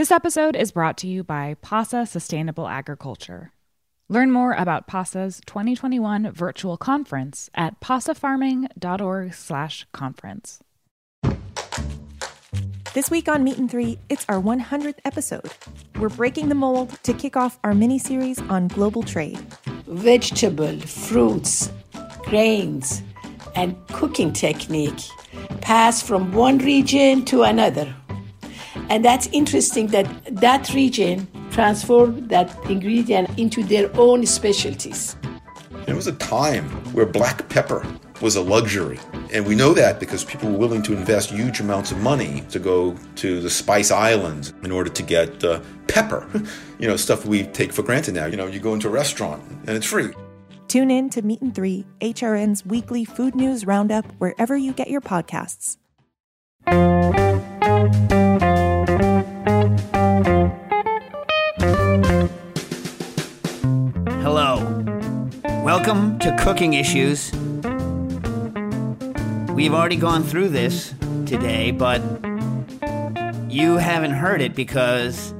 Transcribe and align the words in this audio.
This 0.00 0.08
episode 0.10 0.56
is 0.56 0.72
brought 0.72 0.96
to 0.96 1.06
you 1.06 1.22
by 1.22 1.58
PASA 1.60 2.06
Sustainable 2.06 2.66
Agriculture. 2.66 3.52
Learn 4.08 4.30
more 4.30 4.54
about 4.54 4.86
PASA's 4.86 5.42
2021 5.44 6.32
virtual 6.32 6.78
conference 6.78 7.50
at 7.54 7.78
pasafarming.org/conference. 7.80 10.62
This 12.94 13.10
week 13.10 13.28
on 13.28 13.44
Meat 13.44 13.58
and 13.58 13.70
Three, 13.70 13.98
it's 14.08 14.24
our 14.26 14.40
100th 14.40 15.00
episode. 15.04 15.50
We're 15.98 16.08
breaking 16.08 16.48
the 16.48 16.54
mold 16.54 16.98
to 17.02 17.12
kick 17.12 17.36
off 17.36 17.58
our 17.62 17.74
mini 17.74 17.98
series 17.98 18.38
on 18.48 18.68
global 18.68 19.02
trade. 19.02 19.38
Vegetable, 19.86 20.80
fruits, 20.80 21.70
grains, 22.24 23.02
and 23.54 23.76
cooking 23.88 24.32
technique 24.32 25.10
pass 25.60 26.00
from 26.00 26.32
one 26.32 26.56
region 26.56 27.26
to 27.26 27.42
another. 27.42 27.94
And 28.90 29.04
that's 29.04 29.28
interesting 29.28 29.86
that 29.88 30.06
that 30.26 30.74
region 30.74 31.28
transformed 31.52 32.28
that 32.30 32.54
ingredient 32.68 33.38
into 33.38 33.62
their 33.62 33.88
own 33.96 34.26
specialties. 34.26 35.16
There 35.86 35.94
was 35.94 36.08
a 36.08 36.12
time 36.12 36.68
where 36.92 37.06
black 37.06 37.48
pepper 37.48 37.86
was 38.20 38.34
a 38.36 38.40
luxury. 38.40 38.98
And 39.32 39.46
we 39.46 39.54
know 39.54 39.72
that 39.74 40.00
because 40.00 40.24
people 40.24 40.50
were 40.50 40.58
willing 40.58 40.82
to 40.82 40.92
invest 40.92 41.30
huge 41.30 41.60
amounts 41.60 41.92
of 41.92 41.98
money 41.98 42.42
to 42.50 42.58
go 42.58 42.96
to 43.16 43.40
the 43.40 43.48
Spice 43.48 43.92
Islands 43.92 44.52
in 44.64 44.72
order 44.72 44.90
to 44.90 45.02
get 45.02 45.42
uh, 45.44 45.60
pepper. 45.86 46.28
You 46.80 46.88
know, 46.88 46.96
stuff 46.96 47.26
we 47.26 47.42
take 47.42 47.74
for 47.74 47.82
granted 47.82 48.14
now. 48.14 48.24
You 48.24 48.38
know, 48.38 48.46
you 48.46 48.58
go 48.58 48.72
into 48.72 48.88
a 48.88 48.90
restaurant 48.90 49.42
and 49.66 49.76
it's 49.76 49.84
free. 49.84 50.14
Tune 50.66 50.90
in 50.90 51.10
to 51.10 51.20
Meat 51.20 51.42
and 51.42 51.54
Three, 51.54 51.84
HRN's 52.00 52.64
weekly 52.64 53.04
food 53.04 53.34
news 53.34 53.66
roundup, 53.66 54.06
wherever 54.16 54.56
you 54.56 54.72
get 54.72 54.88
your 54.88 55.02
podcasts. 55.02 55.76
Welcome 65.82 66.18
to 66.18 66.36
Cooking 66.36 66.74
Issues. 66.74 67.32
We've 69.54 69.72
already 69.72 69.96
gone 69.96 70.22
through 70.22 70.50
this 70.50 70.92
today, 71.24 71.70
but 71.70 72.02
you 73.48 73.78
haven't 73.78 74.10
heard 74.10 74.42
it 74.42 74.54
because 74.54 75.32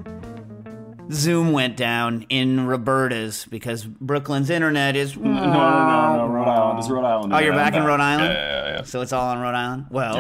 Zoom 1.13 1.53
went 1.53 1.77
down 1.77 2.25
in 2.31 2.67
Roberta's 2.67 3.45
because 3.51 3.85
Brooklyn's 3.85 4.49
internet 4.49 4.97
is. 4.97 5.15
No, 5.15 5.31
no, 5.31 5.41
no, 5.45 6.17
no, 6.17 6.27
Rhode 6.29 6.49
Island. 6.49 6.79
It's 6.79 6.89
Rhode 6.89 7.05
Island. 7.05 7.35
Oh, 7.35 7.39
you're 7.39 7.53
back 7.53 7.75
in 7.75 7.85
Rhode 7.85 8.01
Island? 8.01 8.33
Yeah, 8.33 8.65
yeah, 8.65 8.73
yeah. 8.77 8.83
So 8.85 9.03
it's 9.03 9.13
all 9.13 9.29
on 9.29 9.41
Rhode 9.41 9.55
Island? 9.55 9.87
Well, 9.91 10.17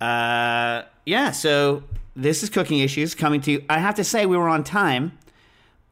Yeah. 0.00 0.06
uh, 0.06 0.84
yeah, 1.04 1.32
so 1.32 1.82
this 2.14 2.44
is 2.44 2.48
Cooking 2.48 2.78
Issues 2.78 3.16
coming 3.16 3.40
to 3.40 3.50
you. 3.50 3.64
I 3.68 3.78
have 3.80 3.96
to 3.96 4.04
say, 4.04 4.24
we 4.24 4.36
were 4.36 4.48
on 4.48 4.62
time. 4.62 5.18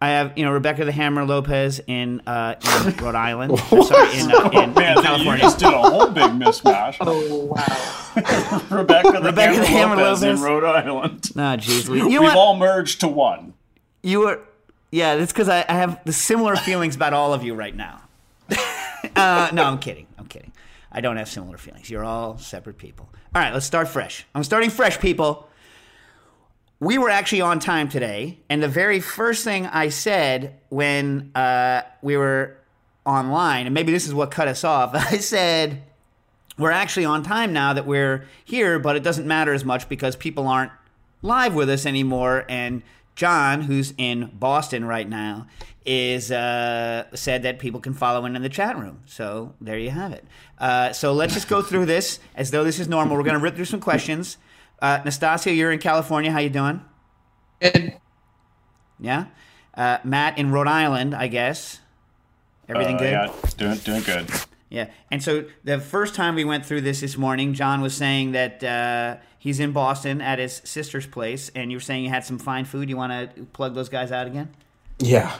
I 0.02 0.08
have, 0.10 0.38
you 0.38 0.44
know, 0.46 0.52
Rebecca 0.52 0.86
the 0.86 0.92
Hammer 0.92 1.26
Lopez 1.26 1.80
in, 1.86 2.22
uh, 2.26 2.54
in 2.86 2.96
Rhode 3.04 3.14
Island. 3.14 3.52
I'm 3.70 3.82
sorry, 3.82 4.18
in, 4.18 4.32
uh, 4.32 4.48
in, 4.50 4.62
in 4.70 4.74
Man, 4.74 4.96
you 5.26 5.36
just 5.36 5.58
did 5.58 5.68
a 5.68 5.78
whole 5.78 6.06
big 6.08 6.30
mismatch. 6.30 6.96
oh, 7.00 7.44
wow. 7.46 8.78
Rebecca 8.78 9.12
the, 9.12 9.20
Rebecca 9.20 9.52
Hammer, 9.52 9.60
the 9.60 9.66
Hammer 9.66 9.96
Lopez, 9.96 10.22
Lopez. 10.22 10.40
in 10.40 10.44
Rhode 10.44 10.64
Island. 10.64 11.30
Oh, 11.36 11.38
jeez. 11.38 11.88
You 11.88 11.96
know 11.96 12.08
We've 12.08 12.20
what? 12.22 12.36
all 12.36 12.56
merged 12.56 13.00
to 13.00 13.08
one. 13.08 13.52
You 14.02 14.20
were, 14.20 14.40
yeah, 14.90 15.16
that's 15.16 15.32
because 15.32 15.50
I, 15.50 15.66
I 15.68 15.74
have 15.74 16.02
the 16.04 16.14
similar 16.14 16.56
feelings 16.56 16.96
about 16.96 17.12
all 17.12 17.34
of 17.34 17.44
you 17.44 17.54
right 17.54 17.76
now. 17.76 18.00
uh, 19.16 19.50
no, 19.52 19.64
I'm 19.64 19.78
kidding. 19.78 20.06
I'm 20.18 20.26
kidding. 20.26 20.52
I 20.90 21.02
don't 21.02 21.18
have 21.18 21.28
similar 21.28 21.58
feelings. 21.58 21.90
You're 21.90 22.06
all 22.06 22.38
separate 22.38 22.78
people. 22.78 23.10
All 23.34 23.42
right, 23.42 23.52
let's 23.52 23.66
start 23.66 23.86
fresh. 23.86 24.26
I'm 24.34 24.44
starting 24.44 24.70
fresh, 24.70 24.98
people. 24.98 25.46
We 26.80 26.96
were 26.96 27.10
actually 27.10 27.42
on 27.42 27.60
time 27.60 27.90
today, 27.90 28.38
and 28.48 28.62
the 28.62 28.68
very 28.68 29.00
first 29.00 29.44
thing 29.44 29.66
I 29.66 29.90
said 29.90 30.58
when 30.70 31.30
uh, 31.34 31.82
we 32.00 32.16
were 32.16 32.56
online, 33.04 33.66
and 33.66 33.74
maybe 33.74 33.92
this 33.92 34.06
is 34.06 34.14
what 34.14 34.30
cut 34.30 34.48
us 34.48 34.64
off, 34.64 34.94
I 34.94 35.18
said, 35.18 35.82
we're 36.56 36.70
actually 36.70 37.04
on 37.04 37.22
time 37.22 37.52
now 37.52 37.74
that 37.74 37.86
we're 37.86 38.26
here, 38.46 38.78
but 38.78 38.96
it 38.96 39.02
doesn't 39.02 39.26
matter 39.26 39.52
as 39.52 39.62
much 39.62 39.90
because 39.90 40.16
people 40.16 40.48
aren't 40.48 40.72
live 41.20 41.54
with 41.54 41.68
us 41.68 41.84
anymore. 41.84 42.46
And 42.48 42.82
John, 43.14 43.62
who's 43.62 43.92
in 43.98 44.30
Boston 44.32 44.86
right 44.86 45.08
now, 45.08 45.48
is 45.84 46.30
uh, 46.32 47.04
said 47.14 47.42
that 47.42 47.58
people 47.58 47.80
can 47.80 47.92
follow 47.92 48.24
in 48.24 48.36
in 48.36 48.42
the 48.42 48.48
chat 48.48 48.78
room. 48.78 49.00
So 49.04 49.54
there 49.60 49.78
you 49.78 49.90
have 49.90 50.12
it. 50.12 50.24
Uh, 50.58 50.92
so 50.92 51.12
let's 51.12 51.34
just 51.34 51.48
go 51.48 51.60
through 51.60 51.86
this 51.86 52.20
as 52.34 52.50
though 52.50 52.64
this 52.64 52.78
is 52.78 52.88
normal. 52.88 53.16
We're 53.16 53.24
going 53.24 53.34
to 53.34 53.42
rip 53.42 53.56
through 53.56 53.64
some 53.66 53.80
questions. 53.80 54.38
Uh, 54.80 55.00
Nastasia, 55.04 55.52
you're 55.52 55.72
in 55.72 55.78
California. 55.78 56.30
How 56.30 56.38
you 56.38 56.50
doing? 56.50 56.80
Good. 57.60 57.94
Yeah. 58.98 59.26
Uh, 59.74 59.98
Matt 60.04 60.38
in 60.38 60.50
Rhode 60.50 60.66
Island, 60.68 61.14
I 61.14 61.26
guess. 61.26 61.80
Everything 62.68 62.96
Uh, 62.96 62.98
good? 62.98 63.10
Yeah, 63.12 63.32
doing, 63.56 63.78
doing 63.78 64.02
good. 64.02 64.26
Yeah. 64.68 64.88
And 65.10 65.22
so 65.22 65.44
the 65.64 65.78
first 65.80 66.14
time 66.14 66.34
we 66.34 66.44
went 66.44 66.64
through 66.64 66.82
this 66.82 67.00
this 67.00 67.16
morning, 67.18 67.54
John 67.54 67.80
was 67.80 67.94
saying 67.94 68.32
that 68.32 68.62
uh, 68.62 69.16
he's 69.38 69.58
in 69.60 69.72
Boston 69.72 70.20
at 70.20 70.38
his 70.38 70.62
sister's 70.64 71.06
place, 71.06 71.50
and 71.54 71.70
you 71.70 71.76
were 71.76 71.82
saying 71.82 72.04
you 72.04 72.10
had 72.10 72.24
some 72.24 72.38
fine 72.38 72.64
food. 72.64 72.88
You 72.88 72.96
want 72.96 73.34
to 73.34 73.42
plug 73.52 73.74
those 73.74 73.88
guys 73.88 74.12
out 74.12 74.26
again? 74.26 74.50
Yeah. 74.98 75.32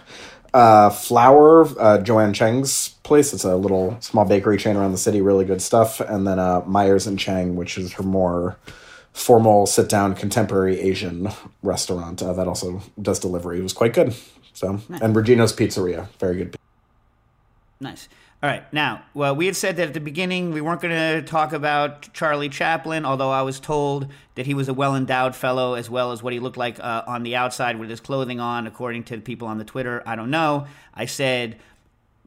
Uh, 0.53 0.91
Flour, 0.91 1.69
uh, 1.79 1.99
Joanne 1.99 2.33
Chang's 2.35 2.89
place. 3.05 3.33
It's 3.33 3.45
a 3.45 3.55
little 3.55 3.97
small 4.01 4.25
bakery 4.25 4.57
chain 4.59 4.77
around 4.77 4.91
the 4.93 4.99
city. 4.99 5.21
Really 5.21 5.45
good 5.45 5.63
stuff. 5.63 6.01
And 6.01 6.27
then 6.27 6.41
uh, 6.41 6.63
Myers 6.67 7.07
and 7.07 7.17
Cheng, 7.19 7.55
which 7.55 7.79
is 7.79 7.93
her 7.93 8.03
more 8.03 8.57
formal, 9.13 9.67
sit 9.67 9.89
down, 9.89 10.15
contemporary 10.15 10.81
Asian 10.81 11.29
restaurant 11.63 12.23
uh, 12.23 12.33
that 12.33 12.47
also 12.47 12.83
does 13.01 13.19
delivery. 13.19 13.59
It 13.59 13.63
was 13.63 13.73
quite 13.73 13.93
good. 13.93 14.15
So, 14.53 14.81
and 15.01 15.17
Regina's 15.17 15.53
Pizzeria, 15.53 16.09
very 16.19 16.37
good. 16.37 16.57
Nice. 17.81 18.09
All 18.43 18.49
right. 18.49 18.71
Now, 18.73 19.03
well, 19.13 19.37
we 19.37 19.45
had 19.47 19.57
said 19.57 19.77
that 19.77 19.89
at 19.89 19.95
the 19.95 20.01
beginning 20.01 20.53
we 20.53 20.63
weren't 20.63 20.81
going 20.81 20.95
to 20.95 21.23
talk 21.23 21.53
about 21.53 22.11
Charlie 22.15 22.49
Chaplin, 22.49 23.05
although 23.05 23.31
I 23.31 23.43
was 23.43 23.61
told 23.61 24.07
that 24.35 24.47
he 24.47 24.55
was 24.55 24.67
a 24.69 24.75
well 24.75 24.97
endowed 24.97 25.37
fellow 25.37 25.75
as 25.75 25.91
well 25.91 26.13
as 26.13 26.23
what 26.23 26.33
he 26.33 26.41
looked 26.41 26.57
like 26.57 26.81
uh, 26.81 27.03
on 27.07 27.23
the 27.23 27.37
outside 27.37 27.79
with 27.79 27.91
his 27.91 28.01
clothing 28.01 28.41
on, 28.41 28.67
according 28.67 29.05
to 29.05 29.17
the 29.17 29.23
people 29.23 29.47
on 29.47 29.59
the 29.59 29.65
Twitter. 29.65 30.03
I 30.07 30.17
don't 30.17 30.31
know. 30.31 30.67
I 30.95 31.05
said 31.05 31.59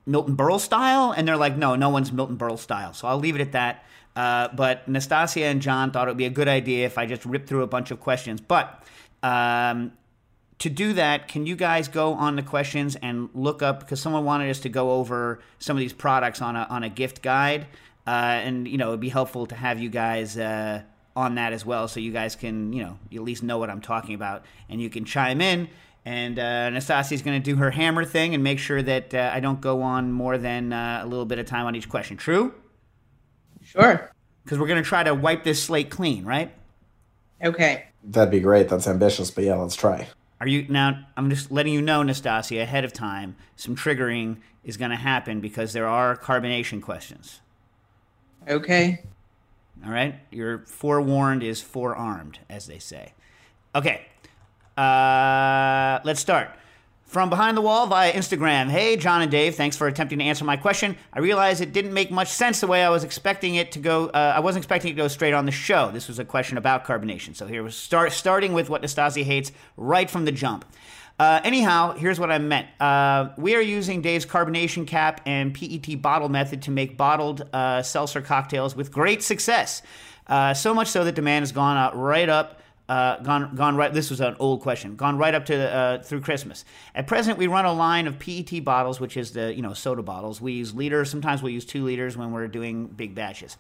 Milton 0.06 0.38
Berle 0.38 0.60
style, 0.60 1.12
and 1.12 1.28
they're 1.28 1.38
like, 1.38 1.58
no, 1.58 1.76
no 1.76 1.90
one's 1.90 2.12
Milton 2.12 2.38
Berle 2.38 2.60
style. 2.60 2.94
So 2.94 3.08
I'll 3.08 3.20
leave 3.20 3.36
it 3.36 3.42
at 3.42 3.54
that. 3.54 3.84
Uh, 4.16 4.48
but 4.50 4.88
Nastasia 4.88 5.46
and 5.46 5.62
John 5.62 5.92
thought 5.92 6.08
it 6.08 6.12
would 6.12 6.18
be 6.18 6.26
a 6.26 6.30
good 6.30 6.48
idea 6.48 6.86
if 6.86 6.98
I 6.98 7.06
just 7.06 7.26
ripped 7.26 7.48
through 7.48 7.64
a 7.64 7.68
bunch 7.68 7.92
of 7.92 8.00
questions. 8.00 8.42
But 8.42 8.84
um, 9.24 9.94
to 10.60 10.70
do 10.70 10.94
that, 10.94 11.28
can 11.28 11.46
you 11.46 11.56
guys 11.56 11.88
go 11.88 12.14
on 12.14 12.36
the 12.36 12.44
questions 12.44 12.96
and 12.98 13.30
look 13.34 13.62
up 13.62 13.80
because 13.80 14.00
someone 14.00 14.24
wanted 14.24 14.50
us 14.50 14.60
to 14.62 14.70
go 14.70 14.92
over 14.92 15.40
some 15.60 15.76
of 15.76 15.82
these 15.82 15.94
products 15.94 16.42
on 16.42 16.56
a 16.56 16.68
on 16.70 16.84
a 16.84 16.90
gift 16.90 17.22
guide, 17.22 17.68
uh, 18.06 18.10
and 18.10 18.68
you 18.68 18.78
know 18.78 18.90
it'd 18.90 19.00
be 19.00 19.10
helpful 19.10 19.46
to 19.48 19.56
have 19.56 19.80
you 19.80 19.90
guys 19.90 20.38
uh, 20.38 20.84
on 21.16 21.36
that 21.36 21.54
as 21.54 21.66
well, 21.66 21.88
so 21.88 22.00
you 22.00 22.12
guys 22.12 22.36
can 22.36 22.72
you 22.72 22.84
know 22.84 23.00
at 23.14 23.22
least 23.22 23.42
know 23.42 23.58
what 23.58 23.70
I'm 23.70 23.82
talking 23.82 24.14
about, 24.16 24.46
and 24.70 24.82
you 24.82 24.90
can 24.90 25.06
chime 25.06 25.42
in. 25.42 25.70
And 26.06 26.38
uh, 26.38 26.42
Anastasia's 26.42 27.22
going 27.22 27.42
to 27.42 27.52
do 27.52 27.56
her 27.58 27.72
hammer 27.72 28.04
thing 28.04 28.34
and 28.34 28.44
make 28.44 28.60
sure 28.60 28.82
that 28.82 29.14
uh, 29.14 29.32
I 29.34 29.40
don't 29.40 29.62
go 29.62 29.82
on 29.82 30.12
more 30.12 30.38
than 30.38 30.74
uh, 30.74 31.00
a 31.02 31.08
little 31.08 31.26
bit 31.26 31.40
of 31.40 31.46
time 31.46 31.66
on 31.66 31.76
each 31.76 31.88
question. 31.88 32.18
True? 32.18 32.54
Sure. 33.74 34.12
Because 34.44 34.60
we're 34.60 34.68
going 34.68 34.82
to 34.82 34.88
try 34.88 35.04
to 35.04 35.14
wipe 35.14 35.44
this 35.44 35.62
slate 35.62 35.90
clean, 35.90 36.26
right? 36.26 36.54
Okay. 37.44 37.86
That'd 38.04 38.32
be 38.32 38.40
great. 38.40 38.70
That's 38.70 38.88
ambitious, 38.88 39.32
but 39.32 39.44
yeah, 39.44 39.56
let's 39.56 39.76
try. 39.76 40.08
Are 40.40 40.48
you 40.48 40.66
now? 40.68 41.06
I'm 41.16 41.30
just 41.30 41.52
letting 41.52 41.74
you 41.74 41.82
know, 41.82 42.04
Nastasia, 42.04 42.62
ahead 42.62 42.84
of 42.84 42.92
time. 42.92 43.36
Some 43.56 43.76
triggering 43.76 44.38
is 44.64 44.78
going 44.78 44.92
to 44.92 44.98
happen 44.98 45.40
because 45.40 45.74
there 45.74 45.88
are 45.88 46.18
carbonation 46.18 46.82
questions. 46.82 47.40
Okay. 48.48 49.04
All 49.86 49.92
right, 49.92 50.16
your 50.32 50.60
forewarned 50.60 51.44
is 51.44 51.62
forearmed, 51.62 52.40
as 52.50 52.68
they 52.68 52.80
say. 52.80 53.14
Okay, 53.76 54.06
uh, 54.78 56.00
let's 56.06 56.22
start. 56.22 56.52
From 57.14 57.30
behind 57.30 57.56
the 57.56 57.62
wall 57.62 57.86
via 57.86 58.12
Instagram. 58.12 58.72
Hey, 58.72 58.98
John 58.98 59.22
and 59.22 59.30
Dave, 59.30 59.54
thanks 59.54 59.78
for 59.78 59.86
attempting 59.86 60.18
to 60.18 60.26
answer 60.26 60.46
my 60.46 60.58
question. 60.58 60.98
I 61.14 61.20
realize 61.20 61.62
it 61.62 61.72
didn't 61.72 61.94
make 61.94 62.10
much 62.10 62.30
sense 62.30 62.60
the 62.60 62.66
way 62.66 62.84
I 62.84 62.90
was 62.90 63.04
expecting 63.04 63.54
it 63.54 63.72
to 63.74 63.80
go. 63.80 64.08
Uh, 64.08 64.34
I 64.36 64.40
wasn't 64.40 64.66
expecting 64.66 64.90
it 64.90 64.96
to 64.96 65.02
go 65.04 65.08
straight 65.08 65.36
on 65.36 65.46
the 65.46 65.52
show. 65.52 65.92
This 65.92 66.08
was 66.08 66.18
a 66.18 66.26
question 66.26 66.58
about 66.58 66.86
carbonation. 66.86 67.36
So 67.36 67.46
here 67.46 67.62
was 67.62 67.76
start 67.76 68.14
starting 68.14 68.54
with 68.54 68.68
what 68.68 68.82
Nastasia 68.82 69.22
hates 69.22 69.52
right 69.78 70.10
from 70.10 70.26
the 70.26 70.32
jump. 70.32 70.66
Uh, 71.20 71.40
anyhow, 71.44 71.94
here's 71.94 72.20
what 72.20 72.32
I 72.32 72.40
meant. 72.40 72.66
Uh, 72.82 73.30
we 73.38 73.56
are 73.56 73.62
using 73.62 74.02
Dave's 74.02 74.26
carbonation 74.26 74.88
cap 74.88 75.22
and 75.28 75.54
PET 75.54 76.02
bottle 76.02 76.30
method 76.30 76.64
to 76.64 76.72
make 76.72 76.98
bottled 76.98 77.48
uh, 77.54 77.84
seltzer 77.84 78.22
cocktails 78.22 78.76
with 78.76 78.92
great 78.92 79.22
success. 79.22 79.84
Uh, 80.26 80.56
so 80.56 80.74
much 80.74 80.88
so 80.88 81.04
that 81.04 81.14
demand 81.14 81.44
has 81.44 81.52
gone 81.52 81.78
out 81.78 81.96
right 81.96 82.28
up 82.28 82.60
uh, 82.90 83.18
gone 83.20 83.56
gone 83.56 83.78
right. 83.78 83.94
This 83.94 84.10
was 84.10 84.20
an 84.20 84.36
old 84.40 84.62
question. 84.62 84.96
Gone 84.96 85.18
right 85.18 85.34
up 85.34 85.46
to 85.46 85.74
uh, 85.74 86.04
through 86.04 86.20
Christmas. 86.20 86.66
At 86.94 87.08
present, 87.08 87.38
we 87.38 87.48
run 87.48 87.64
a 87.64 87.72
line 87.72 88.08
of 88.08 88.20
PET 88.20 88.64
bottles, 88.66 89.00
which 89.00 89.16
is 89.16 89.32
the 89.32 89.54
you 89.54 89.62
know 89.62 89.74
soda 89.74 90.04
bottles. 90.04 90.42
We 90.42 90.54
use 90.54 90.74
liters. 90.74 91.10
Sometimes 91.10 91.42
we 91.42 91.54
use 91.54 91.64
two 91.64 91.86
liters 91.86 92.18
when 92.18 92.34
we're 92.34 92.50
doing 92.50 92.88
big 92.88 93.16
batches, 93.16 93.56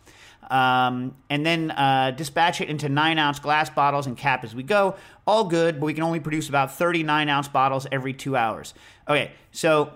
um, 0.51 1.15
and 1.29 1.45
then 1.45 1.71
uh, 1.71 2.11
dispatch 2.11 2.59
it 2.59 2.69
into 2.69 2.89
nine 2.89 3.17
ounce 3.17 3.39
glass 3.39 3.69
bottles 3.69 4.07
and 4.07 4.17
cap 4.17 4.43
as 4.43 4.53
we 4.53 4.63
go. 4.63 4.95
All 5.25 5.45
good, 5.45 5.79
but 5.79 5.85
we 5.85 5.93
can 5.93 6.03
only 6.03 6.19
produce 6.19 6.49
about 6.49 6.75
thirty 6.75 7.01
nine 7.01 7.29
ounce 7.29 7.47
bottles 7.47 7.87
every 7.93 8.13
two 8.13 8.35
hours. 8.35 8.73
Okay, 9.07 9.31
so 9.51 9.93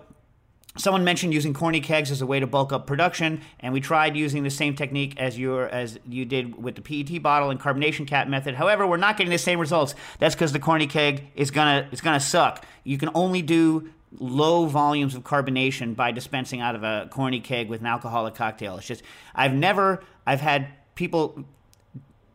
Someone 0.78 1.04
mentioned 1.04 1.34
using 1.34 1.54
corny 1.54 1.82
kegs 1.82 2.12
as 2.12 2.22
a 2.22 2.26
way 2.26 2.40
to 2.40 2.48
bulk 2.48 2.72
up 2.72 2.86
production, 2.86 3.42
and 3.60 3.74
we 3.74 3.82
tried 3.82 4.16
using 4.16 4.44
the 4.44 4.50
same 4.50 4.76
technique 4.76 5.18
as 5.18 5.38
you 5.38 5.60
as 5.60 6.00
you 6.08 6.26
did 6.26 6.62
with 6.62 6.76
the 6.76 6.82
PET 6.82 7.22
bottle 7.22 7.50
and 7.50 7.60
carbonation 7.60 8.08
cap 8.08 8.28
method. 8.28 8.56
However, 8.56 8.86
we're 8.86 8.98
not 8.98 9.18
getting 9.18 9.32
the 9.32 9.38
same 9.38 9.60
results. 9.60 9.96
That's 10.20 10.36
because 10.36 10.54
the 10.54 10.60
corny 10.60 10.88
keg 10.88 11.32
is 11.36 11.52
gonna 11.52 11.88
it's 11.92 12.02
gonna 12.02 12.20
suck. 12.20 12.66
You 12.84 12.98
can 12.98 13.10
only 13.16 13.42
do 13.42 13.90
low 14.20 14.66
volumes 14.66 15.16
of 15.16 15.24
carbonation 15.24 15.96
by 15.96 16.12
dispensing 16.12 16.62
out 16.62 16.76
of 16.76 16.84
a 16.84 17.08
corny 17.12 17.40
keg 17.40 17.70
with 17.70 17.82
an 17.82 17.88
alcoholic 17.88 18.36
cocktail. 18.36 18.78
It's 18.78 18.88
just 18.88 19.04
I've 19.36 19.54
never 19.54 20.04
I've 20.26 20.42
had 20.42 20.68
people 20.96 21.46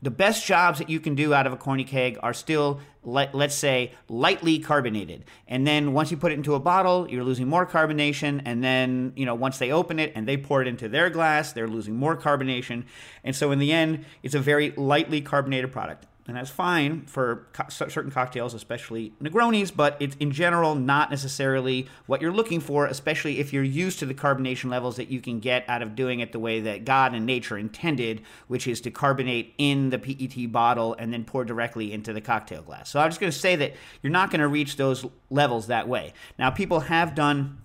the 0.02 0.10
best 0.10 0.44
jobs 0.44 0.80
that 0.80 0.90
you 0.90 0.98
can 1.00 1.14
do 1.14 1.32
out 1.32 1.46
of 1.46 1.52
a 1.52 1.56
corny 1.56 1.84
keg 1.84 2.18
are 2.22 2.34
still 2.34 2.80
let, 3.04 3.34
let's 3.34 3.54
say 3.54 3.92
lightly 4.08 4.58
carbonated. 4.58 5.24
And 5.48 5.66
then 5.66 5.92
once 5.92 6.10
you 6.10 6.16
put 6.16 6.32
it 6.32 6.34
into 6.34 6.54
a 6.54 6.60
bottle 6.60 7.08
you're 7.08 7.24
losing 7.24 7.48
more 7.48 7.66
carbonation. 7.66 8.42
And 8.44 8.62
then 8.62 9.12
you 9.16 9.24
know 9.24 9.34
once 9.34 9.58
they 9.58 9.70
open 9.70 9.98
it 9.98 10.12
and 10.14 10.26
they 10.26 10.36
pour 10.36 10.60
it 10.60 10.68
into 10.68 10.88
their 10.88 11.08
glass 11.08 11.52
they're 11.52 11.68
losing 11.68 11.96
more 11.96 12.16
carbonation. 12.16 12.84
And 13.24 13.34
so 13.34 13.52
in 13.52 13.58
the 13.58 13.72
end 13.72 14.04
it's 14.22 14.34
a 14.34 14.40
very 14.40 14.70
lightly 14.72 15.20
carbonated 15.20 15.72
product 15.72 16.06
and 16.28 16.36
that's 16.36 16.50
fine 16.50 17.02
for 17.06 17.48
co- 17.52 17.68
certain 17.68 18.10
cocktails, 18.10 18.54
especially 18.54 19.12
Negronis, 19.20 19.74
but 19.74 19.96
it's 19.98 20.14
in 20.20 20.30
general 20.30 20.76
not 20.76 21.10
necessarily 21.10 21.88
what 22.06 22.20
you're 22.20 22.32
looking 22.32 22.60
for, 22.60 22.86
especially 22.86 23.40
if 23.40 23.52
you're 23.52 23.64
used 23.64 23.98
to 23.98 24.06
the 24.06 24.14
carbonation 24.14 24.70
levels 24.70 24.96
that 24.96 25.08
you 25.08 25.20
can 25.20 25.40
get 25.40 25.64
out 25.68 25.82
of 25.82 25.96
doing 25.96 26.20
it 26.20 26.30
the 26.30 26.38
way 26.38 26.60
that 26.60 26.84
God 26.84 27.12
and 27.12 27.26
nature 27.26 27.58
intended, 27.58 28.22
which 28.46 28.68
is 28.68 28.80
to 28.82 28.90
carbonate 28.90 29.54
in 29.58 29.90
the 29.90 29.98
PET 29.98 30.52
bottle 30.52 30.94
and 30.98 31.12
then 31.12 31.24
pour 31.24 31.44
directly 31.44 31.92
into 31.92 32.12
the 32.12 32.20
cocktail 32.20 32.62
glass. 32.62 32.88
So 32.88 33.00
I'm 33.00 33.10
just 33.10 33.20
going 33.20 33.32
to 33.32 33.38
say 33.38 33.56
that 33.56 33.74
you're 34.02 34.12
not 34.12 34.30
going 34.30 34.40
to 34.40 34.48
reach 34.48 34.76
those 34.76 35.04
levels 35.28 35.66
that 35.66 35.88
way. 35.88 36.12
Now, 36.38 36.50
people 36.50 36.80
have 36.80 37.16
done 37.16 37.58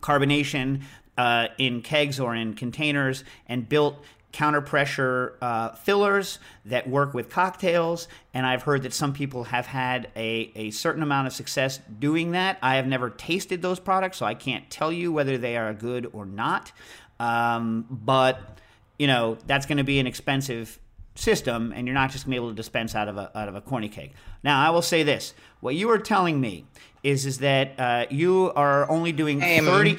carbonation 0.00 0.82
uh, 1.16 1.48
in 1.58 1.82
kegs 1.82 2.20
or 2.20 2.34
in 2.34 2.54
containers 2.54 3.24
and 3.48 3.68
built 3.68 4.04
counter 4.32 4.60
pressure 4.60 5.36
uh, 5.40 5.70
fillers 5.72 6.38
that 6.66 6.88
work 6.88 7.14
with 7.14 7.30
cocktails. 7.30 8.08
And 8.34 8.46
I've 8.46 8.62
heard 8.62 8.82
that 8.82 8.92
some 8.92 9.12
people 9.12 9.44
have 9.44 9.66
had 9.66 10.10
a, 10.16 10.52
a 10.54 10.70
certain 10.70 11.02
amount 11.02 11.26
of 11.26 11.32
success 11.32 11.80
doing 11.98 12.32
that. 12.32 12.58
I 12.62 12.76
have 12.76 12.86
never 12.86 13.10
tasted 13.10 13.62
those 13.62 13.80
products, 13.80 14.18
so 14.18 14.26
I 14.26 14.34
can't 14.34 14.68
tell 14.70 14.92
you 14.92 15.12
whether 15.12 15.38
they 15.38 15.56
are 15.56 15.72
good 15.72 16.10
or 16.12 16.26
not. 16.26 16.72
Um, 17.18 17.86
but, 17.90 18.58
you 18.98 19.06
know, 19.06 19.38
that's 19.46 19.66
going 19.66 19.78
to 19.78 19.84
be 19.84 19.98
an 19.98 20.06
expensive 20.06 20.78
system, 21.14 21.72
and 21.74 21.86
you're 21.86 21.94
not 21.94 22.10
just 22.10 22.24
going 22.24 22.32
to 22.32 22.40
be 22.40 22.44
able 22.44 22.50
to 22.50 22.54
dispense 22.54 22.94
out 22.94 23.08
of 23.08 23.16
a, 23.16 23.36
out 23.36 23.48
of 23.48 23.54
a 23.54 23.60
corny 23.60 23.88
keg. 23.88 24.12
Now, 24.44 24.64
I 24.64 24.70
will 24.70 24.82
say 24.82 25.02
this. 25.02 25.34
What 25.60 25.74
you 25.74 25.90
are 25.90 25.98
telling 25.98 26.40
me 26.40 26.66
is, 27.02 27.26
is 27.26 27.38
that 27.38 27.78
uh, 27.78 28.06
you 28.10 28.52
are 28.54 28.88
only 28.88 29.12
doing 29.12 29.40
Time. 29.40 29.64
30... 29.64 29.98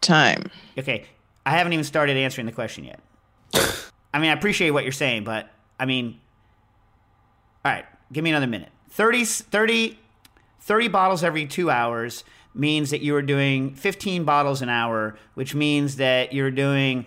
Time. 0.00 0.50
Okay, 0.78 1.04
I 1.44 1.50
haven't 1.50 1.72
even 1.72 1.84
started 1.84 2.16
answering 2.16 2.46
the 2.46 2.52
question 2.52 2.84
yet. 2.84 3.00
I 4.12 4.18
mean, 4.18 4.30
I 4.30 4.32
appreciate 4.32 4.70
what 4.70 4.84
you're 4.84 4.92
saying, 4.92 5.24
but 5.24 5.48
I 5.78 5.86
mean, 5.86 6.20
all 7.64 7.72
right, 7.72 7.84
give 8.12 8.22
me 8.22 8.30
another 8.30 8.46
minute. 8.46 8.70
30, 8.90 9.24
30, 9.24 9.98
30 10.60 10.88
bottles 10.88 11.24
every 11.24 11.46
two 11.46 11.70
hours 11.70 12.24
means 12.54 12.90
that 12.90 13.00
you 13.00 13.16
are 13.16 13.22
doing 13.22 13.74
15 13.74 14.24
bottles 14.24 14.62
an 14.62 14.68
hour, 14.68 15.16
which 15.34 15.54
means 15.54 15.96
that 15.96 16.32
you're 16.32 16.50
doing, 16.50 17.06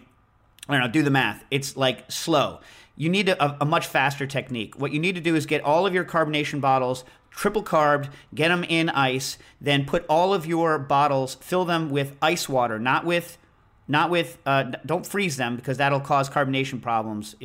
I 0.67 0.73
don't 0.73 0.81
know, 0.81 0.91
do 0.91 1.03
the 1.03 1.11
math. 1.11 1.43
It's 1.49 1.77
like 1.77 2.11
slow. 2.11 2.59
You 2.97 3.09
need 3.09 3.29
a, 3.29 3.57
a 3.61 3.65
much 3.65 3.87
faster 3.87 4.27
technique. 4.27 4.79
What 4.79 4.91
you 4.91 4.99
need 4.99 5.15
to 5.15 5.21
do 5.21 5.35
is 5.35 5.45
get 5.45 5.61
all 5.63 5.85
of 5.85 5.93
your 5.93 6.03
carbonation 6.03 6.59
bottles 6.59 7.05
triple 7.37 7.61
carbed, 7.61 8.09
get 8.33 8.49
them 8.49 8.63
in 8.63 8.89
ice, 8.89 9.37
then 9.61 9.85
put 9.85 10.03
all 10.09 10.33
of 10.33 10.47
your 10.47 10.79
bottles, 10.79 11.35
fill 11.35 11.65
them 11.65 11.89
with 11.89 12.17
ice 12.19 12.49
water, 12.49 12.79
not 12.79 13.05
with 13.05 13.37
not 13.87 14.09
with 14.09 14.37
uh, 14.45 14.63
don't 14.85 15.05
freeze 15.05 15.37
them 15.37 15.55
because 15.55 15.77
that'll 15.77 15.99
cause 15.99 16.29
carbonation 16.29 16.81
problems. 16.81 17.35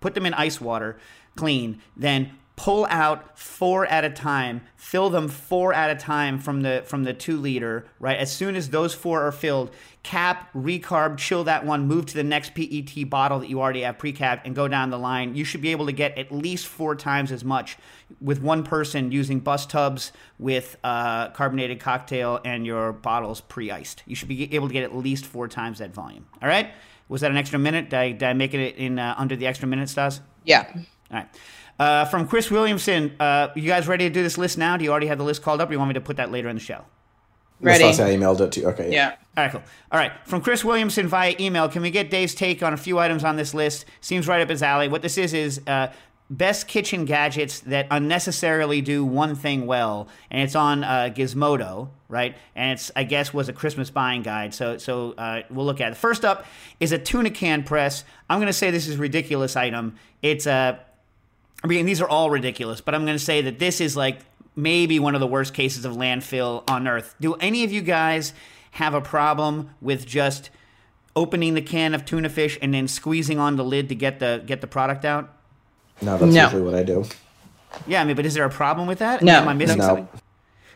Put 0.00 0.14
them 0.14 0.26
in 0.26 0.34
ice 0.34 0.60
water 0.60 0.98
clean 1.36 1.80
then 1.96 2.32
pull 2.60 2.86
out 2.90 3.38
four 3.38 3.86
at 3.86 4.04
a 4.04 4.10
time 4.10 4.60
fill 4.76 5.08
them 5.08 5.28
four 5.28 5.72
at 5.72 5.88
a 5.88 5.94
time 5.94 6.38
from 6.38 6.60
the 6.60 6.82
from 6.84 7.04
the 7.04 7.14
two 7.14 7.38
liter 7.38 7.86
right? 7.98 8.18
As 8.18 8.30
soon 8.30 8.54
as 8.54 8.68
those 8.68 8.92
four 8.92 9.22
are 9.22 9.32
filled 9.32 9.70
cap 10.02 10.52
recarb 10.52 11.16
chill 11.16 11.44
that 11.44 11.64
one 11.64 11.86
move 11.86 12.04
to 12.04 12.14
the 12.14 12.22
next 12.22 12.54
pet 12.54 13.08
bottle 13.08 13.38
that 13.38 13.48
you 13.48 13.62
already 13.62 13.80
have 13.80 13.96
pre-capped 13.96 14.46
and 14.46 14.54
go 14.54 14.68
down 14.68 14.90
the 14.90 14.98
line. 14.98 15.34
You 15.34 15.42
should 15.42 15.62
be 15.62 15.70
able 15.70 15.86
to 15.86 15.92
get 15.92 16.18
at 16.18 16.30
least 16.30 16.66
four 16.66 16.94
times 16.94 17.32
as 17.32 17.44
much 17.44 17.78
with 18.20 18.42
one 18.42 18.62
person 18.62 19.10
using 19.10 19.40
bus 19.40 19.64
tubs 19.64 20.12
with 20.38 20.76
uh, 20.84 21.30
carbonated 21.30 21.80
cocktail 21.80 22.40
and 22.44 22.66
your 22.66 22.92
bottles 22.92 23.40
pre-iced. 23.40 24.02
You 24.06 24.14
should 24.14 24.28
be 24.28 24.54
able 24.54 24.68
to 24.68 24.74
get 24.74 24.84
at 24.84 24.94
least 24.94 25.24
four 25.24 25.48
times 25.48 25.78
that 25.78 25.94
volume. 25.94 26.26
All 26.42 26.48
right? 26.48 26.72
Was 27.08 27.22
that 27.22 27.30
an 27.30 27.38
extra 27.38 27.58
minute? 27.58 27.88
Did 27.88 27.98
i, 27.98 28.12
did 28.12 28.22
I 28.24 28.34
make 28.34 28.52
it 28.52 28.76
in 28.76 28.98
uh, 28.98 29.14
under 29.16 29.34
the 29.34 29.46
extra 29.46 29.66
minute 29.66 29.88
stas? 29.88 30.20
Yeah. 30.44 30.70
all 30.74 30.84
right. 31.10 31.28
Uh, 31.80 32.04
from 32.04 32.28
Chris 32.28 32.50
Williamson, 32.50 33.10
uh, 33.18 33.48
you 33.54 33.62
guys 33.62 33.88
ready 33.88 34.04
to 34.04 34.12
do 34.12 34.22
this 34.22 34.36
list 34.36 34.58
now? 34.58 34.76
Do 34.76 34.84
you 34.84 34.90
already 34.90 35.06
have 35.06 35.16
the 35.16 35.24
list 35.24 35.40
called 35.40 35.62
up, 35.62 35.70
or 35.70 35.72
you 35.72 35.78
want 35.78 35.88
me 35.88 35.94
to 35.94 36.00
put 36.02 36.18
that 36.18 36.30
later 36.30 36.50
in 36.50 36.56
the 36.56 36.60
show? 36.60 36.84
Ready. 37.58 37.84
Nastassia, 37.84 38.04
I 38.04 38.16
emailed 38.16 38.38
it 38.42 38.52
to 38.52 38.60
you. 38.60 38.68
Okay. 38.68 38.92
Yeah. 38.92 39.16
All 39.34 39.44
right, 39.44 39.50
cool. 39.50 39.62
All 39.90 39.98
right, 39.98 40.12
from 40.26 40.42
Chris 40.42 40.62
Williamson 40.62 41.08
via 41.08 41.34
email, 41.40 41.70
can 41.70 41.80
we 41.80 41.90
get 41.90 42.10
Dave's 42.10 42.34
take 42.34 42.62
on 42.62 42.74
a 42.74 42.76
few 42.76 42.98
items 42.98 43.24
on 43.24 43.36
this 43.36 43.54
list? 43.54 43.86
Seems 44.02 44.28
right 44.28 44.42
up 44.42 44.50
his 44.50 44.62
alley. 44.62 44.88
What 44.88 45.00
this 45.00 45.16
is 45.16 45.32
is 45.32 45.62
uh, 45.66 45.90
best 46.28 46.68
kitchen 46.68 47.06
gadgets 47.06 47.60
that 47.60 47.86
unnecessarily 47.90 48.82
do 48.82 49.02
one 49.02 49.34
thing 49.34 49.66
well, 49.66 50.06
and 50.30 50.42
it's 50.42 50.54
on 50.54 50.84
uh, 50.84 51.10
Gizmodo, 51.14 51.88
right? 52.10 52.36
And 52.54 52.72
it's 52.72 52.90
I 52.94 53.04
guess 53.04 53.32
was 53.32 53.48
a 53.48 53.54
Christmas 53.54 53.88
buying 53.88 54.20
guide. 54.20 54.52
So 54.52 54.76
so 54.76 55.12
uh, 55.12 55.44
we'll 55.48 55.64
look 55.64 55.80
at 55.80 55.92
it. 55.92 55.94
First 55.94 56.26
up 56.26 56.44
is 56.78 56.92
a 56.92 56.98
tuna 56.98 57.30
can 57.30 57.62
press. 57.62 58.04
I'm 58.28 58.38
going 58.38 58.48
to 58.48 58.52
say 58.52 58.70
this 58.70 58.86
is 58.86 58.96
a 58.96 58.98
ridiculous 58.98 59.56
item. 59.56 59.96
It's 60.20 60.46
a 60.46 60.78
I 61.62 61.66
mean, 61.66 61.86
these 61.86 62.00
are 62.00 62.08
all 62.08 62.30
ridiculous, 62.30 62.80
but 62.80 62.94
I'm 62.94 63.04
going 63.04 63.18
to 63.18 63.22
say 63.24 63.42
that 63.42 63.58
this 63.58 63.80
is 63.80 63.96
like 63.96 64.20
maybe 64.56 64.98
one 64.98 65.14
of 65.14 65.20
the 65.20 65.26
worst 65.26 65.54
cases 65.54 65.84
of 65.84 65.92
landfill 65.94 66.68
on 66.70 66.88
earth. 66.88 67.14
Do 67.20 67.34
any 67.34 67.64
of 67.64 67.72
you 67.72 67.82
guys 67.82 68.32
have 68.72 68.94
a 68.94 69.00
problem 69.00 69.70
with 69.80 70.06
just 70.06 70.50
opening 71.16 71.54
the 71.54 71.62
can 71.62 71.92
of 71.94 72.04
tuna 72.04 72.28
fish 72.28 72.58
and 72.62 72.72
then 72.72 72.88
squeezing 72.88 73.38
on 73.38 73.56
the 73.56 73.64
lid 73.64 73.88
to 73.90 73.94
get 73.94 74.20
the 74.20 74.42
get 74.46 74.60
the 74.60 74.66
product 74.66 75.04
out? 75.04 75.34
No, 76.00 76.16
that's 76.16 76.32
No. 76.32 76.44
usually 76.44 76.62
what 76.62 76.74
I 76.74 76.82
do. 76.82 77.04
Yeah, 77.86 78.00
I 78.00 78.04
mean, 78.04 78.16
but 78.16 78.24
is 78.26 78.34
there 78.34 78.44
a 78.44 78.50
problem 78.50 78.88
with 78.88 78.98
that? 79.00 79.22
No. 79.22 79.34
Am 79.34 79.48
I 79.48 79.52
missing 79.54 79.78
No. 79.78 79.84
something? 79.86 80.08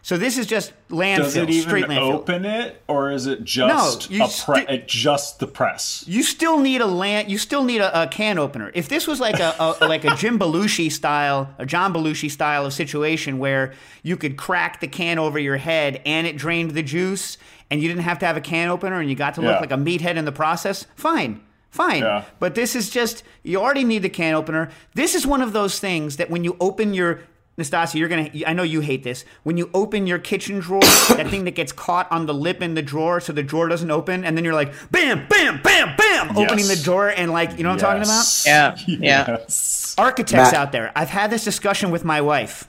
So 0.05 0.19
this 0.19 0.37
is 0.37 0.45
just 0.47 0.75
landfill, 0.91 1.17
Does 1.17 1.37
it 1.37 1.49
even 1.49 1.93
open 1.93 2.45
it, 2.45 2.83
or 2.89 3.11
is 3.11 3.27
it 3.27 3.43
just 3.43 4.11
pre- 4.11 4.29
sti- 4.29 4.61
it 4.69 4.87
just 4.87 5.39
the 5.39 5.47
press? 5.47 6.05
You 6.07 6.23
still 6.23 6.59
need 6.61 6.83
a 6.83 6.87
land. 6.87 7.31
You 7.31 7.39
still 7.39 7.65
need 7.65 7.81
a, 7.81 8.03
a 8.03 8.07
can 8.07 8.39
opener. 8.39 8.71
If 8.75 8.91
this 8.91 9.07
was 9.07 9.19
like 9.19 9.41
a, 9.41 9.55
a 9.59 9.77
like 9.89 10.05
a 10.05 10.15
Jim 10.15 10.39
Belushi 10.39 10.93
style, 10.93 11.49
a 11.57 11.65
John 11.65 11.95
Belushi 11.95 12.31
style 12.31 12.67
of 12.67 12.75
situation 12.75 13.39
where 13.39 13.73
you 14.03 14.19
could 14.19 14.37
crack 14.37 14.81
the 14.81 14.89
can 14.89 15.19
over 15.19 15.39
your 15.39 15.57
head 15.57 16.03
and 16.05 16.27
it 16.27 16.37
drained 16.37 16.73
the 16.73 16.83
juice, 16.83 17.39
and 17.71 17.81
you 17.81 17.89
didn't 17.89 18.03
have 18.03 18.19
to 18.19 18.27
have 18.27 18.37
a 18.37 18.43
can 18.43 18.69
opener, 18.69 19.01
and 19.01 19.09
you 19.09 19.17
got 19.17 19.33
to 19.37 19.41
look 19.41 19.53
Yeah. 19.55 19.61
like 19.61 19.73
a 19.73 19.77
meathead 19.77 20.17
in 20.17 20.27
the 20.27 20.33
process, 20.33 20.87
fine. 20.97 21.41
Fine. 21.71 22.03
Yeah. 22.03 22.25
But 22.39 22.55
this 22.55 22.77
is 22.77 22.91
just, 22.91 23.25
you 23.43 23.59
already 23.61 23.83
need 23.85 24.03
the 24.03 24.09
can 24.11 24.35
opener. 24.35 24.71
This 24.95 25.15
is 25.15 25.27
one 25.27 25.41
of 25.41 25.53
those 25.55 25.81
things 25.81 26.19
that 26.19 26.29
when 26.31 26.45
you 26.45 26.57
open 26.61 26.93
your, 26.95 27.21
Nastasia, 27.57 27.99
you're 27.99 28.09
going 28.09 28.31
to, 28.31 28.49
I 28.49 28.53
know 28.53 28.65
you 28.65 28.81
hate 28.81 29.05
this. 29.05 29.25
When 29.45 29.57
you 29.57 29.71
open 29.73 30.07
your 30.09 30.19
kitchen 30.19 30.59
drawer, 30.59 30.81
that 31.09 31.29
thing 31.29 31.45
that 31.45 31.53
gets 31.55 31.71
caught 31.73 32.11
on 32.11 32.27
the 32.27 32.35
lip 32.35 32.61
in 32.61 32.75
the 32.75 32.83
drawer 32.83 33.21
so 33.21 33.33
the 33.33 33.43
drawer 33.45 33.69
doesn't 33.69 33.91
open, 33.91 34.25
and 34.25 34.37
then 34.37 34.45
you're 34.45 34.55
like, 34.55 34.73
bam, 34.91 35.27
bam, 35.29 35.61
bam, 35.63 35.95
bam, 35.97 36.31
opening 36.37 36.67
the 36.67 36.75
Yes. 36.75 36.83
drawer, 36.83 37.09
and 37.11 37.31
like, 37.33 37.57
you 37.57 37.63
know 37.63 37.71
what 37.71 37.83
I'm 37.85 38.03
talking 38.03 38.03
about? 38.03 38.43
Yeah. 38.45 38.77
Yeah. 39.05 39.37
Yes. 39.39 39.95
architects 39.99 40.51
Matt. 40.51 40.55
out 40.55 40.73
there. 40.73 40.91
I've 40.97 41.11
had 41.11 41.31
this 41.31 41.45
discussion 41.45 41.91
with 41.93 42.05
my 42.05 42.21
wife. 42.21 42.69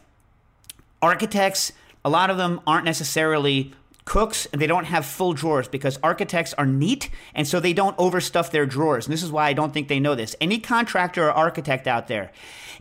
Architects, 1.01 1.71
a 2.03 2.09
lot 2.09 2.29
of 2.29 2.37
them 2.37 2.61
aren't 2.67 2.85
necessarily 2.85 3.73
cooks 4.05 4.47
and 4.53 4.61
they 4.61 4.67
don't 4.67 4.85
have 4.85 5.05
full 5.05 5.33
drawers 5.33 5.67
because 5.67 5.99
architects 6.03 6.53
are 6.53 6.65
neat 6.65 7.09
and 7.33 7.47
so 7.47 7.59
they 7.59 7.73
don't 7.73 7.97
overstuff 7.97 8.51
their 8.51 8.65
drawers. 8.65 9.07
And 9.07 9.13
this 9.13 9.23
is 9.23 9.31
why 9.31 9.47
I 9.47 9.53
don't 9.53 9.73
think 9.73 9.87
they 9.87 9.99
know 9.99 10.15
this. 10.15 10.35
Any 10.39 10.59
contractor 10.59 11.27
or 11.27 11.31
architect 11.31 11.87
out 11.87 12.07
there, 12.07 12.31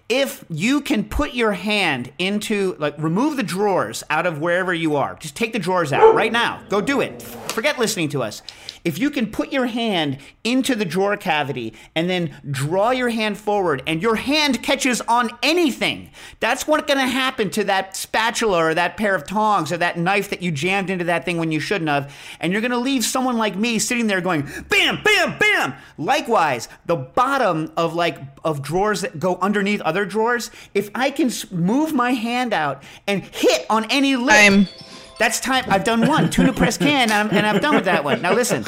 if 0.08 0.44
you 0.50 0.82
can 0.82 1.02
put 1.04 1.32
your 1.32 1.52
hand 1.52 2.12
into 2.18 2.76
like 2.78 2.94
remove 2.98 3.38
the 3.38 3.42
drawers 3.42 4.04
out 4.10 4.26
of 4.26 4.38
wherever 4.38 4.74
you 4.74 4.96
are 4.96 5.14
just 5.14 5.34
take 5.34 5.54
the 5.54 5.58
drawers 5.58 5.94
out 5.94 6.14
right 6.14 6.30
now 6.30 6.62
go 6.68 6.78
do 6.78 7.00
it 7.00 7.22
forget 7.22 7.78
listening 7.78 8.08
to 8.08 8.22
us 8.22 8.42
if 8.84 8.98
you 8.98 9.10
can 9.10 9.26
put 9.30 9.50
your 9.50 9.64
hand 9.64 10.18
into 10.42 10.74
the 10.74 10.84
drawer 10.84 11.16
cavity 11.16 11.72
and 11.94 12.10
then 12.10 12.34
draw 12.50 12.90
your 12.90 13.08
hand 13.08 13.38
forward 13.38 13.82
and 13.86 14.02
your 14.02 14.16
hand 14.16 14.62
catches 14.62 15.00
on 15.02 15.30
anything 15.42 16.10
that's 16.38 16.66
what's 16.66 16.86
going 16.86 17.00
to 17.00 17.06
happen 17.06 17.48
to 17.48 17.64
that 17.64 17.96
spatula 17.96 18.58
or 18.58 18.74
that 18.74 18.98
pair 18.98 19.14
of 19.14 19.26
tongs 19.26 19.72
or 19.72 19.78
that 19.78 19.96
knife 19.96 20.28
that 20.28 20.42
you 20.42 20.50
jammed 20.50 20.90
into 20.90 21.04
that 21.04 21.13
thing 21.22 21.38
when 21.38 21.52
you 21.52 21.60
shouldn't 21.60 21.88
have 21.88 22.12
and 22.40 22.52
you're 22.52 22.60
going 22.60 22.70
to 22.72 22.78
leave 22.78 23.04
someone 23.04 23.36
like 23.36 23.54
me 23.54 23.78
sitting 23.78 24.06
there 24.08 24.20
going 24.20 24.42
bam 24.68 25.00
bam 25.04 25.38
bam 25.38 25.74
likewise 25.98 26.68
the 26.86 26.96
bottom 26.96 27.70
of 27.76 27.94
like 27.94 28.18
of 28.44 28.62
drawers 28.62 29.02
that 29.02 29.20
go 29.20 29.36
underneath 29.40 29.80
other 29.82 30.04
drawers, 30.04 30.50
if 30.74 30.90
I 30.94 31.10
can 31.10 31.30
move 31.52 31.92
my 31.94 32.10
hand 32.12 32.52
out 32.52 32.82
and 33.06 33.22
hit 33.22 33.66
on 33.70 33.84
any 33.90 34.16
lip, 34.16 34.34
I'm- 34.34 34.66
that's 35.16 35.38
time. 35.38 35.64
I've 35.68 35.84
done 35.84 36.08
one 36.08 36.28
tuna 36.28 36.52
press 36.52 36.76
can, 36.76 36.88
and 37.08 37.12
I'm, 37.12 37.30
and 37.30 37.46
I'm 37.46 37.60
done 37.60 37.76
with 37.76 37.84
that 37.84 38.02
one. 38.02 38.20
Now 38.20 38.34
listen, 38.34 38.64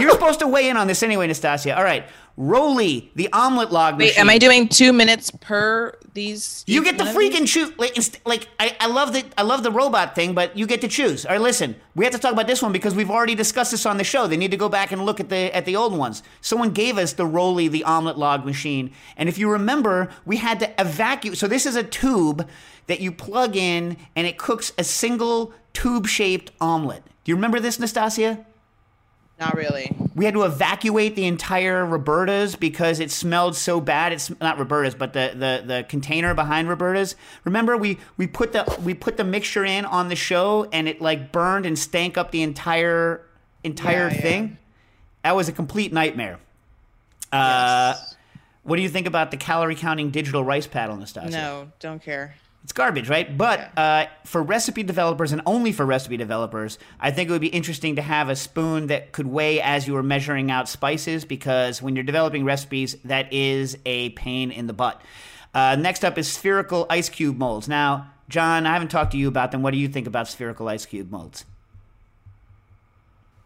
you're 0.00 0.10
supposed 0.10 0.38
to 0.40 0.48
weigh 0.48 0.70
in 0.70 0.78
on 0.78 0.86
this 0.86 1.02
anyway, 1.02 1.26
Nastasia. 1.26 1.76
All 1.76 1.84
right, 1.84 2.04
Roly, 2.36 3.10
the 3.14 3.28
omelet 3.32 3.72
log 3.72 3.98
Wait, 3.98 4.06
machine. 4.06 4.20
am 4.20 4.30
I 4.30 4.38
doing 4.38 4.68
two 4.68 4.92
minutes 4.92 5.30
per 5.30 5.98
these? 6.14 6.64
You 6.66 6.82
get 6.82 6.96
to 6.98 7.04
freaking 7.04 7.46
choose. 7.46 7.76
Like, 7.78 7.96
like 8.24 8.48
I, 8.58 8.76
I 8.80 8.86
love 8.86 9.12
the 9.12 9.24
I 9.36 9.42
love 9.42 9.62
the 9.62 9.70
robot 9.70 10.14
thing, 10.14 10.34
but 10.34 10.56
you 10.56 10.66
get 10.66 10.80
to 10.80 10.88
choose. 10.88 11.26
All 11.26 11.32
right, 11.32 11.40
listen, 11.40 11.76
we 11.94 12.04
have 12.04 12.12
to 12.14 12.18
talk 12.18 12.32
about 12.32 12.46
this 12.46 12.62
one 12.62 12.72
because 12.72 12.94
we've 12.94 13.10
already 13.10 13.34
discussed 13.34 13.70
this 13.70 13.84
on 13.84 13.98
the 13.98 14.04
show. 14.04 14.26
They 14.26 14.36
need 14.38 14.50
to 14.50 14.56
go 14.56 14.68
back 14.68 14.92
and 14.92 15.04
look 15.04 15.20
at 15.20 15.28
the 15.28 15.54
at 15.54 15.66
the 15.66 15.76
old 15.76 15.96
ones. 15.96 16.22
Someone 16.40 16.70
gave 16.70 16.96
us 16.96 17.12
the 17.12 17.26
Roly, 17.26 17.68
the 17.68 17.84
omelet 17.84 18.16
log 18.16 18.46
machine, 18.46 18.92
and 19.16 19.28
if 19.28 19.36
you 19.38 19.50
remember, 19.50 20.08
we 20.24 20.38
had 20.38 20.58
to 20.60 20.80
evacuate. 20.80 21.36
So 21.36 21.46
this 21.46 21.66
is 21.66 21.76
a 21.76 21.82
tube 21.82 22.48
that 22.86 23.00
you 23.00 23.12
plug 23.12 23.56
in, 23.56 23.96
and 24.16 24.26
it 24.26 24.38
cooks 24.38 24.72
a 24.78 24.84
single 24.84 25.52
tube-shaped 25.72 26.50
omelet. 26.60 27.04
Do 27.24 27.30
you 27.30 27.36
remember 27.36 27.60
this, 27.60 27.78
Nastasia? 27.78 28.44
Not 29.42 29.56
really. 29.56 29.92
We 30.14 30.24
had 30.24 30.34
to 30.34 30.44
evacuate 30.44 31.16
the 31.16 31.24
entire 31.26 31.84
Roberta's 31.84 32.54
because 32.54 33.00
it 33.00 33.10
smelled 33.10 33.56
so 33.56 33.80
bad. 33.80 34.12
It's 34.12 34.30
not 34.40 34.56
Roberta's, 34.56 34.94
but 34.94 35.12
the, 35.14 35.32
the, 35.34 35.66
the 35.66 35.84
container 35.88 36.32
behind 36.32 36.68
Roberta's. 36.68 37.16
Remember, 37.42 37.76
we, 37.76 37.98
we 38.16 38.28
put 38.28 38.52
the 38.52 38.62
we 38.84 38.94
put 38.94 39.16
the 39.16 39.24
mixture 39.24 39.64
in 39.64 39.84
on 39.84 40.08
the 40.10 40.14
show, 40.14 40.68
and 40.72 40.86
it 40.86 41.00
like 41.00 41.32
burned 41.32 41.66
and 41.66 41.76
stank 41.76 42.16
up 42.16 42.30
the 42.30 42.42
entire 42.42 43.22
entire 43.64 44.08
Yeah, 44.08 44.14
yeah. 44.14 44.20
thing. 44.20 44.58
That 45.24 45.34
was 45.34 45.48
a 45.48 45.52
complete 45.52 45.92
nightmare. 45.92 46.38
Uh, 47.32 47.94
what 48.62 48.76
do 48.76 48.82
you 48.82 48.88
think 48.88 49.08
about 49.08 49.32
the 49.32 49.36
calorie 49.36 49.74
counting 49.74 50.10
digital 50.10 50.44
rice 50.44 50.68
paddle, 50.68 50.96
Nastasia? 50.96 51.30
No, 51.30 51.72
don't 51.80 52.00
care. 52.00 52.36
It's 52.64 52.72
garbage, 52.72 53.08
right? 53.08 53.36
But 53.36 53.76
uh, 53.76 54.06
for 54.24 54.42
recipe 54.42 54.84
developers 54.84 55.32
and 55.32 55.42
only 55.46 55.72
for 55.72 55.84
recipe 55.84 56.16
developers, 56.16 56.78
I 57.00 57.10
think 57.10 57.28
it 57.28 57.32
would 57.32 57.40
be 57.40 57.48
interesting 57.48 57.96
to 57.96 58.02
have 58.02 58.28
a 58.28 58.36
spoon 58.36 58.86
that 58.86 59.10
could 59.10 59.26
weigh 59.26 59.60
as 59.60 59.88
you 59.88 59.94
were 59.94 60.02
measuring 60.02 60.50
out 60.50 60.68
spices 60.68 61.24
because 61.24 61.82
when 61.82 61.96
you're 61.96 62.04
developing 62.04 62.44
recipes, 62.44 62.96
that 63.04 63.32
is 63.32 63.76
a 63.84 64.10
pain 64.10 64.52
in 64.52 64.68
the 64.68 64.72
butt. 64.72 65.02
Uh, 65.52 65.76
next 65.76 66.04
up 66.04 66.16
is 66.16 66.32
spherical 66.32 66.86
ice 66.88 67.08
cube 67.08 67.36
molds. 67.36 67.68
Now, 67.68 68.12
John, 68.28 68.64
I 68.64 68.72
haven't 68.72 68.88
talked 68.88 69.12
to 69.12 69.18
you 69.18 69.28
about 69.28 69.50
them. 69.50 69.62
What 69.62 69.72
do 69.72 69.78
you 69.78 69.88
think 69.88 70.06
about 70.06 70.28
spherical 70.28 70.68
ice 70.68 70.86
cube 70.86 71.10
molds? 71.10 71.44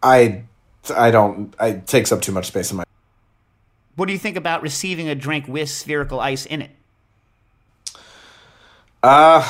I 0.02 0.44
I 0.94 1.10
don't. 1.10 1.54
It 1.60 1.86
takes 1.86 2.12
up 2.12 2.20
too 2.20 2.32
much 2.32 2.46
space 2.46 2.70
in 2.70 2.76
my. 2.76 2.84
What 3.96 4.06
do 4.06 4.12
you 4.12 4.18
think 4.18 4.36
about 4.36 4.62
receiving 4.62 5.08
a 5.08 5.14
drink 5.14 5.48
with 5.48 5.70
spherical 5.70 6.20
ice 6.20 6.46
in 6.46 6.62
it? 6.62 6.70
Uh, 9.02 9.46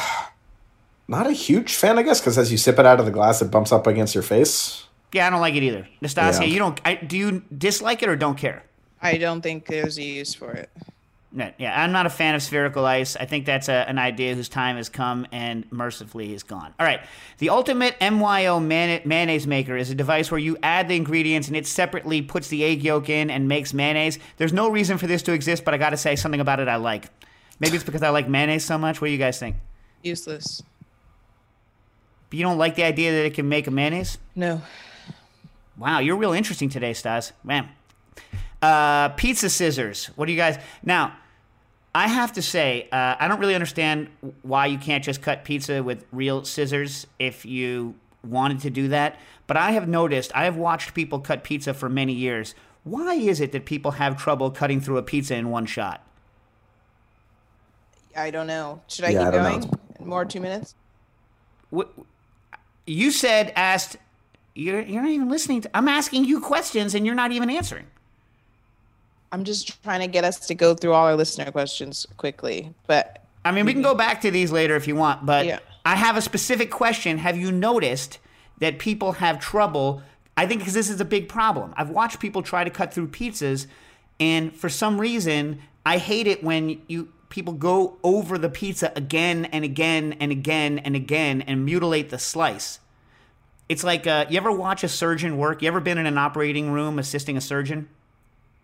not 1.08 1.26
a 1.26 1.32
huge 1.32 1.74
fan, 1.74 1.98
I 1.98 2.02
guess, 2.02 2.20
because 2.20 2.36
as 2.38 2.50
you 2.50 2.58
sip 2.58 2.78
it 2.78 2.86
out 2.86 2.98
of 3.00 3.06
the 3.06 3.12
glass, 3.12 3.40
it 3.42 3.50
bumps 3.50 3.72
up 3.72 3.86
against 3.86 4.14
your 4.14 4.22
face. 4.22 4.84
Yeah, 5.12 5.26
I 5.26 5.30
don't 5.30 5.40
like 5.40 5.54
it 5.54 5.62
either. 5.62 5.88
Nastasia, 6.00 6.40
Yeah. 6.42 6.48
you 6.48 6.58
don't. 6.58 6.80
I, 6.84 6.96
do 6.96 7.16
you 7.16 7.42
dislike 7.56 8.02
it 8.02 8.08
or 8.08 8.16
don't 8.16 8.36
care? 8.36 8.64
I 9.00 9.18
don't 9.18 9.40
think 9.40 9.66
there's 9.66 9.98
a 9.98 10.02
use 10.02 10.34
for 10.34 10.50
it. 10.52 10.68
No, 11.32 11.52
yeah, 11.58 11.82
I'm 11.82 11.92
not 11.92 12.06
a 12.06 12.10
fan 12.10 12.34
of 12.34 12.42
spherical 12.42 12.86
ice. 12.86 13.14
I 13.14 13.26
think 13.26 13.44
that's 13.44 13.68
a, 13.68 13.86
an 13.88 13.98
idea 13.98 14.34
whose 14.34 14.48
time 14.48 14.76
has 14.76 14.88
come 14.88 15.26
and 15.32 15.70
mercifully 15.70 16.32
is 16.32 16.42
gone. 16.42 16.72
All 16.80 16.86
right. 16.86 17.00
The 17.38 17.50
ultimate 17.50 17.94
MYO 18.00 18.58
mayonnaise 18.58 19.04
mayonnaise 19.04 19.46
maker 19.46 19.76
is 19.76 19.90
a 19.90 19.94
device 19.94 20.30
where 20.30 20.40
you 20.40 20.56
add 20.62 20.88
the 20.88 20.96
ingredients 20.96 21.48
and 21.48 21.56
it 21.56 21.66
separately 21.66 22.22
puts 22.22 22.48
the 22.48 22.64
egg 22.64 22.82
yolk 22.82 23.10
in 23.10 23.28
and 23.30 23.48
makes 23.48 23.74
mayonnaise. 23.74 24.18
There's 24.38 24.54
no 24.54 24.70
reason 24.70 24.96
for 24.96 25.06
this 25.06 25.22
to 25.24 25.32
exist, 25.32 25.62
but 25.64 25.74
I 25.74 25.78
got 25.78 25.90
to 25.90 25.98
say 25.98 26.16
something 26.16 26.40
about 26.40 26.58
it 26.58 26.68
I 26.68 26.76
like. 26.76 27.10
Maybe 27.58 27.76
it's 27.76 27.84
because 27.84 28.02
I 28.02 28.10
like 28.10 28.28
mayonnaise 28.28 28.64
so 28.64 28.76
much. 28.78 29.00
What 29.00 29.08
do 29.08 29.12
you 29.12 29.18
guys 29.18 29.38
think? 29.38 29.56
Useless. 30.02 30.62
But 32.28 32.38
you 32.38 32.44
don't 32.44 32.58
like 32.58 32.74
the 32.74 32.84
idea 32.84 33.12
that 33.12 33.24
it 33.24 33.34
can 33.34 33.48
make 33.48 33.66
a 33.66 33.70
mayonnaise? 33.70 34.18
No. 34.34 34.60
Wow, 35.78 36.00
you're 36.00 36.16
real 36.16 36.32
interesting 36.32 36.68
today, 36.68 36.92
Stas. 36.92 37.32
Man. 37.44 37.68
Uh, 38.60 39.10
pizza 39.10 39.48
scissors. 39.48 40.06
What 40.16 40.26
do 40.26 40.32
you 40.32 40.38
guys. 40.38 40.58
Now, 40.82 41.16
I 41.94 42.08
have 42.08 42.32
to 42.34 42.42
say, 42.42 42.88
uh, 42.92 43.16
I 43.18 43.28
don't 43.28 43.40
really 43.40 43.54
understand 43.54 44.08
why 44.42 44.66
you 44.66 44.76
can't 44.78 45.02
just 45.02 45.22
cut 45.22 45.44
pizza 45.44 45.82
with 45.82 46.04
real 46.12 46.44
scissors 46.44 47.06
if 47.18 47.46
you 47.46 47.94
wanted 48.22 48.60
to 48.60 48.70
do 48.70 48.88
that. 48.88 49.18
But 49.46 49.56
I 49.56 49.70
have 49.70 49.88
noticed, 49.88 50.30
I 50.34 50.44
have 50.44 50.56
watched 50.56 50.94
people 50.94 51.20
cut 51.20 51.42
pizza 51.42 51.72
for 51.72 51.88
many 51.88 52.12
years. 52.12 52.54
Why 52.84 53.14
is 53.14 53.40
it 53.40 53.52
that 53.52 53.64
people 53.64 53.92
have 53.92 54.16
trouble 54.16 54.50
cutting 54.50 54.80
through 54.80 54.98
a 54.98 55.02
pizza 55.02 55.36
in 55.36 55.50
one 55.50 55.66
shot? 55.66 56.05
I 58.16 58.30
don't 58.30 58.46
know. 58.46 58.80
Should 58.88 59.04
I 59.04 59.10
Yeah, 59.10 59.18
keep 59.20 59.28
I 59.28 59.30
don't 59.30 59.42
know. 59.42 59.58
going? 59.66 60.08
More 60.08 60.24
two 60.24 60.40
minutes? 60.40 60.74
What, 61.70 61.90
you 62.86 63.10
said, 63.10 63.52
asked, 63.56 63.96
you're, 64.54 64.80
you're 64.80 65.02
not 65.02 65.10
even 65.10 65.28
listening 65.28 65.60
to. 65.62 65.70
I'm 65.76 65.88
asking 65.88 66.24
you 66.24 66.40
questions 66.40 66.94
and 66.94 67.04
you're 67.04 67.14
not 67.14 67.32
even 67.32 67.50
answering. 67.50 67.86
I'm 69.32 69.44
just 69.44 69.82
trying 69.82 70.00
to 70.00 70.06
get 70.06 70.24
us 70.24 70.46
to 70.46 70.54
go 70.54 70.74
through 70.74 70.92
all 70.92 71.06
our 71.06 71.16
listener 71.16 71.50
questions 71.50 72.06
quickly. 72.16 72.72
But 72.86 73.22
I 73.44 73.50
mean, 73.52 73.66
we 73.66 73.72
can 73.72 73.82
go 73.82 73.94
back 73.94 74.20
to 74.22 74.30
these 74.30 74.50
later 74.52 74.76
if 74.76 74.86
you 74.88 74.96
want, 74.96 75.26
but 75.26 75.46
Yeah. 75.46 75.58
I 75.84 75.94
have 75.96 76.16
a 76.16 76.20
specific 76.22 76.70
question. 76.70 77.18
Have 77.18 77.36
you 77.36 77.52
noticed 77.52 78.18
that 78.58 78.78
people 78.78 79.12
have 79.12 79.38
trouble? 79.38 80.02
I 80.36 80.46
think 80.46 80.60
because 80.60 80.74
this 80.74 80.90
is 80.90 81.00
a 81.00 81.04
big 81.04 81.28
problem. 81.28 81.74
I've 81.76 81.90
watched 81.90 82.18
people 82.18 82.42
try 82.42 82.64
to 82.64 82.70
cut 82.70 82.92
through 82.92 83.08
pizzas, 83.08 83.66
and 84.18 84.54
for 84.54 84.68
some 84.68 85.00
reason, 85.00 85.60
I 85.84 85.98
hate 85.98 86.26
it 86.26 86.42
when 86.42 86.80
you 86.88 87.08
people 87.28 87.52
go 87.52 87.98
over 88.02 88.38
the 88.38 88.48
pizza 88.48 88.92
again 88.96 89.46
and 89.46 89.64
again 89.64 90.16
and 90.20 90.32
again 90.32 90.78
and 90.78 90.94
again 90.96 91.42
and 91.42 91.64
mutilate 91.64 92.10
the 92.10 92.18
slice. 92.18 92.80
It's 93.68 93.82
like 93.82 94.06
uh, 94.06 94.26
you 94.28 94.36
ever 94.36 94.52
watch 94.52 94.84
a 94.84 94.88
surgeon 94.88 95.38
work? 95.38 95.62
You 95.62 95.68
ever 95.68 95.80
been 95.80 95.98
in 95.98 96.06
an 96.06 96.18
operating 96.18 96.70
room 96.70 96.98
assisting 96.98 97.36
a 97.36 97.40
surgeon? 97.40 97.88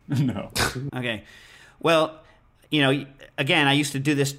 No. 0.08 0.50
Okay. 0.94 1.24
Well, 1.80 2.20
you 2.70 2.82
know, 2.82 3.06
again, 3.38 3.66
I 3.68 3.72
used 3.72 3.92
to 3.92 3.98
do 4.00 4.14
this, 4.14 4.34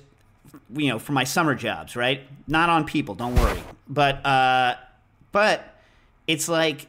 you 0.75 0.89
know, 0.89 0.99
for 0.99 1.13
my 1.13 1.23
summer 1.23 1.55
jobs, 1.55 1.95
right? 1.95 2.21
Not 2.47 2.69
on 2.69 2.85
people, 2.85 3.15
don't 3.15 3.33
worry. 3.35 3.63
But, 3.87 4.25
uh, 4.25 4.75
but 5.31 5.73
it's 6.27 6.49
like 6.49 6.87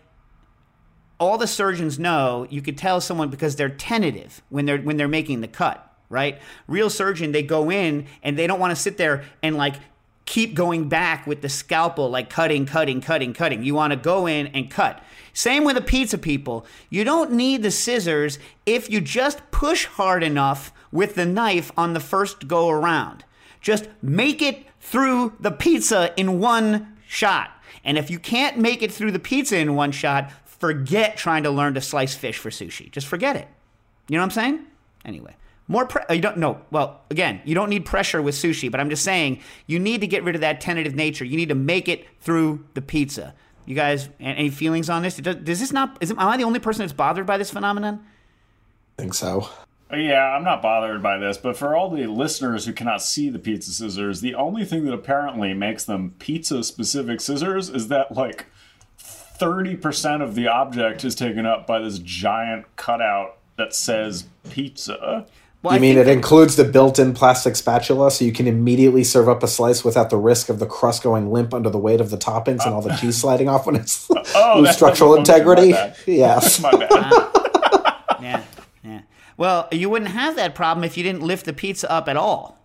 all 1.19 1.38
the 1.38 1.47
surgeons 1.47 1.99
know 1.99 2.47
you 2.50 2.61
could 2.61 2.76
tell 2.76 3.00
someone 3.00 3.31
because 3.31 3.57
they're 3.57 3.69
tentative 3.69 4.43
when 4.49 4.67
they're 4.67 4.79
when 4.79 4.97
they're 4.97 5.09
making 5.09 5.41
the 5.41 5.49
cut, 5.49 5.94
right? 6.14 6.40
Real 6.66 6.88
surgeon, 6.88 7.33
they 7.33 7.42
go 7.42 7.71
in 7.71 8.06
and 8.23 8.38
they 8.38 8.47
don't 8.47 8.61
want 8.61 8.71
to 8.71 8.80
sit 8.80 8.97
there 8.97 9.25
and 9.42 9.56
like 9.56 9.75
keep 10.25 10.54
going 10.54 10.88
back 10.88 11.26
with 11.26 11.42
the 11.42 11.49
scalpel, 11.49 12.09
like 12.09 12.30
cutting, 12.30 12.64
cutting, 12.64 13.00
cutting, 13.00 13.35
cutting. 13.35 13.62
You 13.62 13.75
want 13.75 13.92
to 13.92 13.99
go 13.99 14.26
in 14.26 14.47
and 14.49 14.71
cut. 14.71 15.02
Same 15.35 15.64
with 15.64 15.75
the 15.75 15.83
pizza 15.83 16.16
people. 16.16 16.64
You 16.88 17.04
don't 17.04 17.33
need 17.33 17.62
the 17.62 17.71
scissors 17.71 18.38
if 18.64 18.88
you 18.88 19.00
just 19.00 19.50
push 19.50 19.85
hard 19.85 20.23
enough 20.23 20.73
with 20.90 21.16
the 21.16 21.26
knife 21.26 21.73
on 21.76 21.92
the 21.92 22.00
first 22.00 22.49
go 22.49 22.71
around. 22.71 23.25
Just 23.61 23.88
make 24.00 24.40
it 24.40 24.64
through 24.80 25.35
the 25.40 25.50
pizza 25.50 26.14
in 26.16 26.38
one 26.38 26.97
shot. 27.06 27.50
And 27.85 27.99
if 27.99 28.11
you 28.11 28.18
can't 28.18 28.59
make 28.59 28.83
it 28.83 28.92
through 28.92 29.12
the 29.12 29.18
pizza 29.18 29.59
in 29.59 29.75
one 29.75 29.92
shot, 29.92 30.30
forget 30.44 31.16
trying 31.16 31.42
to 31.42 31.50
learn 31.50 31.75
to 31.75 31.80
slice 31.80 32.14
fish 32.14 32.38
for 32.38 32.50
sushi. 32.50 32.90
Just 32.90 33.06
forget 33.06 33.37
it. 33.37 33.49
You 34.09 34.16
know 34.16 34.23
what 34.23 34.37
I'm 34.37 34.42
saying? 34.42 34.66
Anyway, 35.04 35.35
more 35.66 35.87
pre- 35.87 36.02
uh, 36.09 36.14
you 36.14 36.21
don't 36.21 36.37
know. 36.37 36.61
Well, 36.71 37.00
again, 37.11 37.40
you 37.44 37.54
don't 37.54 37.71
need 37.71 37.85
pressure 37.85 38.21
with 38.21 38.35
sushi, 38.35 38.71
but 38.71 38.80
I'm 38.80 38.90
just 38.90 39.04
saying 39.04 39.40
you 39.66 39.78
need 39.78 40.00
to 40.02 40.06
get 40.06 40.23
rid 40.23 40.35
of 40.35 40.40
that 40.42 40.61
tentative 40.61 40.94
nature. 40.94 41.25
You 41.25 41.37
need 41.37 41.49
to 41.49 41.54
make 41.54 41.88
it 41.88 42.06
through 42.21 42.64
the 42.75 42.83
pizza. 42.83 43.35
You 43.66 43.75
guys, 43.75 44.11
any 44.21 44.50
feelings 44.50 44.90
on 44.90 45.02
this? 45.02 45.16
Does, 45.16 45.37
does 45.37 45.61
this 45.61 45.73
not? 45.73 45.97
Is 46.00 46.11
am 46.11 46.18
I 46.18 46.37
the 46.37 46.44
only 46.44 46.61
person 46.61 46.80
that's 46.80 46.92
bothered 46.92 47.26
by 47.26 47.38
this 47.38 47.50
phenomenon? 47.50 48.04
I 48.99 49.02
think 49.02 49.14
so. 49.14 49.49
Uh, 49.92 49.97
yeah, 49.97 50.35
I'm 50.35 50.44
not 50.44 50.62
bothered 50.62 51.02
by 51.02 51.18
this, 51.18 51.38
but 51.38 51.56
for 51.56 51.75
all 51.75 51.90
the 51.90 52.06
listeners 52.06 52.66
who 52.66 52.73
cannot 52.73 53.02
see 53.02 53.28
the 53.28 53.38
pizza 53.38 53.71
scissors, 53.71 54.21
the 54.21 54.35
only 54.35 54.64
thing 54.64 54.85
that 54.85 54.92
apparently 54.92 55.54
makes 55.54 55.85
them 55.85 56.14
pizza 56.18 56.62
specific 56.62 57.21
scissors 57.21 57.71
is 57.71 57.88
that 57.88 58.12
like 58.12 58.47
30% 58.99 60.23
of 60.23 60.35
the 60.35 60.47
object 60.49 61.04
is 61.04 61.14
taken 61.14 61.44
up 61.44 61.66
by 61.66 61.80
this 61.80 61.99
giant 61.99 62.66
cutout 62.76 63.38
that 63.56 63.75
says 63.75 64.26
pizza. 64.50 65.26
Well, 65.64 65.73
you 65.73 65.78
I 65.78 65.80
mean 65.80 65.97
it 65.97 66.06
includes 66.09 66.56
the 66.56 66.64
built-in 66.64 67.14
plastic 67.14 67.56
spatula, 67.56 68.11
so 68.11 68.25
you 68.25 68.33
can 68.33 68.47
immediately 68.47 69.02
serve 69.02 69.28
up 69.30 69.42
a 69.42 69.49
slice 69.49 69.83
without 69.83 70.11
the 70.11 70.18
risk 70.18 70.50
of 70.50 70.59
the 70.59 70.66
crust 70.66 71.02
going 71.02 71.33
limp 71.33 71.54
under 71.54 71.71
the 71.71 71.78
weight 71.78 72.00
of 72.02 72.11
the 72.11 72.18
toppings 72.18 72.66
and 72.66 72.75
all 72.75 72.83
the 72.83 72.94
cheese 72.97 73.16
sliding 73.21 73.49
off 73.49 73.64
when 73.66 73.75
it's 73.76 74.06
Oh, 74.35 74.56
lose 74.61 74.71
structural 74.76 75.14
integrity? 75.16 75.73
my. 75.73 75.94
Yes. 76.06 76.61
My 76.62 76.71
bad. 76.71 76.90
Yeah, 78.21 78.42
yeah. 78.85 79.00
Well, 79.38 79.68
you 79.73 79.88
wouldn't 79.88 80.11
have 80.11 80.37
that 80.37 80.54
problem 80.54 80.85
if 80.85 80.97
you 80.99 81.02
didn't 81.02 81.23
lift 81.23 81.47
the 81.47 81.52
pizza 81.54 81.90
up 81.90 82.09
at 82.09 82.16
all. 82.18 82.59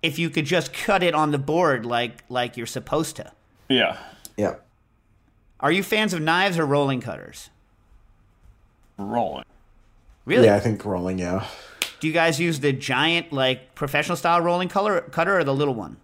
If 0.00 0.20
you 0.20 0.30
could 0.30 0.46
just 0.46 0.72
cut 0.72 1.02
it 1.02 1.12
on 1.16 1.32
the 1.32 1.38
board 1.38 1.84
like 1.84 2.22
like 2.28 2.56
you're 2.56 2.66
supposed 2.66 3.16
to. 3.16 3.32
yeah. 3.68 3.96
Yeah. 4.36 4.54
Are 5.58 5.72
you 5.72 5.82
fans 5.82 6.14
of 6.14 6.20
knives 6.22 6.56
or 6.60 6.64
rolling 6.64 7.00
cutters? 7.00 7.50
Rolling. 8.96 9.44
Really? 10.24 10.46
Yeah, 10.46 10.54
I 10.54 10.60
think 10.60 10.84
rolling, 10.84 11.18
yeah. 11.18 11.44
Do 12.00 12.06
you 12.06 12.12
guys 12.12 12.38
use 12.38 12.60
the 12.60 12.72
giant 12.72 13.32
like 13.32 13.74
professional 13.74 14.16
style 14.16 14.40
rolling 14.40 14.68
color, 14.68 15.00
cutter 15.00 15.38
or 15.38 15.44
the 15.44 15.54
little 15.54 15.74
one? 15.74 15.96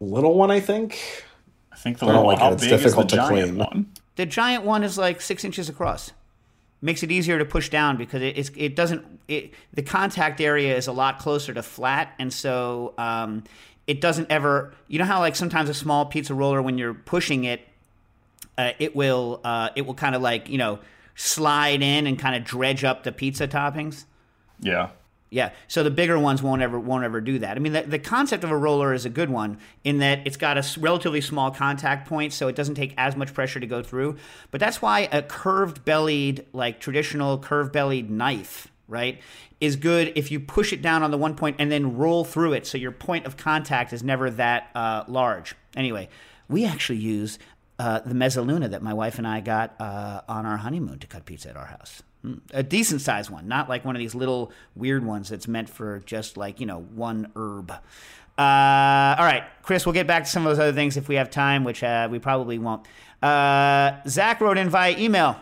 Little 0.00 0.34
one, 0.34 0.50
I 0.50 0.60
think. 0.60 1.24
I 1.72 1.76
think 1.76 1.98
the 1.98 2.06
I 2.06 2.12
don't 2.12 2.24
little 2.24 2.30
like 2.30 2.38
how 2.38 2.50
it. 2.50 2.54
It's 2.54 2.62
big 2.64 2.72
is 2.72 2.80
the 2.82 2.86
difficult 2.88 3.08
to 3.10 3.16
giant 3.16 3.30
clean. 3.30 3.58
one? 3.58 3.92
The 4.16 4.26
giant 4.26 4.64
one 4.64 4.84
is 4.84 4.96
like 4.96 5.20
six 5.20 5.44
inches 5.44 5.68
across. 5.68 6.12
Makes 6.80 7.02
it 7.02 7.10
easier 7.10 7.38
to 7.38 7.44
push 7.44 7.70
down 7.70 7.96
because 7.96 8.20
it, 8.22 8.36
it's, 8.36 8.50
it 8.56 8.76
doesn't. 8.76 9.04
It, 9.26 9.54
the 9.72 9.82
contact 9.82 10.40
area 10.40 10.76
is 10.76 10.86
a 10.86 10.92
lot 10.92 11.18
closer 11.18 11.54
to 11.54 11.62
flat, 11.62 12.14
and 12.18 12.32
so 12.32 12.92
um, 12.98 13.44
it 13.86 14.00
doesn't 14.00 14.30
ever. 14.30 14.72
You 14.88 14.98
know 14.98 15.06
how 15.06 15.20
like 15.20 15.36
sometimes 15.36 15.70
a 15.70 15.74
small 15.74 16.06
pizza 16.06 16.34
roller, 16.34 16.60
when 16.60 16.76
you're 16.76 16.92
pushing 16.94 17.44
it, 17.44 17.66
uh, 18.58 18.72
it 18.78 18.94
will 18.94 19.40
uh, 19.44 19.70
it 19.74 19.86
will 19.86 19.94
kind 19.94 20.14
of 20.14 20.20
like 20.20 20.50
you 20.50 20.58
know 20.58 20.78
slide 21.14 21.82
in 21.82 22.06
and 22.06 22.18
kind 22.18 22.34
of 22.34 22.44
dredge 22.44 22.84
up 22.84 23.02
the 23.04 23.12
pizza 23.12 23.48
toppings. 23.48 24.04
Yeah. 24.60 24.90
Yeah, 25.30 25.50
so 25.66 25.82
the 25.82 25.90
bigger 25.90 26.16
ones 26.16 26.44
won't 26.44 26.62
ever 26.62 26.78
won't 26.78 27.02
ever 27.02 27.20
do 27.20 27.40
that. 27.40 27.56
I 27.56 27.58
mean, 27.58 27.72
the, 27.72 27.82
the 27.82 27.98
concept 27.98 28.44
of 28.44 28.52
a 28.52 28.56
roller 28.56 28.94
is 28.94 29.04
a 29.04 29.10
good 29.10 29.28
one 29.28 29.58
in 29.82 29.98
that 29.98 30.24
it's 30.26 30.36
got 30.36 30.58
a 30.58 30.80
relatively 30.80 31.20
small 31.20 31.50
contact 31.50 32.08
point, 32.08 32.32
so 32.32 32.46
it 32.46 32.54
doesn't 32.54 32.76
take 32.76 32.94
as 32.96 33.16
much 33.16 33.34
pressure 33.34 33.58
to 33.58 33.66
go 33.66 33.82
through. 33.82 34.16
But 34.52 34.60
that's 34.60 34.80
why 34.80 35.08
a 35.10 35.22
curved 35.22 35.84
bellied, 35.84 36.46
like 36.52 36.78
traditional 36.78 37.38
curved 37.38 37.72
bellied 37.72 38.10
knife, 38.10 38.68
right, 38.86 39.20
is 39.60 39.74
good 39.74 40.12
if 40.14 40.30
you 40.30 40.38
push 40.38 40.72
it 40.72 40.82
down 40.82 41.02
on 41.02 41.10
the 41.10 41.18
one 41.18 41.34
point 41.34 41.56
and 41.58 41.72
then 41.72 41.96
roll 41.96 42.24
through 42.24 42.52
it, 42.52 42.64
so 42.64 42.78
your 42.78 42.92
point 42.92 43.26
of 43.26 43.36
contact 43.36 43.92
is 43.92 44.04
never 44.04 44.30
that 44.30 44.70
uh, 44.76 45.02
large. 45.08 45.56
Anyway, 45.74 46.08
we 46.48 46.64
actually 46.64 47.00
use 47.00 47.40
uh, 47.78 48.00
the 48.00 48.14
mezzaluna 48.14 48.70
that 48.70 48.82
my 48.82 48.94
wife 48.94 49.18
and 49.18 49.26
I 49.26 49.40
got 49.40 49.74
uh, 49.80 50.20
on 50.28 50.46
our 50.46 50.56
honeymoon 50.58 50.98
to 51.00 51.06
cut 51.06 51.24
pizza 51.24 51.50
at 51.50 51.56
our 51.56 51.66
house. 51.66 52.02
Mm, 52.24 52.40
A 52.52 52.62
decent 52.62 53.00
sized 53.00 53.30
one, 53.30 53.48
not 53.48 53.68
like 53.68 53.84
one 53.84 53.96
of 53.96 54.00
these 54.00 54.14
little 54.14 54.52
weird 54.76 55.04
ones 55.04 55.28
that's 55.28 55.48
meant 55.48 55.68
for 55.68 56.00
just 56.06 56.36
like, 56.36 56.60
you 56.60 56.66
know, 56.66 56.80
one 56.94 57.30
herb. 57.36 57.70
Uh, 57.70 59.14
all 59.18 59.24
right, 59.24 59.44
Chris, 59.62 59.86
we'll 59.86 59.92
get 59.92 60.06
back 60.06 60.24
to 60.24 60.30
some 60.30 60.44
of 60.46 60.50
those 60.50 60.58
other 60.58 60.72
things 60.72 60.96
if 60.96 61.08
we 61.08 61.14
have 61.16 61.30
time, 61.30 61.62
which 61.64 61.82
uh, 61.84 62.08
we 62.10 62.18
probably 62.18 62.58
won't. 62.58 62.86
Uh, 63.22 63.92
Zach 64.08 64.40
wrote 64.40 64.58
in 64.58 64.68
via 64.70 64.96
email. 64.98 65.36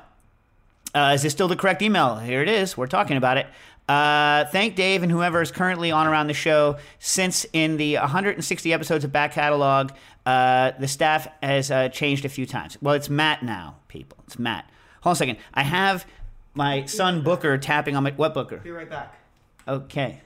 Is 0.95 1.23
this 1.23 1.33
still 1.33 1.49
the 1.49 1.57
correct 1.57 1.81
email? 1.81 2.17
Here 2.17 2.43
it 2.43 2.49
is. 2.49 2.77
We're 2.77 2.87
talking 2.87 3.17
about 3.17 3.39
it. 3.39 3.47
Uh, 3.89 4.45
thank 4.47 4.75
Dave 4.75 5.03
and 5.03 5.11
whoever 5.11 5.43
is 5.43 5.51
currently 5.51 5.91
on 5.91 6.07
around 6.07 6.29
the 6.29 6.35
show. 6.35 6.77
Since 6.99 7.47
in 7.53 7.77
the 7.77 7.97
160 7.97 8.73
episodes 8.73 9.05
of 9.05 9.13
back 9.13 9.33
catalog, 9.33 9.91
uh, 10.25 10.73
the 10.79 10.89
staff 10.89 11.29
has 11.43 11.71
uh, 11.71 11.89
changed 11.89 12.25
a 12.25 12.29
few 12.29 12.47
times. 12.47 12.79
Well, 12.81 12.95
it's 12.95 13.11
Matt 13.11 13.43
now, 13.43 13.77
people. 13.89 14.19
It's 14.27 14.39
Matt. 14.39 14.71
Hold 15.03 15.11
on 15.11 15.13
a 15.13 15.17
second. 15.17 15.37
I 15.53 15.63
have 15.65 16.07
my 16.55 16.85
son 16.85 17.23
Booker 17.23 17.59
tapping 17.59 17.97
on 17.97 18.05
my 18.05 18.13
what 18.13 18.35
Booker? 18.35 18.59
Be 18.59 18.71
right 18.71 18.89
back. 18.89 19.19
Okay. 19.67 20.21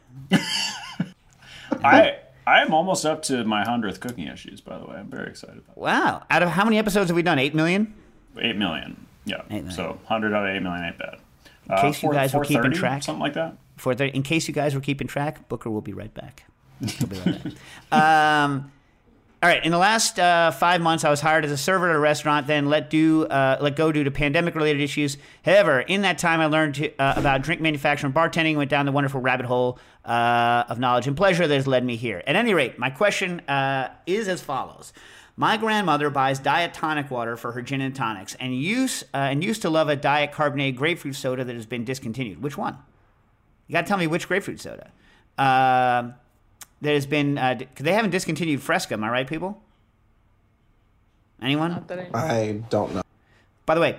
I 1.83 2.19
I 2.47 2.63
am 2.63 2.73
almost 2.73 3.05
up 3.05 3.23
to 3.25 3.45
my 3.45 3.65
hundredth 3.65 4.01
cooking 4.01 4.27
issues. 4.29 4.61
By 4.61 4.79
the 4.79 4.87
way, 4.87 4.97
I'm 4.97 5.09
very 5.09 5.29
excited 5.29 5.59
about. 5.59 5.77
Wow. 5.77 6.23
Out 6.31 6.43
of 6.43 6.51
how 6.51 6.65
many 6.65 6.79
episodes 6.79 7.09
have 7.11 7.17
we 7.17 7.23
done? 7.23 7.39
Eight 7.39 7.55
million. 7.55 7.95
Eight 8.39 8.57
million. 8.57 9.07
Yeah. 9.25 9.43
Eight 9.51 9.65
million. 9.65 9.71
So 9.73 9.99
hundred 10.05 10.35
out 10.35 10.47
of 10.47 10.55
eight 10.55 10.63
million 10.63 10.85
ain't 10.85 10.99
bad. 10.99 11.19
In 11.69 11.77
case 11.77 12.03
you 12.03 12.13
guys 12.13 12.35
were 12.35 12.45
keeping 12.45 12.73
track. 12.73 13.03
something 13.03 13.21
like 13.21 13.35
that. 13.35 13.57
For 13.77 13.95
the, 13.95 14.07
in 14.07 14.23
case 14.23 14.49
you 14.49 14.55
guys 14.55 14.75
were 14.75 14.81
keeping 14.81 15.07
track, 15.07 15.49
Booker 15.49 15.71
will 15.71 15.83
be 15.83 15.93
right 15.93 16.13
back. 16.13 16.45
He'll 16.87 17.09
be 17.09 17.19
right 17.19 17.43
back. 17.43 17.53
um, 17.93 18.73
all 19.43 19.51
right. 19.51 19.63
In 19.65 19.71
the 19.71 19.79
last 19.79 20.19
uh, 20.19 20.51
five 20.51 20.81
months, 20.81 21.05
I 21.05 21.11
was 21.11 21.21
hired 21.21 21.45
as 21.45 21.51
a 21.51 21.59
server 21.59 21.91
at 21.91 21.95
a 21.95 21.99
restaurant, 21.99 22.47
then 22.47 22.71
let 22.71 22.89
do 22.89 23.27
uh, 23.27 23.59
let 23.61 23.77
go 23.77 23.93
due 23.93 24.03
to 24.03 24.11
pandemic-related 24.11 24.81
issues. 24.81 25.19
However, 25.45 25.81
in 25.81 26.03
that 26.03 26.19
time, 26.19 26.41
I 26.41 26.47
learned 26.47 26.77
to, 26.77 26.91
uh, 26.99 27.15
about 27.17 27.43
drink 27.43 27.61
manufacturing, 27.61 28.15
bartending, 28.15 28.57
went 28.57 28.71
down 28.71 28.87
the 28.87 28.93
wonderful 28.93 29.21
rabbit 29.21 29.45
hole 29.45 29.79
uh, 30.07 30.65
of 30.69 30.79
knowledge 30.79 31.07
and 31.07 31.17
pleasure 31.17 31.47
that 31.47 31.55
has 31.55 31.67
led 31.67 31.85
me 31.85 31.97
here. 31.97 32.23
At 32.27 32.35
any 32.35 32.55
rate, 32.55 32.79
my 32.79 32.89
question 32.89 33.41
uh, 33.41 33.91
is 34.07 34.27
as 34.27 34.41
follows. 34.41 34.95
My 35.39 35.57
grandmother 35.59 36.09
buys 36.09 36.39
diet 36.39 36.73
tonic 36.73 37.11
water 37.11 37.37
for 37.37 37.53
her 37.53 37.61
gin 37.61 37.83
and 37.83 37.95
tonics, 37.95 38.35
and 38.41 38.55
used 38.59 39.05
uh, 39.13 39.19
and 39.19 39.45
used 39.45 39.63
to 39.63 39.71
love 39.71 39.89
a 39.91 39.97
diet 39.97 40.33
carbonated 40.33 40.77
grapefruit 40.77 41.15
soda 41.15 41.45
that 41.45 41.55
has 41.55 41.67
been 41.67 41.85
discontinued. 41.85 42.43
Which 42.43 42.57
one? 42.57 42.79
You 43.67 43.75
got 43.75 43.83
to 43.83 43.87
tell 43.89 43.99
me 43.99 44.07
which 44.07 44.29
grapefruit 44.29 44.61
soda. 44.61 44.91
Um 45.39 46.15
that 46.83 46.93
has 46.93 47.07
been. 47.07 47.39
Uh, 47.39 47.59
they 47.81 47.93
haven't 47.93 48.11
discontinued 48.11 48.61
Fresca, 48.63 48.95
am 48.95 49.05
I 49.05 49.09
right, 49.09 49.27
people? 49.27 49.63
Anyone? 51.41 51.71
Not 51.73 51.89
that 51.89 52.11
I- 52.15 52.41
I 52.43 52.53
don't 52.71 52.95
know. 52.95 53.03
By 53.67 53.75
the 53.75 53.81
way, 53.81 53.99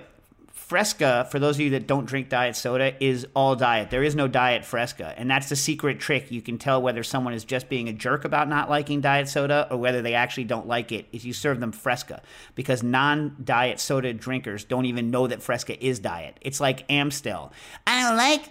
Fresca, 0.68 1.26
for 1.30 1.38
those 1.38 1.56
of 1.56 1.62
you 1.62 1.70
that 1.70 1.86
don't 1.86 2.04
drink 2.04 2.28
diet 2.28 2.54
soda, 2.54 2.92
is 3.02 3.26
all 3.34 3.56
diet. 3.56 3.88
There 3.88 4.02
is 4.02 4.14
no 4.14 4.28
diet 4.28 4.66
Fresca. 4.66 5.14
And 5.16 5.30
that's 5.30 5.48
the 5.48 5.56
secret 5.56 5.98
trick. 5.98 6.30
You 6.30 6.42
can 6.42 6.58
tell 6.58 6.82
whether 6.82 7.02
someone 7.02 7.32
is 7.32 7.44
just 7.44 7.70
being 7.70 7.88
a 7.88 7.92
jerk 7.94 8.26
about 8.26 8.50
not 8.50 8.68
liking 8.68 9.00
diet 9.00 9.30
soda 9.30 9.66
or 9.70 9.78
whether 9.78 10.02
they 10.02 10.12
actually 10.12 10.44
don't 10.44 10.66
like 10.66 10.92
it 10.92 11.06
if 11.10 11.24
you 11.24 11.32
serve 11.32 11.58
them 11.58 11.72
Fresca. 11.72 12.20
Because 12.54 12.82
non 12.82 13.34
diet 13.42 13.80
soda 13.80 14.12
drinkers 14.12 14.64
don't 14.64 14.84
even 14.84 15.10
know 15.10 15.26
that 15.26 15.40
Fresca 15.40 15.82
is 15.82 16.00
diet. 16.00 16.36
It's 16.42 16.60
like 16.60 16.84
Amstel. 16.90 17.50
I 17.86 18.02
don't 18.02 18.18
like 18.18 18.50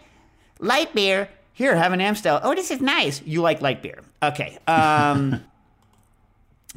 light 0.60 0.96
beer. 0.96 1.30
Here, 1.54 1.76
have 1.76 1.94
an 1.94 2.02
Amstel. 2.02 2.40
Oh, 2.42 2.56
this 2.56 2.72
is 2.72 2.82
nice. 2.82 3.22
You 3.26 3.44
like 3.44 3.62
light 3.62 3.84
beer. 3.84 4.00
Okay. 4.24 4.58
Um, 4.68 5.44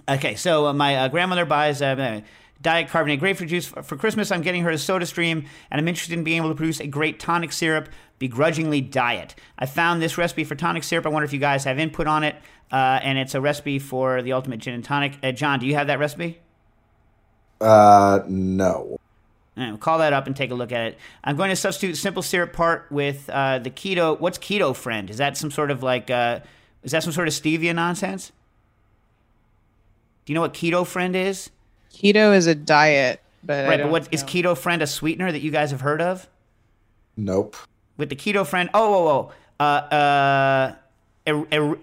Okay, 0.09 0.35
so 0.35 0.67
uh, 0.67 0.73
my 0.73 0.97
uh, 0.97 1.09
grandmother 1.09 1.45
buys 1.45 1.83
uh, 1.83 2.23
diet 2.63 2.89
carbonated 2.89 3.21
grapefruit 3.21 3.51
juice 3.51 3.67
for, 3.67 3.97
Christmas. 3.97 4.31
I'm 4.31 4.43
getting 4.43 4.63
her 4.63 4.71
a 4.71 4.75
SodaStream, 4.75 5.47
and 5.71 5.81
I'm 5.81 5.89
interested 5.89 6.17
in 6.17 6.25
being 6.25 6.39
able 6.39 6.51
to 6.51 6.55
produce 6.55 6.81
a 6.81 6.87
great 6.87 7.19
tonic 7.19 7.53
syrup, 7.53 7.89
begrudgingly 8.19 8.81
diet. 8.81 9.35
I 9.59 9.67
found 9.67 10.03
this 10.03 10.19
recipe 10.19 10.45
for 10.45 10.55
tonic 10.55 10.85
syrup. 10.85 11.07
I 11.07 11.09
wonder 11.09 11.25
if 11.25 11.33
you 11.33 11.39
guys 11.39 11.65
have 11.65 11.79
input 11.79 12.07
on 12.07 12.25
it, 12.25 12.37
uh, 12.71 13.01
and 13.03 13.19
it's 13.19 13.35
a 13.35 13.41
recipe 13.41 13.79
for 13.79 14.23
the 14.23 14.33
ultimate 14.33 14.61
gin 14.61 14.75
and 14.75 14.85
tonic. 14.85 15.19
Uh, 15.23 15.33
John, 15.33 15.59
do 15.59 15.67
you 15.67 15.75
have 15.75 15.87
that 15.87 15.99
recipe? 15.99 16.41
Uh, 17.61 18.21
no. 18.29 18.99
Right, 19.57 19.69
we'll 19.69 19.79
call 19.79 19.99
that 19.99 20.13
up 20.13 20.27
and 20.27 20.37
take 20.37 20.51
a 20.51 20.55
look 20.55 20.73
at 20.73 20.87
it. 20.87 20.99
I'm 21.25 21.37
going 21.37 21.51
to 21.51 21.57
substitute 21.57 21.97
simple 21.97 22.23
syrup 22.23 22.53
part 22.53 22.87
with 22.91 23.29
uh, 23.29 23.59
the 23.59 23.71
keto. 23.71 24.19
What's 24.19 24.39
keto 24.39 24.75
friend? 24.75 25.11
Is 25.11 25.19
that 25.19 25.37
some 25.37 25.51
sort 25.51 25.71
of 25.71 25.83
like? 25.83 26.11
Uh, 26.11 26.41
is 26.83 26.93
that 26.93 27.03
some 27.03 27.13
sort 27.13 27.29
of 27.29 27.35
stevia 27.35 27.75
nonsense? 27.75 28.33
Do 30.25 30.33
you 30.33 30.35
know 30.35 30.41
what 30.41 30.55
keto 30.55 30.87
friend 30.87 31.15
is? 31.15 31.51
Keto 31.93 32.35
is 32.37 32.47
a 32.47 32.55
diet, 32.55 33.21
but 33.43 33.65
Right, 33.65 33.67
but 33.69 33.77
don't 33.79 33.91
what 33.91 34.09
is 34.13 34.23
keto 34.25 34.57
friend 34.57 34.83
a 34.83 34.87
sweetener 34.87 35.33
that 35.33 35.41
you 35.41 35.51
guys 35.51 35.71
have 35.71 35.81
heard 35.81 36.01
of? 36.01 36.29
Nope. 37.17 37.57
With 37.97 38.09
the 38.09 38.17
keto 38.17 38.47
friend, 38.47 38.71
oh, 38.73 38.95
oh, 38.95 39.33
oh, 39.61 39.65
uh, 39.65 39.95
uh, 39.95 40.75
er, 41.29 41.47
er, 41.53 41.79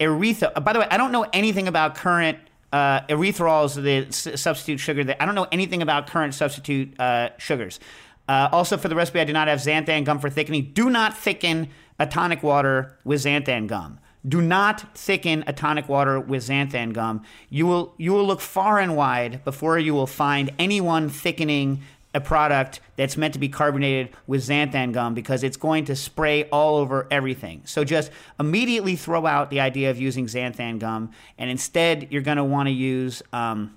erythro. 0.00 0.52
uh, 0.54 0.60
By 0.60 0.72
the 0.72 0.80
way, 0.80 0.86
I 0.90 0.96
don't 0.96 1.12
know 1.12 1.26
anything 1.32 1.68
about 1.68 1.94
current 1.94 2.38
uh, 2.72 3.00
erythrols, 3.02 3.80
the 3.82 4.06
s- 4.08 4.40
substitute 4.40 4.78
sugar. 4.78 5.04
That 5.04 5.22
I 5.22 5.26
don't 5.26 5.34
know 5.34 5.46
anything 5.50 5.80
about 5.82 6.06
current 6.08 6.34
substitute 6.34 6.98
uh, 7.00 7.30
sugars. 7.38 7.80
Uh, 8.28 8.48
also, 8.52 8.76
for 8.76 8.88
the 8.88 8.94
recipe, 8.94 9.20
I 9.20 9.24
do 9.24 9.32
not 9.32 9.48
have 9.48 9.60
xanthan 9.60 10.04
gum 10.04 10.18
for 10.18 10.28
thickening. 10.28 10.72
Do 10.74 10.90
not 10.90 11.16
thicken 11.16 11.70
a 11.98 12.06
tonic 12.06 12.42
water 12.42 12.98
with 13.04 13.22
xanthan 13.22 13.66
gum. 13.68 13.98
Do 14.26 14.40
not 14.40 14.96
thicken 14.96 15.44
a 15.46 15.52
tonic 15.52 15.88
water 15.88 16.18
with 16.18 16.42
xanthan 16.42 16.92
gum. 16.92 17.22
You 17.50 17.66
will 17.66 17.94
you 17.98 18.12
will 18.12 18.26
look 18.26 18.40
far 18.40 18.78
and 18.78 18.96
wide 18.96 19.44
before 19.44 19.78
you 19.78 19.94
will 19.94 20.06
find 20.06 20.50
anyone 20.58 21.08
thickening 21.08 21.80
a 22.14 22.20
product 22.20 22.80
that's 22.96 23.16
meant 23.16 23.34
to 23.34 23.38
be 23.38 23.48
carbonated 23.48 24.08
with 24.26 24.42
xanthan 24.42 24.92
gum 24.92 25.14
because 25.14 25.42
it's 25.42 25.56
going 25.56 25.84
to 25.84 25.94
spray 25.94 26.44
all 26.44 26.76
over 26.76 27.06
everything. 27.10 27.62
So 27.64 27.84
just 27.84 28.10
immediately 28.40 28.96
throw 28.96 29.26
out 29.26 29.50
the 29.50 29.60
idea 29.60 29.90
of 29.90 30.00
using 30.00 30.26
xanthan 30.26 30.78
gum, 30.78 31.12
and 31.36 31.50
instead 31.50 32.08
you're 32.10 32.22
going 32.22 32.38
to 32.38 32.44
want 32.44 32.66
to 32.66 32.72
use 32.72 33.22
um, 33.32 33.74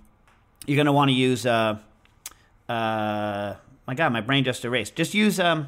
you're 0.65 0.77
going 0.77 0.85
to 0.85 0.93
want 0.93 1.09
to 1.09 1.15
use 1.15 1.45
uh, 1.45 1.77
uh, 2.69 3.55
my 3.85 3.95
God, 3.95 4.13
my 4.13 4.21
brain 4.21 4.43
just 4.43 4.63
erased. 4.63 4.95
Just 4.95 5.13
use 5.13 5.39
um, 5.39 5.67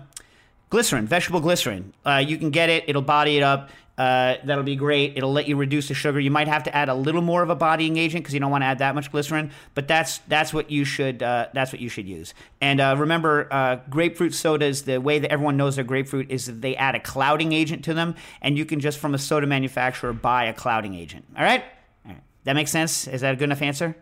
glycerin, 0.70 1.06
vegetable 1.06 1.42
glycerin. 1.42 1.94
Uh, 2.06 2.24
you 2.26 2.38
can 2.38 2.50
get 2.50 2.70
it; 2.70 2.86
it'll 2.88 3.02
body 3.02 3.38
it 3.38 3.44
up, 3.44 3.70
Uh, 3.96 4.38
that'll 4.44 4.64
be 4.64 4.76
great. 4.76 5.16
It'll 5.16 5.32
let 5.32 5.48
you 5.48 5.56
reduce 5.56 5.88
the 5.88 5.94
sugar. 5.94 6.20
You 6.20 6.32
might 6.32 6.48
have 6.48 6.64
to 6.64 6.76
add 6.76 6.90
a 6.90 6.96
little 6.96 7.22
more 7.22 7.44
of 7.44 7.52
a 7.52 7.56
bodying 7.56 7.98
agent 7.98 8.24
because 8.24 8.34
you 8.34 8.40
don't 8.40 8.50
want 8.50 8.64
to 8.64 8.66
add 8.66 8.80
that 8.80 8.96
much 8.96 9.12
glycerin. 9.12 9.52
But 9.76 9.88
that's 9.88 10.18
that's 10.28 10.52
what 10.52 10.72
you 10.72 10.84
should 10.84 11.22
uh, 11.22 11.48
that's 11.54 11.72
what 11.72 11.80
you 11.80 11.90
should 11.90 12.08
use. 12.08 12.34
And 12.60 12.82
uh, 12.82 12.96
remember, 12.98 13.48
uh, 13.52 13.78
grapefruit 13.92 14.34
sodas. 14.34 14.84
The 14.84 14.98
way 15.00 15.20
that 15.20 15.32
everyone 15.32 15.58
knows 15.58 15.76
their 15.76 15.86
grapefruit 15.86 16.32
is 16.32 16.48
that 16.48 16.62
they 16.62 16.76
add 16.76 16.96
a 16.96 17.00
clouding 17.00 17.54
agent 17.54 17.86
to 17.86 17.94
them, 17.94 18.16
and 18.42 18.58
you 18.58 18.66
can 18.66 18.80
just 18.80 18.98
from 18.98 19.14
a 19.14 19.20
soda 19.20 19.46
manufacturer 19.46 20.12
buy 20.12 20.46
a 20.46 20.54
clouding 20.54 20.96
agent. 20.96 21.26
All 21.38 21.44
right, 21.44 21.64
all 22.06 22.14
right. 22.14 22.22
That 22.46 22.54
makes 22.54 22.72
sense. 22.72 23.08
Is 23.08 23.22
that 23.22 23.34
a 23.34 23.38
good 23.38 23.46
enough 23.46 23.62
answer? 23.62 23.96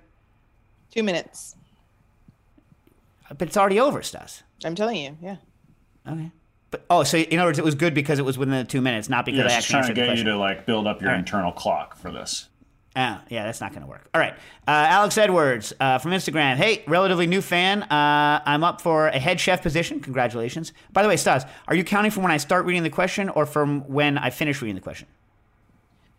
Two 0.90 1.04
minutes. 1.04 1.56
But 3.38 3.48
it's 3.48 3.58
already 3.58 3.80
over, 3.80 4.02
Stas. 4.02 4.44
I'm 4.64 4.76
telling 4.76 4.98
you, 4.98 5.18
yeah. 5.22 5.38
Okay. 6.08 6.32
But 6.72 6.86
oh, 6.90 7.04
so 7.04 7.18
in 7.18 7.38
other 7.38 7.50
words, 7.50 7.60
it 7.60 7.66
was 7.66 7.76
good 7.76 7.94
because 7.94 8.18
it 8.18 8.24
was 8.24 8.38
within 8.38 8.56
the 8.56 8.64
two 8.64 8.82
minutes, 8.82 9.10
not 9.10 9.26
because 9.26 9.40
Yeah, 9.40 9.46
I 9.46 9.48
she's 9.50 9.58
actually 9.58 9.72
trying 9.72 9.82
to 9.84 9.88
answered 9.90 9.96
the 9.96 10.16
get 10.16 10.18
you 10.18 10.24
to 10.32 10.38
like 10.38 10.66
build 10.66 10.88
up 10.88 11.02
your 11.02 11.10
All 11.10 11.16
right. 11.16 11.20
internal 11.20 11.52
clock 11.52 11.98
for 11.98 12.12
this. 12.12 12.48
Ah, 12.96 13.22
yeah, 13.30 13.46
that's 13.46 13.62
not 13.62 13.72
going 13.72 13.84
to 13.84 13.88
work. 13.88 14.10
All 14.14 14.20
right. 14.20 14.34
Uh, 14.68 14.72
Alex 14.90 15.18
Edwards 15.18 15.72
uh, 15.80 15.98
from 15.98 16.12
Instagram. 16.12 16.58
Hey, 16.58 16.84
relatively 16.88 17.26
new 17.26 17.42
fan. 17.42 17.84
Uh, 17.84 18.42
I'm 18.46 18.66
up 18.66 18.82
for 18.82 19.08
a 19.08 19.18
head 19.20 19.40
chef 19.40 19.62
position. 19.62 20.02
Congratulations. 20.02 20.74
By 20.92 21.02
the 21.02 21.08
way, 21.08 21.16
Stas, 21.16 21.46
are 21.70 21.76
you 21.76 21.86
counting 21.86 22.12
from 22.12 22.24
when 22.24 22.34
I 22.34 22.38
start 22.38 22.66
reading 22.66 22.84
the 22.84 22.90
question 22.90 23.30
or 23.30 23.46
from 23.46 23.82
when 23.88 24.18
I 24.18 24.30
finish 24.30 24.62
reading 24.62 24.76
the 24.76 24.82
question? 24.82 25.08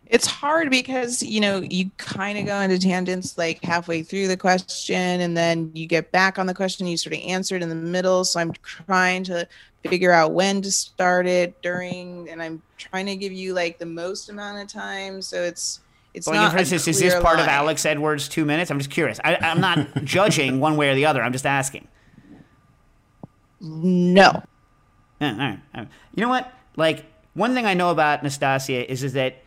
It's 0.07 0.27
hard 0.27 0.69
because, 0.69 1.23
you 1.23 1.39
know, 1.39 1.61
you 1.61 1.89
kind 1.97 2.37
of 2.37 2.45
go 2.45 2.59
into 2.59 2.77
tangents 2.77 3.37
like 3.37 3.63
halfway 3.63 4.03
through 4.03 4.27
the 4.27 4.37
question 4.37 5.21
and 5.21 5.35
then 5.37 5.71
you 5.73 5.87
get 5.87 6.11
back 6.11 6.37
on 6.37 6.45
the 6.45 6.53
question, 6.53 6.85
you 6.87 6.97
sort 6.97 7.13
of 7.15 7.21
answer 7.21 7.55
it 7.55 7.61
in 7.63 7.69
the 7.69 7.75
middle. 7.75 8.23
So 8.25 8.39
I'm 8.39 8.51
trying 8.63 9.23
to 9.25 9.47
figure 9.89 10.11
out 10.11 10.33
when 10.33 10.61
to 10.61 10.71
start 10.71 11.27
it 11.27 11.61
during, 11.61 12.29
and 12.29 12.41
I'm 12.41 12.61
trying 12.77 13.05
to 13.07 13.15
give 13.15 13.31
you 13.31 13.53
like 13.53 13.77
the 13.79 13.85
most 13.85 14.29
amount 14.29 14.61
of 14.61 14.67
time. 14.67 15.21
So 15.21 15.41
it's, 15.41 15.81
it's 16.13 16.27
Well, 16.27 16.35
not. 16.41 16.51
for 16.53 16.59
instance, 16.59 16.87
is 16.87 16.99
this 16.99 17.13
part 17.19 17.39
of. 17.39 17.47
Alex 17.47 17.85
Edwards' 17.85 18.27
two 18.27 18.45
minutes? 18.45 18.71
I'm 18.71 18.77
just 18.79 18.89
curious. 18.91 19.19
I, 19.23 19.35
I'm 19.35 19.59
not 19.61 19.95
judging 20.03 20.59
one 20.59 20.77
way 20.77 20.89
or 20.89 20.95
the 20.95 21.05
other. 21.05 21.21
I'm 21.21 21.31
just 21.33 21.45
asking. 21.45 21.87
No. 23.61 24.43
Yeah, 25.21 25.31
all 25.31 25.37
right, 25.37 25.59
all 25.73 25.81
right. 25.81 25.87
You 26.15 26.21
know 26.21 26.29
what? 26.29 26.51
Like 26.75 27.05
one 27.33 27.53
thing 27.53 27.65
I 27.65 27.73
know 27.73 27.91
about 27.91 28.23
Nastasia 28.23 28.89
is 28.91 29.03
is 29.03 29.13
that 29.13 29.37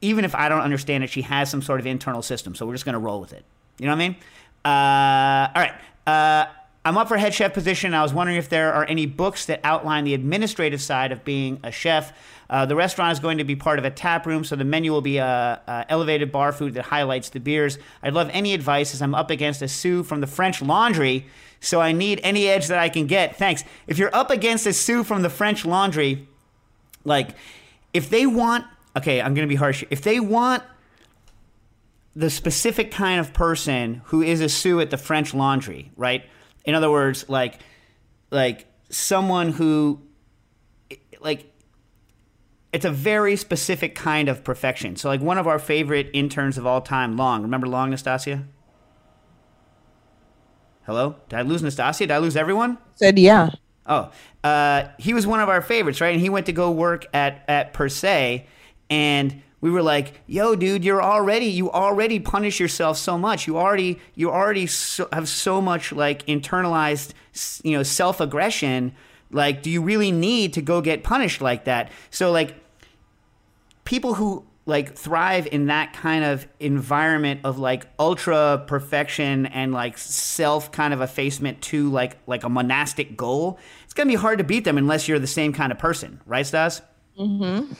even 0.00 0.24
if 0.24 0.34
I 0.34 0.48
don't 0.48 0.62
understand 0.62 1.04
it, 1.04 1.10
she 1.10 1.22
has 1.22 1.50
some 1.50 1.60
sort 1.62 1.78
of 1.80 1.86
internal 1.86 2.22
system. 2.22 2.54
So 2.54 2.64
we're 2.66 2.72
just 2.74 2.84
going 2.86 2.94
to 2.94 2.98
roll 2.98 3.20
with 3.20 3.32
it. 3.32 3.44
You 3.78 3.86
know 3.86 3.92
what 3.92 4.02
I 4.02 4.08
mean? 4.08 4.16
Uh, 4.64 5.48
all 5.54 5.62
right. 5.62 5.74
Uh, 6.06 6.50
I'm 6.84 6.96
up 6.96 7.08
for 7.08 7.16
head 7.18 7.34
chef 7.34 7.52
position. 7.52 7.92
I 7.92 8.02
was 8.02 8.14
wondering 8.14 8.38
if 8.38 8.48
there 8.48 8.72
are 8.72 8.84
any 8.86 9.04
books 9.06 9.46
that 9.46 9.60
outline 9.64 10.04
the 10.04 10.14
administrative 10.14 10.80
side 10.80 11.12
of 11.12 11.24
being 11.24 11.60
a 11.62 11.70
chef. 11.70 12.12
Uh, 12.48 12.66
the 12.66 12.74
restaurant 12.74 13.12
is 13.12 13.20
going 13.20 13.38
to 13.38 13.44
be 13.44 13.54
part 13.54 13.78
of 13.78 13.84
a 13.84 13.90
tap 13.90 14.26
room, 14.26 14.44
so 14.44 14.56
the 14.56 14.64
menu 14.64 14.90
will 14.90 15.02
be 15.02 15.18
a, 15.18 15.60
a 15.66 15.86
elevated 15.88 16.32
bar 16.32 16.52
food 16.52 16.74
that 16.74 16.86
highlights 16.86 17.28
the 17.28 17.38
beers. 17.38 17.78
I'd 18.02 18.14
love 18.14 18.30
any 18.32 18.54
advice 18.54 18.94
as 18.94 19.02
I'm 19.02 19.14
up 19.14 19.30
against 19.30 19.62
a 19.62 19.68
Sue 19.68 20.02
from 20.02 20.20
the 20.20 20.26
French 20.26 20.62
Laundry, 20.62 21.26
so 21.60 21.80
I 21.80 21.92
need 21.92 22.20
any 22.22 22.48
edge 22.48 22.66
that 22.68 22.78
I 22.78 22.88
can 22.88 23.06
get. 23.06 23.36
Thanks. 23.36 23.62
If 23.86 23.98
you're 23.98 24.14
up 24.14 24.30
against 24.30 24.66
a 24.66 24.72
Sue 24.72 25.04
from 25.04 25.22
the 25.22 25.30
French 25.30 25.66
Laundry, 25.66 26.26
like 27.04 27.30
if 27.92 28.10
they 28.10 28.26
want 28.26 28.64
okay 28.96 29.20
i'm 29.20 29.34
gonna 29.34 29.46
be 29.46 29.56
harsh 29.56 29.84
if 29.90 30.02
they 30.02 30.20
want 30.20 30.62
the 32.14 32.30
specific 32.30 32.90
kind 32.90 33.20
of 33.20 33.32
person 33.32 34.02
who 34.06 34.22
is 34.22 34.40
a 34.40 34.48
sue 34.48 34.80
at 34.80 34.90
the 34.90 34.98
french 34.98 35.32
laundry 35.32 35.90
right 35.96 36.24
in 36.64 36.74
other 36.74 36.90
words 36.90 37.28
like 37.28 37.60
like 38.30 38.66
someone 38.88 39.52
who 39.52 40.00
like 41.20 41.46
it's 42.72 42.84
a 42.84 42.90
very 42.90 43.36
specific 43.36 43.94
kind 43.94 44.28
of 44.28 44.44
perfection. 44.44 44.96
So 44.96 45.08
like 45.08 45.20
one 45.20 45.38
of 45.38 45.46
our 45.46 45.58
favorite 45.58 46.10
interns 46.12 46.56
of 46.56 46.66
all 46.66 46.80
time 46.80 47.16
long. 47.16 47.42
Remember 47.42 47.66
long 47.66 47.90
nastasia? 47.90 48.44
Hello? 50.86 51.16
Did 51.28 51.38
i 51.38 51.42
lose 51.42 51.62
nastasia? 51.62 52.04
Did 52.04 52.10
i 52.12 52.18
lose 52.18 52.36
everyone? 52.36 52.78
Said, 52.94 53.18
yeah. 53.18 53.50
Oh, 53.86 54.10
uh, 54.44 54.84
he 54.98 55.14
was 55.14 55.26
one 55.26 55.40
of 55.40 55.48
our 55.48 55.62
favorites, 55.62 56.00
right? 56.00 56.12
And 56.12 56.20
he 56.20 56.28
went 56.28 56.46
to 56.46 56.52
go 56.52 56.70
work 56.70 57.06
at 57.12 57.44
at 57.48 57.72
Per 57.72 57.88
Se, 57.88 58.46
and 58.88 59.42
we 59.60 59.70
were 59.70 59.82
like, 59.82 60.20
"Yo, 60.26 60.54
dude, 60.54 60.84
you're 60.84 61.02
already 61.02 61.46
you 61.46 61.70
already 61.70 62.18
punish 62.18 62.60
yourself 62.60 62.96
so 62.96 63.18
much. 63.18 63.46
You 63.46 63.58
already 63.58 63.98
you 64.14 64.30
already 64.30 64.66
so, 64.66 65.08
have 65.12 65.28
so 65.28 65.60
much 65.60 65.92
like 65.92 66.24
internalized, 66.26 67.12
you 67.62 67.76
know, 67.76 67.82
self 67.82 68.20
aggression. 68.20 68.92
Like, 69.30 69.62
do 69.62 69.70
you 69.70 69.82
really 69.82 70.10
need 70.10 70.54
to 70.54 70.62
go 70.62 70.80
get 70.80 71.04
punished 71.04 71.40
like 71.40 71.64
that? 71.64 71.92
So, 72.10 72.32
like, 72.32 72.54
people 73.84 74.14
who 74.14 74.44
like 74.66 74.94
thrive 74.94 75.48
in 75.50 75.66
that 75.66 75.92
kind 75.92 76.24
of 76.24 76.46
environment 76.60 77.40
of 77.44 77.58
like 77.58 77.86
ultra 77.98 78.62
perfection 78.66 79.46
and 79.46 79.72
like 79.72 79.98
self 79.98 80.70
kind 80.70 80.94
of 80.94 81.00
effacement 81.00 81.60
to 81.62 81.90
like 81.90 82.16
like 82.26 82.44
a 82.44 82.48
monastic 82.48 83.16
goal 83.16 83.58
it's 83.84 83.94
gonna 83.94 84.06
be 84.06 84.14
hard 84.14 84.38
to 84.38 84.44
beat 84.44 84.64
them 84.64 84.76
unless 84.76 85.08
you're 85.08 85.18
the 85.18 85.26
same 85.26 85.52
kind 85.52 85.72
of 85.72 85.78
person 85.78 86.20
right 86.26 86.46
stas 86.46 86.82
Mm-hmm. 87.20 87.72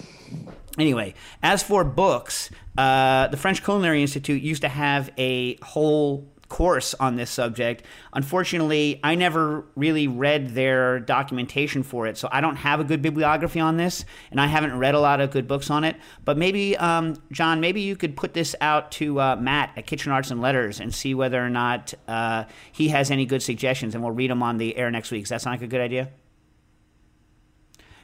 Anyway, 0.79 1.15
as 1.43 1.63
for 1.63 1.85
books, 1.85 2.51
uh, 2.79 3.27
the 3.29 3.37
French 3.37 3.65
Culinary 3.65 4.03
Institute 4.03 4.43
used 4.43 4.63
to 4.63 4.69
have 4.69 5.11
a 5.19 5.57
whole 5.63 6.31
course 6.51 6.95
on 6.95 7.17
this 7.17 7.31
subject. 7.31 7.85
Unfortunately, 8.13 9.01
I 9.03 9.15
never 9.15 9.65
really 9.77 10.07
read 10.09 10.51
their 10.51 11.01
documentation 11.01 11.83
for 11.83 12.07
it, 12.07 12.19
so 12.19 12.29
I 12.31 12.43
don't 12.43 12.57
have 12.57 12.81
a 12.81 12.85
good 12.85 13.01
bibliography 13.01 13.61
on 13.61 13.79
this, 13.79 14.05
and 14.31 14.41
I 14.41 14.47
haven't 14.47 14.77
read 14.79 14.95
a 14.95 15.01
lot 15.01 15.21
of 15.21 15.31
good 15.31 15.49
books 15.49 15.71
on 15.71 15.85
it. 15.85 15.97
But 16.25 16.37
maybe, 16.37 16.77
um, 16.77 17.17
John, 17.33 17.61
maybe 17.61 17.81
you 17.81 17.97
could 17.97 18.17
put 18.17 18.35
this 18.35 18.55
out 18.61 18.91
to 18.93 19.21
uh, 19.21 19.37
Matt 19.37 19.71
at 19.77 19.87
Kitchen 19.87 20.13
Arts 20.13 20.31
and 20.31 20.43
Letters 20.43 20.81
and 20.81 20.95
see 20.95 21.15
whether 21.15 21.43
or 21.43 21.51
not 21.51 21.95
uh, 22.07 22.45
he 22.73 22.89
has 22.89 23.11
any 23.11 23.25
good 23.25 23.43
suggestions, 23.43 23.95
and 23.95 24.05
we'll 24.05 24.13
read 24.13 24.31
them 24.31 24.43
on 24.43 24.59
the 24.59 24.77
air 24.77 24.91
next 24.91 25.11
week. 25.11 25.23
Does 25.23 25.31
that 25.31 25.41
sound 25.41 25.55
like 25.55 25.63
a 25.63 25.69
good 25.69 25.81
idea? 25.81 26.11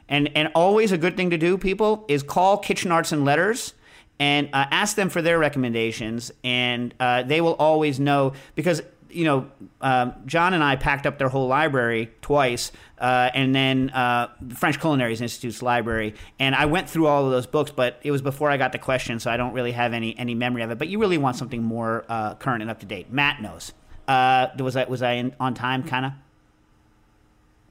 And 0.09 0.29
and 0.35 0.49
always 0.55 0.91
a 0.91 0.97
good 0.97 1.17
thing 1.17 1.31
to 1.31 1.37
do, 1.37 1.57
people, 1.57 2.05
is 2.07 2.23
call 2.23 2.57
Kitchen 2.57 2.91
Arts 2.91 3.11
and 3.11 3.25
Letters 3.25 3.73
and 4.19 4.49
uh, 4.53 4.65
ask 4.71 4.95
them 4.95 5.09
for 5.09 5.21
their 5.21 5.37
recommendations, 5.37 6.31
and 6.43 6.93
uh, 6.99 7.23
they 7.23 7.41
will 7.41 7.55
always 7.55 7.99
know 7.99 8.33
because 8.55 8.81
you 9.09 9.25
know 9.25 9.49
um, 9.81 10.13
John 10.25 10.53
and 10.53 10.63
I 10.63 10.75
packed 10.75 11.05
up 11.05 11.17
their 11.17 11.29
whole 11.29 11.47
library 11.47 12.11
twice, 12.21 12.71
uh, 12.99 13.29
and 13.33 13.53
then 13.53 13.89
uh, 13.91 14.29
the 14.41 14.55
French 14.55 14.79
Culinary 14.79 15.15
Institute's 15.15 15.61
library, 15.61 16.15
and 16.39 16.55
I 16.55 16.65
went 16.65 16.89
through 16.89 17.07
all 17.07 17.25
of 17.25 17.31
those 17.31 17.47
books, 17.47 17.71
but 17.71 17.99
it 18.03 18.11
was 18.11 18.21
before 18.21 18.49
I 18.49 18.57
got 18.57 18.71
the 18.71 18.79
question, 18.79 19.19
so 19.19 19.29
I 19.29 19.37
don't 19.37 19.53
really 19.53 19.73
have 19.73 19.93
any 19.93 20.17
any 20.17 20.35
memory 20.35 20.63
of 20.63 20.71
it. 20.71 20.77
But 20.77 20.87
you 20.87 20.99
really 20.99 21.17
want 21.17 21.35
something 21.35 21.61
more 21.61 22.05
uh, 22.09 22.35
current 22.35 22.61
and 22.61 22.71
up 22.71 22.79
to 22.79 22.85
date. 22.85 23.11
Matt 23.11 23.41
knows. 23.41 23.73
Uh, 24.07 24.47
was 24.59 24.75
I 24.75 24.85
was 24.85 25.01
I 25.01 25.13
in, 25.13 25.35
on 25.39 25.53
time, 25.53 25.83
kind 25.83 26.05
of? 26.05 26.11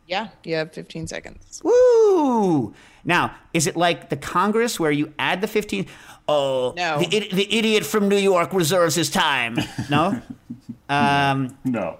Yeah. 0.06 0.28
You 0.44 0.54
have 0.56 0.72
15 0.72 1.06
seconds. 1.08 1.60
Woo! 1.64 2.74
Now, 3.04 3.34
is 3.52 3.66
it 3.66 3.76
like 3.76 4.08
the 4.08 4.16
Congress 4.16 4.78
where 4.80 4.90
you 4.90 5.12
add 5.18 5.40
the 5.40 5.48
15? 5.48 5.86
Oh, 6.28 6.74
No. 6.76 6.98
the, 6.98 7.28
the 7.32 7.56
idiot 7.58 7.84
from 7.84 8.08
New 8.08 8.16
York 8.16 8.52
reserves 8.52 8.94
his 8.94 9.10
time. 9.10 9.58
No? 9.90 10.20
um, 10.88 11.56
No. 11.64 11.98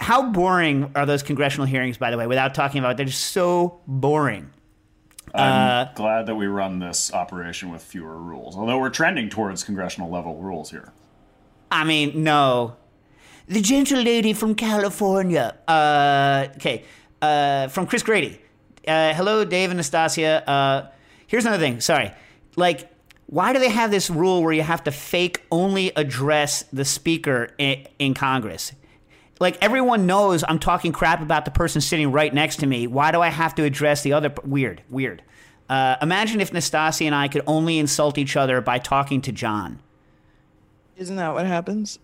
how 0.00 0.30
boring 0.30 0.90
are 0.94 1.06
those 1.06 1.22
congressional 1.22 1.66
hearings, 1.66 1.96
by 1.98 2.10
the 2.10 2.16
way, 2.16 2.26
without 2.26 2.54
talking 2.54 2.78
about 2.80 2.92
it? 2.92 2.96
They're 2.98 3.06
just 3.06 3.24
so 3.32 3.80
boring. 3.86 4.50
I'm 5.34 5.88
Uh, 5.88 5.92
glad 5.94 6.26
that 6.26 6.36
we 6.36 6.46
run 6.46 6.78
this 6.78 7.12
operation 7.12 7.70
with 7.70 7.82
fewer 7.82 8.16
rules. 8.16 8.56
Although 8.56 8.78
we're 8.78 8.90
trending 8.90 9.28
towards 9.28 9.62
congressional 9.62 10.10
level 10.10 10.36
rules 10.36 10.70
here. 10.70 10.92
I 11.70 11.84
mean, 11.84 12.22
no. 12.24 12.76
The 13.46 13.60
gentle 13.60 14.02
lady 14.02 14.32
from 14.32 14.54
California. 14.54 15.54
Uh, 15.68 16.46
okay. 16.56 16.84
Uh, 17.20 17.68
from 17.68 17.86
Chris 17.86 18.02
Grady. 18.02 18.40
Uh, 18.86 19.12
hello, 19.14 19.44
Dave 19.44 19.70
and 19.70 19.76
Nastasia. 19.76 20.48
Uh, 20.48 20.88
here's 21.26 21.44
another 21.44 21.62
thing. 21.62 21.80
Sorry. 21.80 22.12
Like, 22.56 22.90
why 23.26 23.52
do 23.52 23.58
they 23.58 23.68
have 23.68 23.90
this 23.90 24.08
rule 24.08 24.42
where 24.42 24.52
you 24.52 24.62
have 24.62 24.84
to 24.84 24.90
fake 24.90 25.44
only 25.50 25.90
address 25.96 26.64
the 26.72 26.84
speaker 26.84 27.48
in, 27.58 27.86
in 27.98 28.14
Congress? 28.14 28.72
Like, 29.40 29.58
everyone 29.60 30.06
knows 30.06 30.42
I'm 30.48 30.58
talking 30.58 30.92
crap 30.92 31.20
about 31.20 31.44
the 31.44 31.50
person 31.50 31.80
sitting 31.80 32.10
right 32.12 32.32
next 32.32 32.56
to 32.56 32.66
me. 32.66 32.86
Why 32.86 33.12
do 33.12 33.20
I 33.20 33.28
have 33.28 33.54
to 33.56 33.64
address 33.64 34.02
the 34.02 34.12
other? 34.12 34.30
p- 34.30 34.40
Weird, 34.44 34.82
weird. 34.88 35.22
Uh, 35.68 35.96
imagine 36.00 36.40
if 36.40 36.52
Nastasia 36.52 37.04
and 37.04 37.14
I 37.14 37.28
could 37.28 37.42
only 37.46 37.78
insult 37.78 38.16
each 38.16 38.36
other 38.36 38.60
by 38.60 38.78
talking 38.78 39.20
to 39.22 39.32
John. 39.32 39.80
Isn't 40.96 41.16
that 41.16 41.34
what 41.34 41.46
happens? 41.46 41.98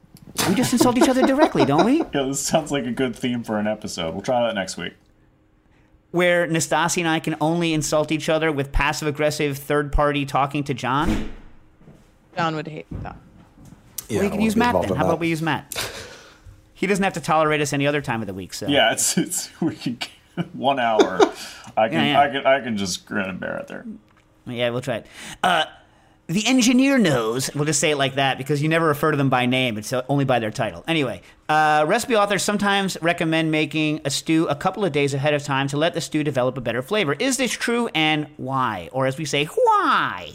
We 0.48 0.54
just 0.54 0.72
insult 0.72 0.98
each 0.98 1.08
other 1.08 1.26
directly, 1.26 1.64
don't 1.64 1.84
we? 1.84 1.98
Yeah, 2.14 2.24
this 2.24 2.40
sounds 2.40 2.70
like 2.70 2.84
a 2.84 2.92
good 2.92 3.16
theme 3.16 3.42
for 3.42 3.58
an 3.58 3.66
episode. 3.66 4.12
We'll 4.14 4.22
try 4.22 4.46
that 4.46 4.54
next 4.54 4.76
week. 4.76 4.92
Where 6.14 6.46
Nastasia 6.46 7.00
and 7.00 7.08
I 7.08 7.18
can 7.18 7.34
only 7.40 7.74
insult 7.74 8.12
each 8.12 8.28
other 8.28 8.52
with 8.52 8.70
passive 8.70 9.08
aggressive 9.08 9.58
third 9.58 9.90
party 9.90 10.24
talking 10.24 10.62
to 10.62 10.72
John? 10.72 11.32
John 12.36 12.54
would 12.54 12.68
hate 12.68 12.86
that. 13.02 13.16
Yeah, 14.08 14.20
we 14.20 14.30
can 14.30 14.40
use 14.40 14.54
Matt 14.54 14.74
then. 14.74 14.90
How 14.90 14.94
that. 14.94 15.04
about 15.06 15.18
we 15.18 15.26
use 15.26 15.42
Matt? 15.42 15.74
He 16.76 16.88
doesn't 16.88 17.04
have 17.04 17.14
to 17.14 17.20
tolerate 17.20 17.60
us 17.60 17.72
any 17.72 17.86
other 17.86 18.02
time 18.02 18.20
of 18.20 18.26
the 18.26 18.34
week, 18.34 18.52
so. 18.52 18.66
Yeah, 18.66 18.92
it's 18.92 19.16
it's 19.16 19.48
we 19.60 19.74
can 19.74 19.96
one 20.52 20.78
hour. 20.78 21.18
I 21.76 21.88
can 21.88 21.98
Yeah, 21.98 22.04
yeah. 22.04 22.20
I 22.20 22.28
can 22.28 22.46
I 22.46 22.60
can 22.60 22.76
just 22.76 23.06
grin 23.06 23.28
and 23.28 23.40
bear 23.40 23.56
it 23.58 23.68
there. 23.68 23.86
Yeah, 24.46 24.70
we'll 24.70 24.82
try 24.82 24.96
it. 24.96 25.06
Uh, 25.42 25.64
the 26.26 26.46
engineer 26.46 26.98
knows. 26.98 27.54
We'll 27.54 27.64
just 27.64 27.80
say 27.80 27.92
it 27.92 27.96
like 27.96 28.16
that 28.16 28.38
because 28.38 28.62
you 28.62 28.68
never 28.68 28.86
refer 28.86 29.12
to 29.12 29.16
them 29.16 29.30
by 29.30 29.46
name. 29.46 29.78
It's 29.78 29.92
uh, 29.92 30.02
only 30.08 30.24
by 30.24 30.40
their 30.40 30.50
title. 30.50 30.84
Anyway, 30.86 31.22
uh, 31.48 31.84
recipe 31.86 32.16
authors 32.16 32.42
sometimes 32.42 32.96
recommend 33.02 33.50
making 33.50 34.00
a 34.04 34.10
stew 34.10 34.46
a 34.48 34.54
couple 34.54 34.84
of 34.84 34.92
days 34.92 35.12
ahead 35.12 35.34
of 35.34 35.42
time 35.42 35.68
to 35.68 35.76
let 35.76 35.92
the 35.92 36.00
stew 36.00 36.24
develop 36.24 36.56
a 36.56 36.60
better 36.60 36.80
flavor. 36.80 37.14
Is 37.18 37.36
this 37.36 37.52
true 37.52 37.88
and 37.94 38.28
why? 38.36 38.88
Or 38.92 39.06
as 39.06 39.18
we 39.18 39.26
say, 39.26 39.44
why? 39.44 40.32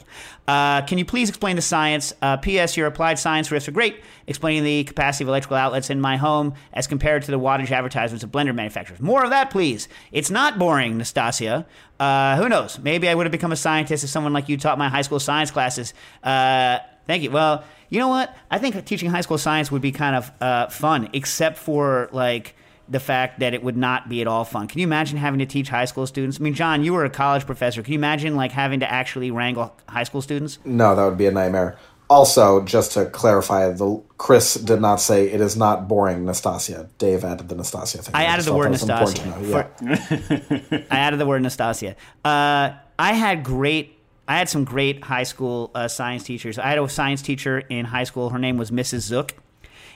Uh, 0.47 0.81
can 0.81 0.97
you 0.97 1.05
please 1.05 1.29
explain 1.29 1.55
the 1.55 1.61
science? 1.61 2.13
Uh, 2.21 2.37
P.S. 2.37 2.75
Your 2.75 2.87
applied 2.87 3.19
science 3.19 3.49
riffs 3.49 3.67
are 3.67 3.71
great, 3.71 4.03
explaining 4.25 4.63
the 4.63 4.83
capacity 4.83 5.23
of 5.23 5.27
electrical 5.27 5.57
outlets 5.57 5.89
in 5.91 6.01
my 6.01 6.17
home 6.17 6.53
as 6.73 6.87
compared 6.87 7.23
to 7.23 7.31
the 7.31 7.39
wattage 7.39 7.69
advertisements 7.71 8.23
of 8.23 8.31
blender 8.31 8.53
manufacturers. 8.53 8.99
More 8.99 9.23
of 9.23 9.29
that, 9.29 9.51
please. 9.51 9.87
It's 10.11 10.31
not 10.31 10.57
boring, 10.57 10.97
Nastasia. 10.97 11.67
Uh, 11.99 12.35
who 12.37 12.49
knows? 12.49 12.79
Maybe 12.79 13.07
I 13.09 13.13
would 13.13 13.25
have 13.25 13.31
become 13.31 13.51
a 13.51 13.55
scientist 13.55 14.03
if 14.03 14.09
someone 14.09 14.33
like 14.33 14.49
you 14.49 14.57
taught 14.57 14.77
my 14.77 14.89
high 14.89 15.03
school 15.03 15.19
science 15.19 15.51
classes. 15.51 15.93
Uh, 16.23 16.79
thank 17.05 17.21
you. 17.21 17.29
Well, 17.29 17.63
you 17.89 17.99
know 17.99 18.07
what? 18.07 18.35
I 18.51 18.57
think 18.57 18.83
teaching 18.85 19.09
high 19.09 19.21
school 19.21 19.37
science 19.37 19.71
would 19.71 19.81
be 19.81 19.91
kind 19.91 20.15
of 20.15 20.31
uh, 20.41 20.67
fun, 20.67 21.09
except 21.13 21.57
for 21.57 22.09
like 22.11 22.55
the 22.87 22.99
fact 22.99 23.39
that 23.39 23.53
it 23.53 23.63
would 23.63 23.77
not 23.77 24.09
be 24.09 24.21
at 24.21 24.27
all 24.27 24.43
fun. 24.43 24.67
Can 24.67 24.79
you 24.79 24.87
imagine 24.87 25.17
having 25.17 25.39
to 25.39 25.45
teach 25.45 25.69
high 25.69 25.85
school 25.85 26.07
students? 26.07 26.39
I 26.39 26.43
mean, 26.43 26.53
John, 26.53 26.83
you 26.83 26.93
were 26.93 27.05
a 27.05 27.09
college 27.09 27.45
professor. 27.45 27.83
Can 27.83 27.93
you 27.93 27.99
imagine 27.99 28.35
like 28.35 28.51
having 28.51 28.79
to 28.79 28.91
actually 28.91 29.31
wrangle 29.31 29.75
high 29.87 30.03
school 30.03 30.21
students? 30.21 30.59
No, 30.65 30.95
that 30.95 31.05
would 31.05 31.17
be 31.17 31.27
a 31.27 31.31
nightmare. 31.31 31.77
Also, 32.09 32.65
just 32.65 32.93
to 32.93 33.05
clarify, 33.05 33.69
the 33.69 34.01
Chris 34.17 34.55
did 34.55 34.81
not 34.81 34.95
say 34.95 35.29
it 35.29 35.41
is 35.41 35.55
not 35.55 35.87
boring, 35.87 36.25
Nastasia. 36.25 36.89
Dave 36.97 37.23
added 37.23 37.49
the 37.49 37.55
Nastasia 37.55 37.99
thing. 37.99 38.15
I 38.15 38.23
added 38.23 38.45
the 38.45 38.53
word 38.55 38.73
that 38.73 38.81
was 38.81 38.89
important 38.89 39.39
Nastasia. 39.39 40.67
Yeah. 40.71 40.81
I 40.91 40.97
added 40.97 41.19
the 41.19 41.27
word 41.27 41.43
Nastasia. 41.43 41.95
Uh, 42.25 42.71
I 42.97 43.13
had 43.13 43.43
great. 43.43 43.98
I 44.29 44.37
had 44.37 44.47
some 44.47 44.63
great 44.63 45.03
high 45.03 45.23
school 45.23 45.71
uh, 45.73 45.87
science 45.87 46.21
teachers. 46.23 46.59
I 46.59 46.67
had 46.67 46.77
a 46.77 46.87
science 46.87 47.23
teacher 47.23 47.57
in 47.67 47.85
high 47.85 48.03
school. 48.03 48.29
Her 48.29 48.37
name 48.37 48.57
was 48.57 48.69
Mrs. 48.69 48.99
Zook, 48.99 49.33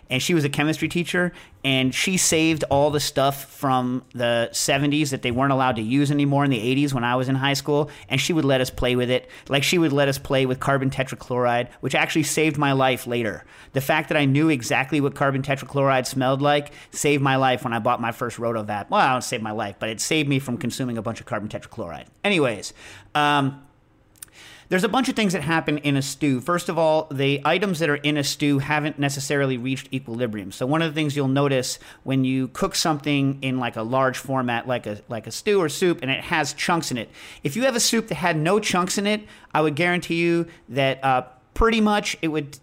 and 0.10 0.24
she 0.24 0.34
was 0.34 0.44
a 0.44 0.50
chemistry 0.50 0.90
teacher. 0.90 1.34
And 1.64 1.94
she 1.94 2.18
saved 2.18 2.64
all 2.72 2.90
the 2.90 3.00
stuff 3.00 3.46
from 3.46 4.04
the 4.16 4.50
70s 4.52 5.12
that 5.12 5.22
they 5.22 5.30
weren't 5.30 5.54
allowed 5.54 5.76
to 5.76 5.84
use 5.84 6.10
anymore 6.10 6.44
in 6.44 6.50
the 6.50 6.58
80s 6.60 6.94
when 6.94 7.04
I 7.04 7.16
was 7.16 7.30
in 7.30 7.36
high 7.36 7.54
school. 7.54 7.92
And 8.10 8.20
she 8.20 8.34
would 8.34 8.44
let 8.44 8.60
us 8.60 8.72
play 8.72 8.96
with 8.96 9.12
it. 9.12 9.30
Like 9.50 9.62
she 9.62 9.78
would 9.78 9.94
let 9.94 10.08
us 10.08 10.18
play 10.18 10.48
with 10.48 10.60
carbon 10.60 10.90
tetrachloride, 10.90 11.70
which 11.82 11.94
actually 11.94 12.24
saved 12.24 12.58
my 12.58 12.72
life 12.72 13.06
later. 13.06 13.46
The 13.74 13.82
fact 13.82 14.10
that 14.10 14.18
I 14.18 14.26
knew 14.26 14.50
exactly 14.50 15.00
what 15.00 15.14
carbon 15.14 15.44
tetrachloride 15.44 16.08
smelled 16.08 16.42
like 16.42 16.74
saved 16.90 17.22
my 17.22 17.36
life 17.36 17.64
when 17.64 17.72
I 17.72 17.78
bought 17.78 18.02
my 18.02 18.12
first 18.12 18.38
Rotovap. 18.38 18.90
Well, 18.90 19.00
I 19.00 19.12
don't 19.12 19.24
save 19.24 19.44
my 19.44 19.52
life, 19.52 19.76
but 19.78 19.90
it 19.90 20.02
saved 20.02 20.28
me 20.28 20.40
from 20.40 20.58
consuming 20.58 20.98
a 20.98 21.04
bunch 21.04 21.20
of 21.20 21.28
carbon 21.28 21.50
tetrachloride. 21.50 22.08
Anyways, 22.24 22.74
um, 23.14 23.62
there's 24.74 24.84
a 24.84 24.90
bunch 24.90 25.08
of 25.08 25.16
things 25.16 25.34
that 25.34 25.44
happen 25.44 25.78
in 25.78 25.96
a 25.96 26.02
stew. 26.02 26.42
First 26.42 26.68
of 26.68 26.80
all, 26.80 27.06
the 27.12 27.40
items 27.46 27.78
that 27.78 27.92
are 27.92 27.98
in 27.98 28.18
a 28.18 28.24
stew 28.24 28.58
haven't 28.58 28.98
necessarily 28.98 29.56
reached 29.56 29.94
equilibrium. 29.94 30.52
So 30.52 30.66
one 30.66 30.82
of 30.82 30.90
the 30.90 30.96
things 30.96 31.16
you'll 31.16 31.28
notice 31.28 31.78
when 32.02 32.26
you 32.26 32.48
cook 32.48 32.74
something 32.74 33.38
in 33.44 33.60
like 33.60 33.76
a 33.76 33.84
large 33.84 34.18
format, 34.18 34.68
like 34.68 34.88
a 34.88 35.00
like 35.10 35.28
a 35.28 35.32
stew 35.32 35.62
or 35.62 35.70
soup, 35.70 36.00
and 36.02 36.10
it 36.10 36.24
has 36.24 36.54
chunks 36.54 36.90
in 36.90 36.98
it. 36.98 37.12
If 37.44 37.56
you 37.56 37.66
have 37.66 37.76
a 37.76 37.80
soup 37.80 38.08
that 38.08 38.16
had 38.16 38.36
no 38.36 38.60
chunks 38.60 38.98
in 38.98 39.06
it, 39.06 39.28
I 39.54 39.62
would 39.62 39.76
guarantee 39.76 40.16
you 40.16 40.48
that 40.70 41.04
uh, 41.04 41.26
pretty 41.54 41.80
much 41.80 42.18
it 42.24 42.30
would 42.30 42.58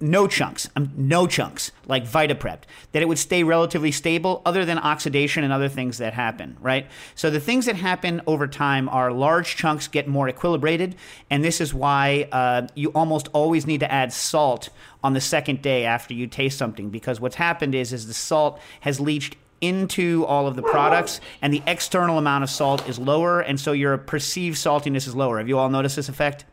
no 0.00 0.28
chunks, 0.28 0.68
um, 0.76 0.92
no 0.96 1.26
chunks, 1.26 1.72
like 1.86 2.06
Vita-Prep, 2.06 2.66
that 2.92 3.02
it 3.02 3.08
would 3.08 3.18
stay 3.18 3.42
relatively 3.42 3.90
stable 3.90 4.42
other 4.46 4.64
than 4.64 4.78
oxidation 4.78 5.42
and 5.42 5.52
other 5.52 5.68
things 5.68 5.98
that 5.98 6.12
happen, 6.12 6.56
right? 6.60 6.86
So 7.14 7.30
the 7.30 7.40
things 7.40 7.66
that 7.66 7.76
happen 7.76 8.22
over 8.26 8.46
time 8.46 8.88
are 8.88 9.10
large 9.10 9.56
chunks 9.56 9.88
get 9.88 10.06
more 10.06 10.30
equilibrated, 10.30 10.94
and 11.30 11.44
this 11.44 11.60
is 11.60 11.74
why 11.74 12.28
uh, 12.30 12.68
you 12.74 12.90
almost 12.90 13.28
always 13.32 13.66
need 13.66 13.80
to 13.80 13.92
add 13.92 14.12
salt 14.12 14.68
on 15.02 15.14
the 15.14 15.20
second 15.20 15.62
day 15.62 15.84
after 15.84 16.14
you 16.14 16.26
taste 16.26 16.58
something, 16.58 16.90
because 16.90 17.20
what's 17.20 17.36
happened 17.36 17.74
is, 17.74 17.92
is 17.92 18.06
the 18.06 18.14
salt 18.14 18.60
has 18.80 19.00
leached 19.00 19.36
into 19.60 20.24
all 20.26 20.46
of 20.46 20.54
the 20.54 20.62
products 20.62 21.20
and 21.42 21.52
the 21.52 21.62
external 21.66 22.18
amount 22.18 22.44
of 22.44 22.50
salt 22.50 22.88
is 22.88 22.96
lower 22.96 23.40
and 23.40 23.58
so 23.58 23.72
your 23.72 23.98
perceived 23.98 24.56
saltiness 24.56 25.08
is 25.08 25.16
lower. 25.16 25.38
Have 25.38 25.48
you 25.48 25.58
all 25.58 25.68
noticed 25.68 25.96
this 25.96 26.08
effect? 26.08 26.44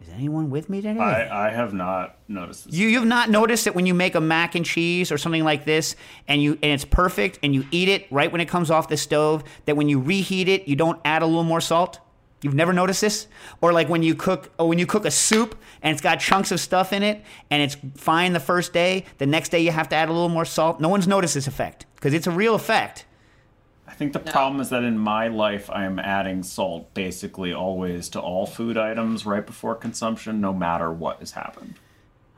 Is 0.00 0.07
anyone 0.18 0.50
with 0.50 0.68
me 0.68 0.80
today? 0.80 0.98
I, 0.98 1.48
I 1.48 1.50
have 1.50 1.72
not 1.72 2.18
noticed 2.28 2.66
this. 2.66 2.74
You 2.74 2.88
you've 2.88 3.06
not 3.06 3.30
noticed 3.30 3.64
that 3.64 3.74
when 3.74 3.86
you 3.86 3.94
make 3.94 4.14
a 4.14 4.20
mac 4.20 4.54
and 4.54 4.64
cheese 4.64 5.12
or 5.12 5.18
something 5.18 5.44
like 5.44 5.64
this, 5.64 5.96
and 6.26 6.42
you 6.42 6.58
and 6.62 6.72
it's 6.72 6.84
perfect, 6.84 7.38
and 7.42 7.54
you 7.54 7.64
eat 7.70 7.88
it 7.88 8.06
right 8.10 8.30
when 8.30 8.40
it 8.40 8.48
comes 8.48 8.70
off 8.70 8.88
the 8.88 8.96
stove, 8.96 9.44
that 9.66 9.76
when 9.76 9.88
you 9.88 10.00
reheat 10.00 10.48
it, 10.48 10.68
you 10.68 10.76
don't 10.76 11.00
add 11.04 11.22
a 11.22 11.26
little 11.26 11.44
more 11.44 11.60
salt. 11.60 12.00
You've 12.40 12.54
never 12.54 12.72
noticed 12.72 13.00
this, 13.00 13.26
or 13.60 13.72
like 13.72 13.88
when 13.88 14.02
you 14.02 14.14
cook, 14.14 14.52
or 14.58 14.68
when 14.68 14.78
you 14.78 14.86
cook 14.86 15.04
a 15.04 15.10
soup 15.10 15.58
and 15.82 15.92
it's 15.92 16.02
got 16.02 16.20
chunks 16.20 16.52
of 16.52 16.60
stuff 16.60 16.92
in 16.92 17.02
it, 17.02 17.24
and 17.50 17.62
it's 17.62 17.76
fine 17.96 18.32
the 18.32 18.40
first 18.40 18.72
day. 18.72 19.04
The 19.18 19.26
next 19.26 19.48
day 19.48 19.60
you 19.60 19.72
have 19.72 19.88
to 19.88 19.96
add 19.96 20.08
a 20.08 20.12
little 20.12 20.28
more 20.28 20.44
salt. 20.44 20.80
No 20.80 20.88
one's 20.88 21.08
noticed 21.08 21.34
this 21.34 21.46
effect 21.48 21.86
because 21.96 22.14
it's 22.14 22.26
a 22.26 22.30
real 22.30 22.54
effect. 22.54 23.06
I 23.88 23.94
think 23.94 24.12
the 24.12 24.18
problem 24.18 24.60
is 24.60 24.68
that 24.68 24.84
in 24.84 24.98
my 24.98 25.28
life, 25.28 25.70
I 25.70 25.84
am 25.84 25.98
adding 25.98 26.42
salt 26.42 26.92
basically 26.92 27.54
always 27.54 28.10
to 28.10 28.20
all 28.20 28.46
food 28.46 28.76
items 28.76 29.24
right 29.24 29.44
before 29.44 29.74
consumption, 29.74 30.42
no 30.42 30.52
matter 30.52 30.92
what 30.92 31.20
has 31.20 31.32
happened. 31.32 31.74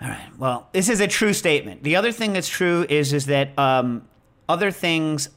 All 0.00 0.08
right. 0.08 0.30
Well, 0.38 0.68
this 0.72 0.88
is 0.88 1.00
a 1.00 1.08
true 1.08 1.32
statement. 1.32 1.82
The 1.82 1.96
other 1.96 2.12
thing 2.12 2.32
that's 2.32 2.48
true 2.48 2.86
is 2.88 3.12
is 3.12 3.26
that 3.26 3.58
um, 3.58 4.08
other 4.48 4.70
things 4.70 5.28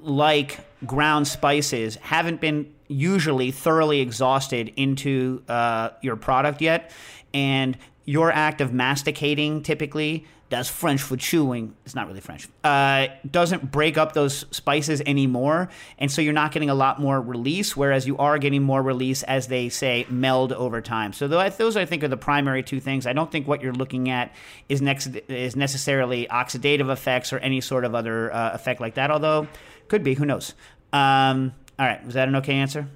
like 0.00 0.58
ground 0.86 1.28
spices 1.28 1.96
haven't 1.96 2.40
been 2.40 2.74
usually 2.88 3.52
thoroughly 3.52 4.00
exhausted 4.00 4.72
into 4.76 5.42
uh, 5.48 5.90
your 6.02 6.16
product 6.16 6.60
yet, 6.60 6.90
and 7.32 7.78
your 8.04 8.32
act 8.32 8.60
of 8.60 8.72
masticating 8.72 9.62
typically 9.62 10.26
does 10.50 10.68
French 10.68 11.00
for 11.00 11.16
chewing. 11.16 11.74
It's 11.86 11.94
not 11.94 12.08
really 12.08 12.20
French. 12.20 12.48
Uh, 12.62 13.06
doesn't 13.28 13.70
break 13.70 13.96
up 13.96 14.12
those 14.12 14.44
spices 14.50 15.00
anymore, 15.06 15.70
and 15.98 16.10
so 16.10 16.20
you're 16.20 16.34
not 16.34 16.52
getting 16.52 16.68
a 16.68 16.74
lot 16.74 17.00
more 17.00 17.20
release. 17.20 17.76
Whereas 17.76 18.06
you 18.06 18.18
are 18.18 18.36
getting 18.36 18.62
more 18.62 18.82
release 18.82 19.22
as 19.22 19.46
they 19.46 19.68
say 19.68 20.06
meld 20.10 20.52
over 20.52 20.80
time. 20.80 21.12
So 21.12 21.28
those 21.28 21.76
I 21.76 21.84
think 21.86 22.04
are 22.04 22.08
the 22.08 22.16
primary 22.16 22.62
two 22.62 22.80
things. 22.80 23.06
I 23.06 23.12
don't 23.12 23.30
think 23.32 23.48
what 23.48 23.62
you're 23.62 23.72
looking 23.72 24.10
at 24.10 24.34
is 24.68 24.82
next 24.82 25.06
is 25.28 25.56
necessarily 25.56 26.26
oxidative 26.26 26.92
effects 26.92 27.32
or 27.32 27.38
any 27.38 27.60
sort 27.60 27.84
of 27.84 27.94
other 27.94 28.32
uh, 28.32 28.52
effect 28.52 28.80
like 28.80 28.94
that. 28.94 29.10
Although 29.10 29.48
could 29.88 30.02
be. 30.04 30.14
Who 30.14 30.26
knows? 30.26 30.54
Um, 30.92 31.52
all 31.78 31.86
right. 31.86 32.04
Was 32.04 32.14
that 32.14 32.28
an 32.28 32.36
okay 32.36 32.54
answer? 32.54 32.88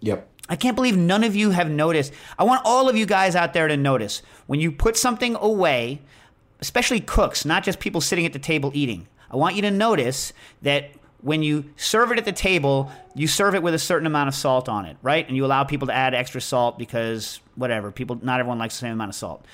Yep. 0.00 0.28
I 0.48 0.56
can't 0.56 0.74
believe 0.74 0.96
none 0.96 1.24
of 1.24 1.36
you 1.36 1.50
have 1.50 1.70
noticed. 1.70 2.12
I 2.38 2.44
want 2.44 2.62
all 2.64 2.88
of 2.88 2.96
you 2.96 3.06
guys 3.06 3.36
out 3.36 3.52
there 3.52 3.68
to 3.68 3.76
notice 3.76 4.22
when 4.46 4.60
you 4.60 4.72
put 4.72 4.96
something 4.96 5.36
away, 5.36 6.02
especially 6.62 7.00
cooks, 7.00 7.44
not 7.44 7.64
just 7.64 7.80
people 7.80 8.00
sitting 8.00 8.24
at 8.24 8.32
the 8.32 8.38
table 8.38 8.70
eating. 8.72 9.08
I 9.30 9.36
want 9.36 9.56
you 9.56 9.62
to 9.62 9.70
notice 9.70 10.32
that 10.62 10.92
when 11.20 11.42
you 11.42 11.64
serve 11.76 12.12
it 12.12 12.18
at 12.18 12.24
the 12.24 12.32
table, 12.32 12.90
you 13.14 13.26
serve 13.26 13.54
it 13.54 13.62
with 13.62 13.74
a 13.74 13.78
certain 13.78 14.06
amount 14.06 14.28
of 14.28 14.34
salt 14.34 14.68
on 14.68 14.84
it, 14.84 14.96
right? 15.02 15.26
And 15.26 15.36
you 15.36 15.44
allow 15.44 15.64
people 15.64 15.88
to 15.88 15.92
add 15.92 16.14
extra 16.14 16.40
salt 16.40 16.78
because 16.78 17.40
whatever, 17.56 17.90
people 17.90 18.18
not 18.22 18.40
everyone 18.40 18.58
likes 18.58 18.76
the 18.76 18.80
same 18.80 18.92
amount 18.92 19.10
of 19.10 19.14
salt. 19.16 19.44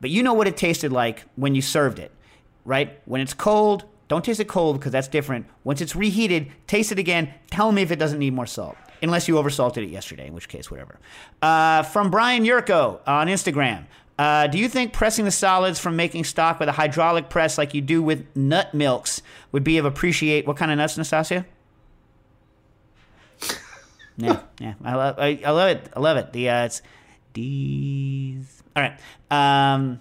But 0.00 0.10
you 0.10 0.22
know 0.22 0.34
what 0.34 0.46
it 0.46 0.56
tasted 0.56 0.92
like 0.92 1.24
when 1.36 1.54
you 1.54 1.62
served 1.62 1.98
it, 1.98 2.12
right? 2.66 3.00
When 3.06 3.22
it's 3.22 3.34
cold, 3.34 3.84
don't 4.08 4.24
taste 4.24 4.40
it 4.40 4.48
cold 4.48 4.78
because 4.78 4.92
that's 4.92 5.08
different. 5.08 5.46
Once 5.64 5.80
it's 5.80 5.96
reheated, 5.96 6.52
taste 6.66 6.92
it 6.92 6.98
again. 6.98 7.32
Tell 7.50 7.72
me 7.72 7.80
if 7.80 7.90
it 7.90 7.98
doesn't 7.98 8.18
need 8.18 8.34
more 8.34 8.46
salt. 8.46 8.76
Unless 9.00 9.26
you 9.26 9.34
oversalted 9.34 9.78
it 9.78 9.88
yesterday, 9.88 10.26
in 10.26 10.34
which 10.34 10.48
case, 10.48 10.70
whatever. 10.70 10.98
Uh, 11.40 11.82
from 11.82 12.10
Brian 12.10 12.44
Yurko 12.44 13.00
on 13.06 13.26
Instagram. 13.26 13.86
Uh, 14.22 14.46
do 14.46 14.56
you 14.56 14.68
think 14.68 14.92
pressing 14.92 15.24
the 15.24 15.32
solids 15.32 15.80
from 15.80 15.96
making 15.96 16.22
stock 16.22 16.60
with 16.60 16.68
a 16.68 16.72
hydraulic 16.72 17.28
press 17.28 17.58
like 17.58 17.74
you 17.74 17.80
do 17.80 18.00
with 18.00 18.24
nut 18.36 18.72
milks 18.72 19.20
would 19.50 19.64
be 19.64 19.78
of 19.78 19.84
appreciate? 19.84 20.46
What 20.46 20.56
kind 20.56 20.70
of 20.70 20.78
nuts, 20.78 20.96
Nastasia? 20.96 21.44
yeah, 24.16 24.42
yeah, 24.60 24.74
I 24.84 24.94
love, 24.94 25.18
I, 25.18 25.40
I 25.44 25.50
love 25.50 25.70
it. 25.70 25.92
I 25.96 25.98
love 25.98 26.16
it. 26.18 26.32
The 26.32 26.50
uh, 26.50 26.66
it's 26.66 26.82
D's. 27.32 28.62
All 28.76 28.84
right. 28.84 28.96
Um, 29.28 30.00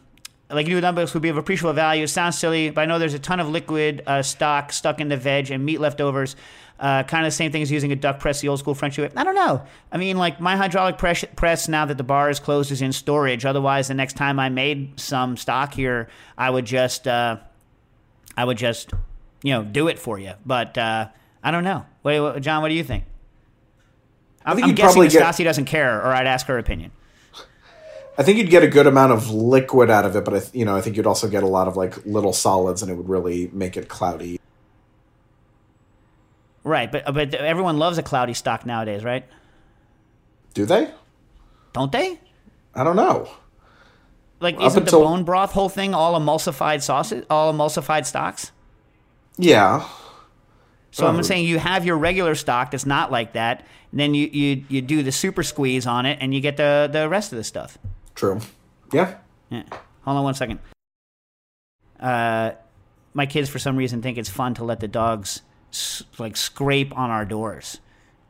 like 0.51 0.67
you 0.67 0.73
do 0.73 0.75
with 0.75 0.83
nut 0.83 0.93
milks 0.93 1.15
would 1.15 1.23
be 1.23 1.29
of 1.29 1.37
appreciable 1.37 1.73
value. 1.73 2.03
It 2.03 2.09
sounds 2.09 2.37
silly, 2.37 2.69
but 2.69 2.81
I 2.81 2.85
know 2.85 2.99
there's 2.99 3.15
a 3.15 3.19
ton 3.19 3.39
of 3.39 3.49
liquid 3.49 4.03
uh, 4.05 4.21
stock 4.21 4.71
stuck 4.71 5.01
in 5.01 5.07
the 5.09 5.17
veg 5.17 5.49
and 5.49 5.65
meat 5.65 5.79
leftovers. 5.79 6.35
Uh, 6.81 7.03
kind 7.03 7.23
of 7.23 7.31
the 7.31 7.35
same 7.35 7.51
thing 7.51 7.61
as 7.61 7.71
using 7.71 7.91
a 7.91 7.95
duck 7.95 8.19
press, 8.19 8.41
the 8.41 8.47
old 8.47 8.57
school 8.57 8.73
French 8.73 8.97
way. 8.97 9.07
I 9.15 9.23
don't 9.23 9.35
know. 9.35 9.61
I 9.91 9.97
mean, 9.97 10.17
like 10.17 10.41
my 10.41 10.57
hydraulic 10.57 10.97
press, 10.97 11.23
press 11.35 11.67
now 11.67 11.85
that 11.85 11.95
the 11.95 12.03
bar 12.03 12.31
is 12.31 12.39
closed 12.39 12.71
is 12.71 12.81
in 12.81 12.91
storage. 12.91 13.45
Otherwise, 13.45 13.87
the 13.87 13.93
next 13.93 14.17
time 14.17 14.39
I 14.39 14.49
made 14.49 14.99
some 14.99 15.37
stock 15.37 15.75
here, 15.75 16.09
I 16.35 16.49
would 16.49 16.65
just, 16.65 17.07
uh, 17.07 17.37
I 18.35 18.45
would 18.45 18.57
just, 18.57 18.93
you 19.43 19.53
know, 19.53 19.63
do 19.63 19.89
it 19.89 19.99
for 19.99 20.17
you. 20.17 20.33
But 20.43 20.75
uh, 20.75 21.09
I 21.43 21.51
don't 21.51 21.63
know. 21.63 21.85
Wait, 22.01 22.19
what, 22.19 22.41
John, 22.41 22.63
what 22.63 22.69
do 22.69 22.73
you 22.73 22.83
think? 22.83 23.03
I'm, 24.43 24.55
think 24.55 24.69
I'm 24.69 24.73
guessing 24.73 25.03
probably 25.03 25.09
get- 25.09 25.43
doesn't 25.43 25.65
care, 25.65 25.99
or 25.99 26.07
I'd 26.07 26.25
ask 26.25 26.47
her 26.47 26.57
opinion. 26.57 26.91
I 28.17 28.23
think 28.23 28.39
you'd 28.39 28.49
get 28.49 28.63
a 28.63 28.67
good 28.67 28.87
amount 28.87 29.13
of 29.13 29.29
liquid 29.29 29.91
out 29.91 30.05
of 30.05 30.15
it, 30.15 30.25
but 30.25 30.33
I, 30.33 30.39
th- 30.39 30.53
you 30.55 30.65
know, 30.65 30.75
I 30.75 30.81
think 30.81 30.97
you'd 30.97 31.05
also 31.07 31.29
get 31.29 31.43
a 31.43 31.47
lot 31.47 31.67
of 31.67 31.77
like 31.77 32.03
little 32.07 32.33
solids, 32.33 32.81
and 32.81 32.91
it 32.91 32.95
would 32.95 33.07
really 33.07 33.51
make 33.53 33.77
it 33.77 33.87
cloudy. 33.87 34.40
Right, 36.63 36.91
but 36.91 37.05
but 37.13 37.33
everyone 37.33 37.77
loves 37.79 37.97
a 37.97 38.03
cloudy 38.03 38.33
stock 38.33 38.65
nowadays, 38.65 39.03
right? 39.03 39.25
Do 40.53 40.65
they? 40.65 40.91
Don't 41.73 41.91
they? 41.91 42.19
I 42.75 42.83
don't 42.83 42.95
know. 42.95 43.29
Like, 44.39 44.55
Up 44.57 44.63
isn't 44.63 44.83
until- 44.83 44.99
the 45.01 45.05
bone 45.05 45.23
broth 45.23 45.51
whole 45.51 45.69
thing 45.69 45.93
all 45.93 46.19
emulsified 46.19 46.81
sauces, 46.81 47.25
all 47.29 47.53
emulsified 47.53 48.05
stocks? 48.05 48.51
Yeah. 49.37 49.87
So 50.91 51.07
I'm 51.07 51.17
Oh. 51.17 51.21
saying 51.21 51.45
you 51.45 51.57
have 51.59 51.85
your 51.85 51.97
regular 51.97 52.35
stock 52.35 52.71
that's 52.71 52.85
not 52.85 53.11
like 53.11 53.33
that. 53.33 53.65
Then 53.93 54.13
you, 54.13 54.27
you 54.27 54.63
you 54.67 54.81
do 54.81 55.03
the 55.03 55.11
super 55.11 55.41
squeeze 55.43 55.87
on 55.87 56.05
it, 56.05 56.17
and 56.21 56.33
you 56.33 56.41
get 56.41 56.57
the 56.57 56.89
the 56.91 57.07
rest 57.09 57.31
of 57.31 57.37
the 57.37 57.43
stuff. 57.43 57.77
True. 58.15 58.39
Yeah. 58.91 59.15
Yeah. 59.49 59.63
Hold 60.03 60.17
on 60.17 60.23
one 60.23 60.33
second. 60.33 60.59
Uh, 61.99 62.51
my 63.13 63.25
kids, 63.25 63.49
for 63.49 63.59
some 63.59 63.75
reason, 63.77 64.01
think 64.01 64.17
it's 64.17 64.29
fun 64.29 64.53
to 64.55 64.63
let 64.63 64.79
the 64.79 64.87
dogs 64.87 65.41
like 66.17 66.37
scrape 66.37 66.95
on 66.97 67.09
our 67.09 67.25
doors. 67.25 67.79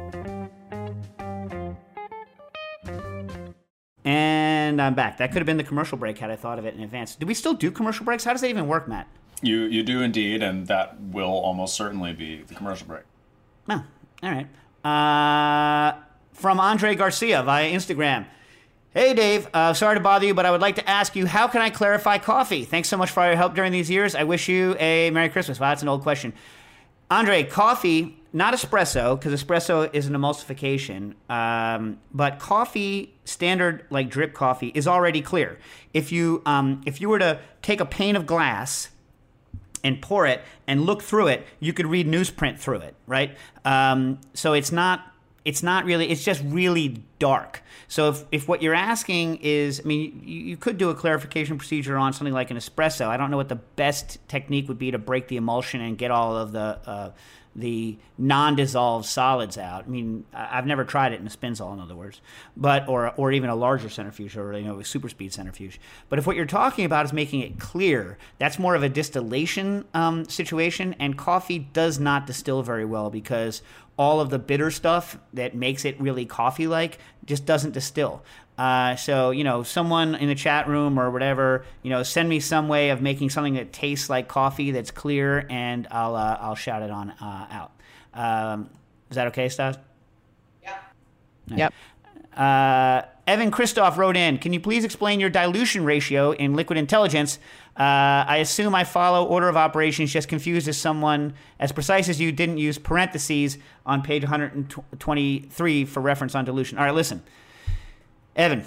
and 4.06 4.82
I'm 4.82 4.94
back. 4.94 5.18
That 5.18 5.32
could 5.32 5.40
have 5.40 5.46
been 5.48 5.58
the 5.58 5.64
commercial 5.64 5.98
break 5.98 6.20
had 6.20 6.30
I 6.30 6.36
thought 6.36 6.60
of 6.60 6.66
it 6.66 6.76
in 6.76 6.82
advance. 6.82 7.16
Do 7.16 7.26
we 7.26 7.34
still 7.34 7.54
do 7.54 7.72
commercial 7.72 8.06
breaks? 8.06 8.24
How 8.24 8.32
does 8.32 8.42
that 8.42 8.50
even 8.50 8.68
work, 8.68 8.88
Matt? 8.88 9.08
You 9.42 9.64
you 9.64 9.84
do 9.84 10.02
indeed, 10.02 10.42
and 10.42 10.68
that 10.68 11.00
will 11.02 11.32
almost 11.32 11.76
certainly 11.76 12.14
be 12.14 12.44
the 12.44 12.54
commercial 12.54 12.88
break. 12.88 13.04
Oh, 13.68 13.84
all 14.24 14.32
right. 14.32 14.48
Uh, 14.86 15.98
from 16.34 16.60
Andre 16.60 16.96
Garcia 16.96 17.44
via 17.44 17.70
Instagram. 17.72 18.28
Hey, 18.92 19.14
Dave. 19.14 19.50
Uh, 19.54 19.74
sorry 19.74 19.96
to 19.96 20.00
bother 20.00 20.26
you, 20.26 20.34
but 20.34 20.46
I 20.46 20.52
would 20.52 20.62
like 20.62 20.76
to 20.76 20.90
ask 20.90 21.16
you 21.16 21.26
how 21.26 21.48
can 21.48 21.62
I 21.62 21.70
clarify 21.70 22.18
coffee? 22.18 22.64
Thanks 22.64 22.88
so 22.88 22.96
much 22.96 23.12
for 23.12 23.22
all 23.22 23.28
your 23.28 23.36
help 23.36 23.54
during 23.54 23.74
these 23.74 23.90
years. 23.90 24.16
I 24.16 24.24
wish 24.24 24.48
you 24.48 24.76
a 24.80 25.10
Merry 25.10 25.28
Christmas. 25.28 25.60
Wow, 25.60 25.72
that's 25.72 25.82
an 25.82 25.90
old 25.90 26.04
question. 26.04 26.32
Andre, 27.12 27.44
coffee, 27.44 28.18
not 28.36 28.54
espresso, 28.54 29.18
because 29.18 29.34
espresso 29.42 29.90
is 29.94 30.08
an 30.08 30.14
emulsification, 30.14 31.14
um, 31.30 31.98
but 32.14 32.38
coffee, 32.38 33.16
standard 33.24 33.86
like 33.90 34.10
drip 34.10 34.34
coffee, 34.34 34.74
is 34.76 34.90
already 34.90 35.22
clear. 35.22 35.58
If 35.94 36.12
you 36.12 36.42
um, 36.46 36.82
if 36.86 37.00
you 37.00 37.08
were 37.08 37.20
to 37.20 37.40
take 37.62 37.80
a 37.80 37.86
pane 37.86 38.18
of 38.18 38.26
glass 38.26 38.90
and 39.86 40.02
pour 40.02 40.28
it 40.28 40.42
and 40.68 40.82
look 40.82 41.02
through 41.02 41.28
it, 41.28 41.48
you 41.62 41.72
could 41.72 41.88
read 41.88 42.08
newsprint 42.08 42.60
through 42.60 42.80
it, 42.80 42.96
right? 43.08 43.38
Um, 43.64 44.20
so 44.34 44.52
it's 44.52 44.72
not 44.72 45.14
it's 45.46 45.64
not 45.64 45.86
really 45.86 46.10
it's 46.10 46.26
just 46.26 46.44
really 46.44 47.02
dark. 47.20 47.64
So 47.88 48.10
if, 48.10 48.26
if 48.34 48.48
what 48.50 48.62
you're 48.62 48.76
asking 48.76 49.38
is, 49.38 49.80
I 49.80 49.88
mean, 49.88 50.22
you, 50.26 50.42
you 50.42 50.58
could 50.58 50.78
do 50.78 50.90
a 50.90 50.96
clarification 50.96 51.58
procedure 51.58 51.96
on 51.96 52.12
something 52.12 52.34
like 52.34 52.52
an 52.52 52.58
espresso. 52.58 53.08
I 53.08 53.16
don't 53.16 53.32
know 53.32 53.38
what 53.38 53.48
the 53.48 53.56
best 53.56 54.18
technique 54.28 54.68
would 54.68 54.80
be 54.80 54.92
to 54.92 54.98
break 54.98 55.30
the 55.30 55.38
emulsion 55.38 55.80
and 55.80 55.98
get 55.98 56.12
all 56.12 56.36
of 56.36 56.52
the 56.52 56.80
uh, 56.86 57.12
the 57.56 57.98
non-dissolved 58.18 59.06
solids 59.06 59.58
out. 59.58 59.86
I 59.86 59.88
mean, 59.88 60.26
I've 60.34 60.66
never 60.66 60.84
tried 60.84 61.14
it 61.14 61.22
in 61.22 61.28
a 61.28 61.30
spinzall, 61.30 61.74
in 61.74 61.80
other 61.80 61.96
words, 61.96 62.22
but 62.58 62.88
or 62.88 63.14
or 63.16 63.32
even 63.32 63.50
a 63.50 63.56
larger 63.56 63.90
centrifuge 63.90 64.36
or 64.36 64.58
you 64.58 64.66
know 64.66 64.80
a 64.80 64.86
super 64.86 65.10
speed 65.10 65.34
centrifuge. 65.34 65.80
But 66.10 66.20
if 66.20 66.28
what 66.28 66.36
you're 66.36 66.46
talking 66.46 66.86
about 66.86 67.06
is 67.06 67.14
making 67.14 67.42
it 67.42 67.60
clear, 67.60 68.18
that's 68.40 68.60
more 68.60 68.76
of 68.76 68.84
a 68.84 68.90
distillation 68.90 69.86
um, 69.94 70.26
situation, 70.26 70.96
and 71.00 71.18
coffee 71.18 71.60
does 71.60 72.00
not 72.00 72.28
distill 72.28 72.62
very 72.62 72.86
well 72.86 73.10
because 73.10 73.62
all 73.98 74.20
of 74.20 74.30
the 74.30 74.40
bitter 74.40 74.70
stuff 74.70 75.18
that 75.34 75.56
makes 75.56 75.86
it 75.86 76.00
really 76.02 76.26
coffee-like 76.26 77.00
just 77.26 77.46
doesn't 77.46 77.72
distill. 77.72 78.22
Uh, 78.58 78.96
so 78.96 79.32
you 79.32 79.44
know, 79.44 79.64
someone 79.64 80.16
in 80.16 80.28
the 80.28 80.36
chat 80.36 80.68
room 80.68 81.00
or 81.00 81.12
whatever, 81.12 81.66
you 81.84 81.90
know, 81.90 82.04
send 82.04 82.30
me 82.30 82.40
some 82.40 82.68
way 82.68 82.90
of 82.90 83.02
making 83.02 83.30
something 83.30 83.56
that 83.56 83.74
tastes 83.74 84.10
like 84.10 84.28
coffee 84.28 84.72
that's 84.72 84.92
clear, 84.92 85.46
and 85.50 85.88
I'll 85.92 86.16
uh, 86.16 86.38
I'll 86.40 86.56
shout 86.56 86.82
it 86.82 86.92
on 86.92 87.12
uh, 87.12 87.48
out. 87.52 87.72
Um, 88.14 88.70
is 89.10 89.16
that 89.16 89.28
okay, 89.28 89.50
Stas? 89.50 89.78
Yep. 91.48 91.74
Uh, 92.36 93.02
Evan 93.28 93.50
Christoph 93.50 93.98
wrote 93.98 94.18
in, 94.18 94.38
can 94.38 94.54
you 94.54 94.60
please 94.60 94.84
explain 94.84 95.20
your 95.20 95.30
dilution 95.30 95.84
ratio 95.84 96.32
in 96.32 96.54
liquid 96.54 96.78
intelligence? 96.78 97.40
Uh, 97.78 98.24
I 98.28 98.38
assume 98.38 98.76
I 98.76 98.84
follow 98.84 99.26
order 99.26 99.50
of 99.50 99.58
operations, 99.58 100.12
just 100.12 100.28
confused 100.28 100.68
as 100.68 100.78
someone 100.78 101.34
as 101.60 101.72
precise 101.72 102.08
as 102.08 102.22
you 102.22 102.32
didn't 102.32 102.58
use 102.58 102.78
parentheses 102.78 103.58
on 103.86 104.02
page 104.02 104.24
123 104.24 105.86
for 105.86 106.02
reference 106.02 106.36
on 106.36 106.46
dilution. 106.46 106.78
All 106.78 106.86
right, 106.86 106.94
listen. 106.94 107.24
Evan, 108.36 108.66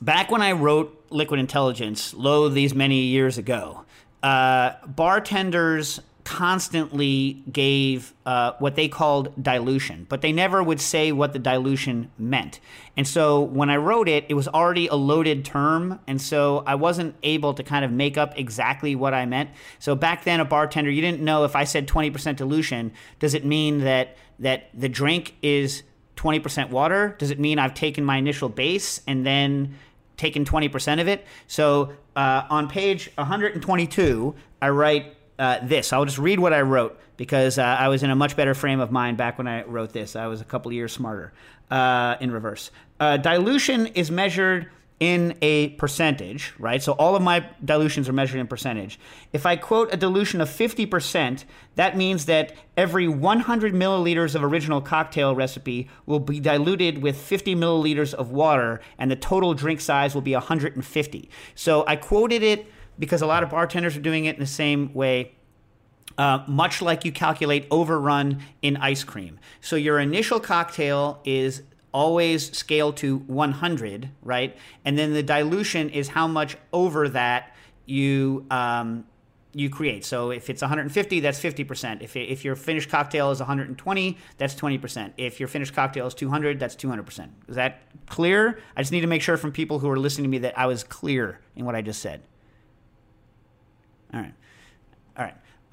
back 0.00 0.30
when 0.30 0.40
I 0.40 0.52
wrote 0.52 1.04
Liquid 1.10 1.38
Intelligence, 1.38 2.14
lo, 2.14 2.48
these 2.48 2.74
many 2.74 3.02
years 3.02 3.36
ago, 3.36 3.84
uh, 4.22 4.72
bartenders 4.86 6.00
constantly 6.24 7.42
gave 7.52 8.14
uh, 8.24 8.52
what 8.58 8.76
they 8.76 8.88
called 8.88 9.30
dilution, 9.42 10.06
but 10.08 10.22
they 10.22 10.32
never 10.32 10.62
would 10.62 10.80
say 10.80 11.12
what 11.12 11.34
the 11.34 11.38
dilution 11.38 12.10
meant. 12.16 12.60
And 12.96 13.06
so 13.06 13.42
when 13.42 13.68
I 13.68 13.76
wrote 13.76 14.08
it, 14.08 14.24
it 14.30 14.34
was 14.34 14.48
already 14.48 14.86
a 14.86 14.94
loaded 14.94 15.44
term, 15.44 16.00
and 16.06 16.20
so 16.20 16.64
I 16.66 16.76
wasn't 16.76 17.14
able 17.22 17.52
to 17.52 17.62
kind 17.62 17.84
of 17.84 17.92
make 17.92 18.16
up 18.16 18.38
exactly 18.38 18.96
what 18.96 19.12
I 19.12 19.26
meant. 19.26 19.50
So 19.78 19.94
back 19.94 20.24
then, 20.24 20.40
a 20.40 20.46
bartender, 20.46 20.90
you 20.90 21.02
didn't 21.02 21.20
know 21.20 21.44
if 21.44 21.54
I 21.54 21.64
said 21.64 21.86
20% 21.86 22.36
dilution, 22.36 22.92
does 23.18 23.34
it 23.34 23.44
mean 23.44 23.80
that 23.80 24.16
that 24.38 24.68
the 24.74 24.88
drink 24.88 25.34
is 25.42 25.84
20% 26.16 26.70
water? 26.70 27.14
Does 27.18 27.30
it 27.30 27.38
mean 27.38 27.58
I've 27.58 27.74
taken 27.74 28.04
my 28.04 28.16
initial 28.16 28.48
base 28.48 29.00
and 29.06 29.26
then 29.26 29.76
taken 30.16 30.44
20% 30.44 31.00
of 31.00 31.08
it? 31.08 31.26
So 31.46 31.92
uh, 32.16 32.44
on 32.50 32.68
page 32.68 33.10
122, 33.16 34.34
I 34.62 34.68
write 34.68 35.16
uh, 35.38 35.58
this. 35.62 35.92
I'll 35.92 36.04
just 36.04 36.18
read 36.18 36.38
what 36.38 36.52
I 36.52 36.62
wrote 36.62 36.98
because 37.16 37.58
uh, 37.58 37.62
I 37.62 37.88
was 37.88 38.02
in 38.02 38.10
a 38.10 38.16
much 38.16 38.36
better 38.36 38.54
frame 38.54 38.80
of 38.80 38.90
mind 38.90 39.16
back 39.16 39.38
when 39.38 39.46
I 39.46 39.62
wrote 39.64 39.92
this. 39.92 40.16
I 40.16 40.26
was 40.26 40.40
a 40.40 40.44
couple 40.44 40.72
years 40.72 40.92
smarter 40.92 41.32
uh, 41.70 42.16
in 42.20 42.30
reverse. 42.30 42.70
Uh, 43.00 43.16
dilution 43.16 43.86
is 43.88 44.10
measured 44.10 44.70
in 45.00 45.36
a 45.42 45.70
percentage, 45.70 46.54
right? 46.58 46.82
So 46.82 46.92
all 46.92 47.16
of 47.16 47.22
my 47.22 47.44
dilutions 47.64 48.08
are 48.08 48.12
measured 48.12 48.40
in 48.40 48.46
percentage. 48.46 48.98
If 49.32 49.44
I 49.44 49.56
quote 49.56 49.92
a 49.92 49.96
dilution 49.96 50.40
of 50.40 50.48
50%, 50.48 51.44
that 51.74 51.96
means 51.96 52.26
that 52.26 52.54
every 52.76 53.08
100 53.08 53.74
milliliters 53.74 54.34
of 54.34 54.44
original 54.44 54.80
cocktail 54.80 55.34
recipe 55.34 55.88
will 56.06 56.20
be 56.20 56.38
diluted 56.38 57.02
with 57.02 57.16
50 57.16 57.56
milliliters 57.56 58.14
of 58.14 58.30
water, 58.30 58.80
and 58.96 59.10
the 59.10 59.16
total 59.16 59.52
drink 59.52 59.80
size 59.80 60.14
will 60.14 60.22
be 60.22 60.32
150. 60.32 61.30
So 61.54 61.84
I 61.86 61.96
quoted 61.96 62.42
it 62.42 62.66
because 62.98 63.20
a 63.20 63.26
lot 63.26 63.42
of 63.42 63.50
bartenders 63.50 63.96
are 63.96 64.00
doing 64.00 64.26
it 64.26 64.36
in 64.36 64.40
the 64.40 64.46
same 64.46 64.94
way 64.94 65.34
uh, 66.16 66.44
much 66.46 66.80
like 66.80 67.04
you 67.04 67.10
calculate 67.12 67.66
overrun 67.70 68.40
in 68.62 68.76
ice 68.76 69.02
cream. 69.02 69.38
So 69.60 69.74
your 69.74 69.98
initial 69.98 70.38
cocktail 70.38 71.20
is 71.24 71.62
always 71.94 72.54
scale 72.54 72.92
to 72.92 73.18
100, 73.18 74.10
right? 74.22 74.56
And 74.84 74.98
then 74.98 75.14
the 75.14 75.22
dilution 75.22 75.88
is 75.88 76.08
how 76.08 76.26
much 76.26 76.56
over 76.72 77.08
that 77.10 77.54
you 77.86 78.44
um, 78.50 79.06
you 79.54 79.70
create. 79.70 80.04
So 80.04 80.32
if 80.32 80.50
it's 80.50 80.60
150, 80.60 81.20
that's 81.20 81.40
50%. 81.40 82.02
If, 82.02 82.16
if 82.16 82.44
your 82.44 82.56
finished 82.56 82.90
cocktail 82.90 83.30
is 83.30 83.38
120, 83.38 84.18
that's 84.36 84.54
20%. 84.56 85.12
If 85.16 85.38
your 85.38 85.48
finished 85.48 85.72
cocktail 85.72 86.08
is 86.08 86.14
200, 86.14 86.58
that's 86.58 86.74
200%. 86.74 87.28
Is 87.46 87.54
that 87.54 87.82
clear? 88.06 88.58
I 88.76 88.82
just 88.82 88.90
need 88.90 89.02
to 89.02 89.06
make 89.06 89.22
sure 89.22 89.36
from 89.36 89.52
people 89.52 89.78
who 89.78 89.88
are 89.88 89.98
listening 89.98 90.24
to 90.24 90.28
me 90.28 90.38
that 90.38 90.58
I 90.58 90.66
was 90.66 90.82
clear 90.82 91.38
in 91.54 91.64
what 91.64 91.76
I 91.76 91.82
just 91.82 92.02
said. 92.02 92.22
All 94.12 94.20
right. 94.20 94.34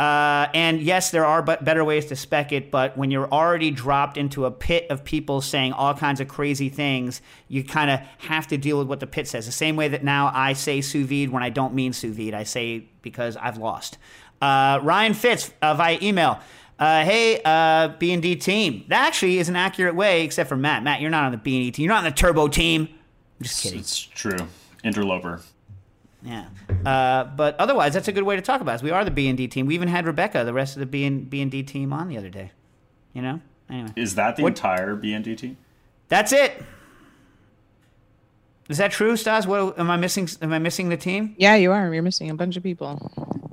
Uh, 0.02 0.50
and 0.56 0.82
yes, 0.82 1.12
there 1.12 1.28
are 1.28 1.44
but 1.44 1.64
better 1.64 1.86
ways 1.86 2.08
to 2.08 2.16
spec 2.16 2.52
it, 2.52 2.72
but 2.72 2.98
when 2.98 3.12
you're 3.12 3.32
already 3.32 3.70
dropped 3.70 4.18
into 4.18 4.46
a 4.46 4.52
pit 4.52 4.88
of 4.90 5.04
people 5.04 5.42
saying 5.42 5.74
all 5.74 5.94
kinds 5.94 6.20
of 6.20 6.28
crazy 6.28 6.70
things, 6.70 7.22
you 7.50 7.64
kind 7.64 7.92
of 7.92 8.00
have 8.18 8.48
to 8.48 8.58
deal 8.58 8.80
with 8.80 8.88
what 8.88 9.00
the 9.00 9.06
pit 9.06 9.28
says. 9.28 9.46
The 9.46 9.52
same 9.52 9.76
way 9.76 9.90
that 9.90 10.04
now 10.04 10.32
I 10.34 10.54
say 10.54 10.82
sous 10.82 11.08
vide 11.08 11.30
when 11.30 11.44
I 11.44 11.52
don't 11.52 11.76
mean 11.76 11.94
sous 11.94 12.16
vide, 12.16 12.34
I 12.34 12.46
say 12.46 12.88
because 13.04 13.38
I've 13.38 13.60
lost. 13.60 14.00
Uh, 14.42 14.80
Ryan 14.82 15.14
Fitz 15.14 15.54
uh, 15.62 15.76
via 15.76 16.00
email. 16.02 16.40
Uh, 16.80 17.06
hey, 17.06 17.40
uh, 17.46 17.90
B 18.00 18.12
and 18.12 18.24
D 18.24 18.36
team. 18.36 18.86
That 18.88 19.06
actually 19.06 19.38
is 19.38 19.50
an 19.50 19.56
accurate 19.56 19.94
way, 19.94 20.24
except 20.24 20.50
for 20.50 20.58
Matt. 20.58 20.82
Matt, 20.82 21.02
you're 21.02 21.12
not 21.12 21.26
on 21.26 21.32
the 21.32 21.38
B 21.38 21.58
and 21.58 21.66
D 21.66 21.72
team. 21.74 21.84
You're 21.84 21.94
not 21.94 22.00
on 22.00 22.06
the 22.06 22.18
Turbo 22.18 22.48
team. 22.48 22.90
I'm 22.90 23.44
just 23.44 23.62
kidding. 23.62 23.82
It's 23.82 24.00
true. 24.00 24.48
Interloper. 24.84 25.42
Yeah. 26.24 26.46
Uh, 26.86 27.24
but 27.24 27.56
otherwise, 27.60 27.94
that's 27.94 28.08
a 28.08 28.12
good 28.12 28.24
way 28.24 28.36
to 28.36 28.42
talk 28.42 28.62
about 28.62 28.76
us. 28.76 28.84
We 28.84 28.92
are 28.92 29.04
the 29.04 29.12
B 29.12 29.28
and 29.28 29.38
D 29.38 29.48
team. 29.48 29.66
We 29.66 29.74
even 29.76 29.88
had 29.88 30.06
Rebecca, 30.06 30.44
the 30.44 30.54
rest 30.54 30.76
of 30.76 30.80
the 30.82 30.86
B 30.86 31.04
and 31.06 31.30
B 31.30 31.42
and 31.42 31.50
D 31.52 31.64
team, 31.64 31.92
on 31.94 32.08
the 32.10 32.18
other 32.18 32.30
day. 32.30 32.52
You 33.14 33.22
know. 33.22 33.42
Anyway, 33.70 33.90
Is 33.96 34.16
that 34.16 34.36
the 34.36 34.44
What- 34.44 34.50
entire 34.50 34.96
BND 34.96 35.36
team? 35.38 35.58
that's 36.10 36.32
it. 36.34 36.62
Is 38.70 38.78
that 38.78 38.92
true, 38.92 39.18
Stas? 39.18 39.46
What 39.48 39.78
am 39.80 39.90
I 39.92 39.98
missing? 39.98 40.30
Am 40.42 40.54
I 40.54 40.60
missing 40.60 40.90
the 40.90 40.98
team 40.98 41.36
Yeah, 41.38 41.56
you 41.56 41.72
are. 41.72 41.94
You're 41.94 42.04
missing 42.04 42.30
a 42.30 42.36
bunch 42.36 42.56
of 42.58 42.64
people. 42.64 43.00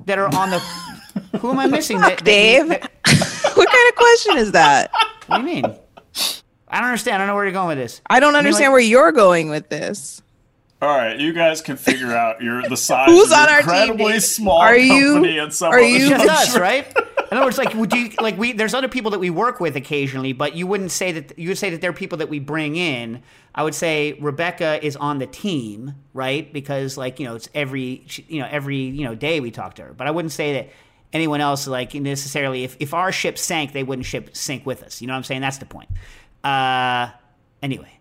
that 0.05 0.17
are 0.17 0.33
on 0.35 0.49
the? 0.49 0.59
who 1.39 1.51
am 1.51 1.59
I 1.59 1.67
missing? 1.67 1.99
That, 1.99 2.17
that- 2.19 2.25
Dave? 2.25 2.67
that- 2.69 2.81
what 3.55 3.67
kind 3.69 3.89
of 3.89 3.95
question 3.95 4.37
is 4.37 4.51
that? 4.53 4.91
what 5.27 5.37
do 5.41 5.47
you 5.47 5.55
mean? 5.55 5.65
I 6.67 6.77
don't 6.79 6.85
understand. 6.89 7.15
I 7.15 7.17
don't 7.19 7.27
know 7.27 7.35
where 7.35 7.43
you're 7.45 7.53
going 7.53 7.67
with 7.69 7.77
this. 7.79 8.01
I 8.09 8.19
don't 8.19 8.33
like- 8.33 8.39
understand 8.39 8.71
where 8.71 8.81
you're 8.81 9.11
going 9.11 9.49
with 9.49 9.69
this. 9.69 10.21
All 10.81 10.87
right, 10.97 11.19
you 11.19 11.33
guys 11.33 11.61
can 11.61 11.75
figure 11.75 12.13
out 12.15 12.41
your 12.41 12.61
the 12.63 12.77
size 12.77 13.09
Who's 13.09 13.31
of 13.31 13.37
on 13.37 13.47
your 13.49 13.55
our 13.57 13.61
team, 13.61 13.69
incredibly 13.69 14.11
Dave? 14.13 14.23
small 14.23 14.59
Are 14.59 14.77
you- 14.77 15.13
company 15.15 15.37
and 15.37 15.53
some 15.53 15.73
are 15.73 15.81
you- 15.81 15.97
It's 15.97 16.09
just 16.09 16.29
us, 16.29 16.57
right? 16.57 16.87
In 17.31 17.37
other 17.37 17.45
words, 17.45 17.57
like, 17.57 17.73
would 17.75 17.93
you 17.93 18.09
like 18.21 18.37
we? 18.39 18.53
There's 18.53 18.73
other 18.73 18.87
people 18.87 19.11
that 19.11 19.19
we 19.19 19.29
work 19.29 19.59
with 19.59 19.75
occasionally, 19.75 20.33
but 20.33 20.55
you 20.55 20.65
wouldn't 20.65 20.91
say 20.91 21.11
that. 21.11 21.37
You 21.37 21.49
would 21.49 21.57
say 21.59 21.69
that 21.69 21.79
they're 21.81 21.93
people 21.93 22.17
that 22.19 22.29
we 22.29 22.39
bring 22.39 22.75
in. 22.75 23.21
I 23.53 23.61
would 23.63 23.75
say 23.75 24.13
Rebecca 24.21 24.83
is 24.83 24.95
on 24.95 25.19
the 25.19 25.27
team, 25.27 25.93
right? 26.13 26.51
Because 26.51 26.97
like 26.97 27.19
you 27.19 27.27
know, 27.27 27.35
it's 27.35 27.47
every 27.53 28.03
you 28.27 28.39
know 28.41 28.47
every 28.49 28.77
you 28.77 29.03
know 29.03 29.13
day 29.13 29.41
we 29.41 29.51
talk 29.51 29.75
to 29.75 29.83
her. 29.83 29.93
But 29.93 30.07
I 30.07 30.11
wouldn't 30.11 30.31
say 30.31 30.53
that 30.53 30.69
anyone 31.13 31.39
else 31.39 31.67
like 31.67 31.93
necessarily. 31.93 32.63
If 32.63 32.77
if 32.79 32.95
our 32.95 33.11
ship 33.11 33.37
sank, 33.37 33.73
they 33.73 33.83
wouldn't 33.83 34.07
ship 34.07 34.35
sink 34.35 34.65
with 34.65 34.81
us. 34.81 34.99
You 34.99 35.05
know 35.07 35.13
what 35.13 35.17
I'm 35.17 35.23
saying? 35.23 35.41
That's 35.41 35.59
the 35.59 35.65
point. 35.67 35.89
Uh, 36.43 37.09
anyway, 37.61 37.99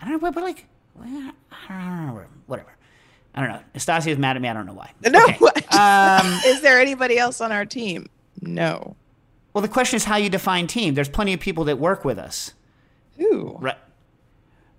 I 0.00 0.04
don't 0.04 0.12
know, 0.12 0.18
but, 0.20 0.34
but 0.34 0.44
like, 0.44 0.58
I 0.58 0.58
don't 0.58 0.62
know, 0.62 0.77
whatever. 2.46 2.74
I 3.34 3.40
don't 3.40 3.50
know. 3.50 3.60
Anastasia 3.74 4.10
is 4.10 4.18
mad 4.18 4.36
at 4.36 4.42
me. 4.42 4.48
I 4.48 4.52
don't 4.52 4.66
know 4.66 4.74
why. 4.74 4.90
No. 5.10 5.24
Okay. 5.24 5.66
Um, 5.76 6.26
is 6.46 6.60
there 6.60 6.80
anybody 6.80 7.18
else 7.18 7.40
on 7.40 7.52
our 7.52 7.64
team? 7.64 8.08
No. 8.40 8.96
Well, 9.52 9.62
the 9.62 9.68
question 9.68 9.96
is 9.96 10.04
how 10.04 10.16
you 10.16 10.28
define 10.28 10.66
team. 10.66 10.94
There's 10.94 11.08
plenty 11.08 11.34
of 11.34 11.40
people 11.40 11.64
that 11.64 11.78
work 11.78 12.04
with 12.04 12.18
us. 12.18 12.54
Who? 13.16 13.56
Right. 13.58 13.76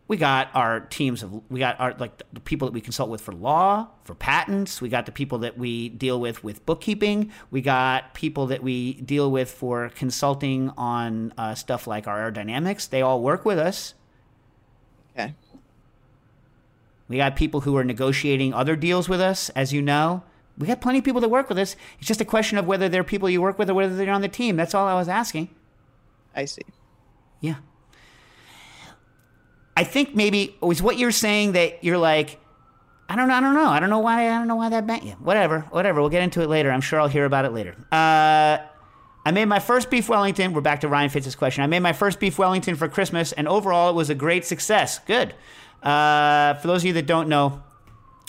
We 0.07 0.17
got 0.17 0.49
our 0.55 0.80
teams 0.80 1.22
of 1.22 1.43
we 1.51 1.59
got 1.59 1.80
our 1.80 1.93
like 1.99 2.24
the 2.34 2.39
people 2.39 2.67
that 2.67 2.74
we 2.74 2.82
consult 2.82 3.09
with 3.09 3.22
for 3.22 3.32
law, 3.32 3.89
for 4.03 4.15
patents. 4.15 4.82
We 4.82 4.89
got 4.89 5.05
the 5.05 5.11
people 5.11 5.38
that 5.39 5.57
we 5.57 5.89
deal 5.89 6.20
with 6.20 6.43
with 6.43 6.65
bookkeeping. 6.65 7.32
We 7.51 7.61
got 7.61 8.15
people 8.15 8.47
that 8.47 8.63
we 8.63 8.93
deal 8.93 9.30
with 9.30 9.51
for 9.51 9.89
consulting 9.89 10.72
on 10.78 11.32
uh, 11.38 11.53
stuff 11.53 11.86
like 11.86 12.07
our 12.07 12.32
aerodynamics. 12.32 12.89
They 12.89 13.03
all 13.03 13.22
work 13.22 13.45
with 13.45 13.59
us. 13.59 13.93
Okay. 15.13 15.36
We 17.10 17.18
got 17.18 17.36
people 17.36 17.62
who 17.62 17.76
are 17.76 17.84
negotiating 17.84 18.53
other 18.53 18.76
deals 18.76 19.10
with 19.10 19.20
us, 19.20 19.49
as 19.49 19.74
you 19.74 19.82
know. 19.82 20.24
We 20.57 20.68
got 20.68 20.80
plenty 20.80 20.99
of 20.99 21.05
people 21.05 21.22
that 21.22 21.30
work 21.30 21.49
with 21.49 21.57
us. 21.57 21.76
It's 21.97 22.07
just 22.07 22.22
a 22.22 22.26
question 22.26 22.57
of 22.57 22.68
whether 22.68 22.88
they're 22.88 23.03
people 23.03 23.30
you 23.30 23.41
work 23.41 23.57
with 23.57 23.70
or 23.70 23.74
whether 23.74 23.95
they're 23.95 24.14
on 24.14 24.22
the 24.22 24.28
team. 24.28 24.55
That's 24.55 24.76
all 24.76 24.88
I 24.88 24.93
was 24.93 25.10
asking. 25.10 25.49
I 26.36 26.45
see. 26.45 26.62
Yeah. 27.41 27.55
I 29.76 29.84
think 29.86 30.16
maybe 30.16 30.55
was 30.62 30.82
what 30.82 30.97
you're 30.97 31.12
saying 31.12 31.53
that 31.53 31.84
you're 31.84 31.97
like, 31.97 32.39
I 33.07 33.16
don't 33.16 33.28
know, 33.28 33.34
I 33.34 33.39
don't 33.39 33.55
know, 33.55 33.70
I 33.70 33.80
don't 33.80 33.89
know 33.89 33.99
why, 33.99 34.30
I 34.30 34.38
don't 34.38 34.47
know 34.47 34.57
why 34.57 34.70
that 34.70 34.86
bent 34.86 35.03
you. 35.03 35.14
Whatever, 35.14 35.62
whatever. 35.72 36.01
We'll 36.01 36.10
get 36.10 36.22
into 36.22 36.41
it 36.41 36.49
later. 36.49 36.70
I'm 36.70 36.82
sure 36.82 36.99
I'll 36.99 37.07
hear 37.07 37.26
about 37.26 37.45
it 37.45 37.53
later. 37.53 37.76
Uh, 37.91 38.60
I 39.26 39.32
made 39.32 39.45
my 39.45 39.60
first 39.60 39.89
beef 39.89 40.10
Wellington. 40.10 40.53
We're 40.53 40.62
back 40.62 40.82
to 40.82 40.88
Ryan 40.88 41.10
Fitz's 41.10 41.36
question. 41.36 41.64
I 41.64 41.68
made 41.68 41.80
my 41.80 41.93
first 41.93 42.20
beef 42.20 42.38
Wellington 42.38 42.76
for 42.76 42.88
Christmas, 42.88 43.32
and 43.32 43.47
overall, 43.47 43.89
it 43.89 43.95
was 43.95 44.10
a 44.10 44.16
great 44.16 44.45
success. 44.45 44.99
Good. 44.99 45.34
Uh, 45.84 46.55
for 46.55 46.67
those 46.67 46.82
of 46.82 46.88
you 46.88 46.93
that 46.93 47.05
don't 47.05 47.30
know, 47.30 47.61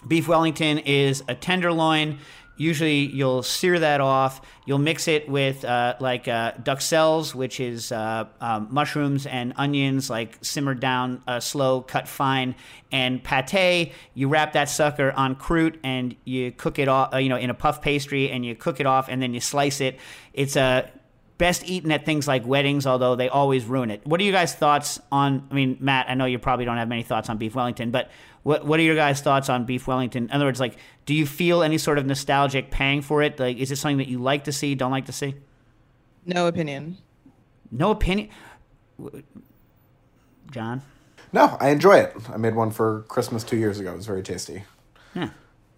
beef 0.06 0.28
Wellington 0.28 0.78
is 0.78 1.22
a 1.28 1.34
tenderloin. 1.34 2.18
Usually, 2.56 3.06
you'll 3.06 3.42
sear 3.42 3.78
that 3.78 4.02
off. 4.02 4.42
You'll 4.66 4.78
mix 4.78 5.08
it 5.08 5.30
with 5.30 5.64
uh, 5.64 5.94
like 5.98 6.28
uh, 6.28 6.52
duxelles, 6.62 7.34
which 7.34 7.58
is 7.58 7.90
uh, 7.90 8.26
um, 8.38 8.68
mushrooms 8.70 9.24
and 9.24 9.54
onions, 9.56 10.10
like 10.10 10.36
simmered 10.42 10.78
down 10.78 11.22
uh, 11.26 11.40
slow, 11.40 11.80
cut 11.80 12.06
fine, 12.06 12.54
and 12.92 13.24
pate. 13.24 13.92
You 14.12 14.28
wrap 14.28 14.52
that 14.52 14.68
sucker 14.68 15.10
on 15.12 15.36
croûte 15.36 15.78
and 15.82 16.14
you 16.24 16.52
cook 16.52 16.78
it 16.78 16.86
off, 16.86 17.14
uh, 17.14 17.16
you 17.16 17.30
know, 17.30 17.36
in 17.38 17.48
a 17.48 17.54
puff 17.54 17.80
pastry, 17.80 18.30
and 18.30 18.44
you 18.44 18.54
cook 18.54 18.78
it 18.78 18.84
off, 18.84 19.08
and 19.08 19.22
then 19.22 19.32
you 19.32 19.40
slice 19.40 19.80
it. 19.80 19.98
It's 20.34 20.56
a 20.56 20.90
best 21.40 21.66
eaten 21.68 21.90
at 21.90 22.04
things 22.04 22.28
like 22.28 22.46
weddings, 22.46 22.86
although 22.86 23.16
they 23.16 23.28
always 23.30 23.64
ruin 23.64 23.90
it. 23.90 24.06
What 24.06 24.20
are 24.20 24.22
you 24.24 24.30
guys' 24.30 24.54
thoughts 24.54 25.00
on? 25.10 25.48
I 25.50 25.54
mean, 25.54 25.78
Matt, 25.80 26.06
I 26.10 26.14
know 26.14 26.26
you 26.26 26.38
probably 26.38 26.66
don't 26.66 26.76
have 26.76 26.86
many 26.88 27.02
thoughts 27.02 27.30
on 27.30 27.38
beef 27.38 27.54
Wellington, 27.54 27.90
but 27.90 28.10
what 28.42 28.64
what 28.66 28.78
are 28.78 28.82
your 28.82 28.94
guys' 28.94 29.20
thoughts 29.22 29.48
on 29.48 29.64
beef 29.64 29.86
Wellington? 29.88 30.24
In 30.24 30.30
other 30.32 30.44
words, 30.44 30.60
like, 30.60 30.76
do 31.06 31.14
you 31.14 31.26
feel 31.26 31.62
any 31.62 31.78
sort 31.78 31.96
of 31.98 32.04
nostalgic 32.04 32.70
pang 32.70 33.00
for 33.00 33.22
it? 33.22 33.40
Like, 33.40 33.56
is 33.56 33.72
it 33.72 33.76
something 33.76 33.96
that 33.98 34.08
you 34.08 34.18
like 34.18 34.44
to 34.44 34.52
see, 34.52 34.74
don't 34.74 34.90
like 34.92 35.06
to 35.06 35.12
see? 35.12 35.34
No 36.26 36.46
opinion. 36.46 36.98
No 37.72 37.90
opinion. 37.90 38.28
John, 40.50 40.82
No, 41.32 41.56
I 41.60 41.70
enjoy 41.70 41.96
it. 41.98 42.14
I 42.32 42.36
made 42.36 42.54
one 42.54 42.70
for 42.70 43.02
Christmas 43.08 43.44
two 43.44 43.56
years 43.56 43.78
ago. 43.80 43.92
It 43.92 43.96
was 43.96 44.06
very 44.06 44.22
tasty. 44.22 44.64
yeah. 45.14 45.30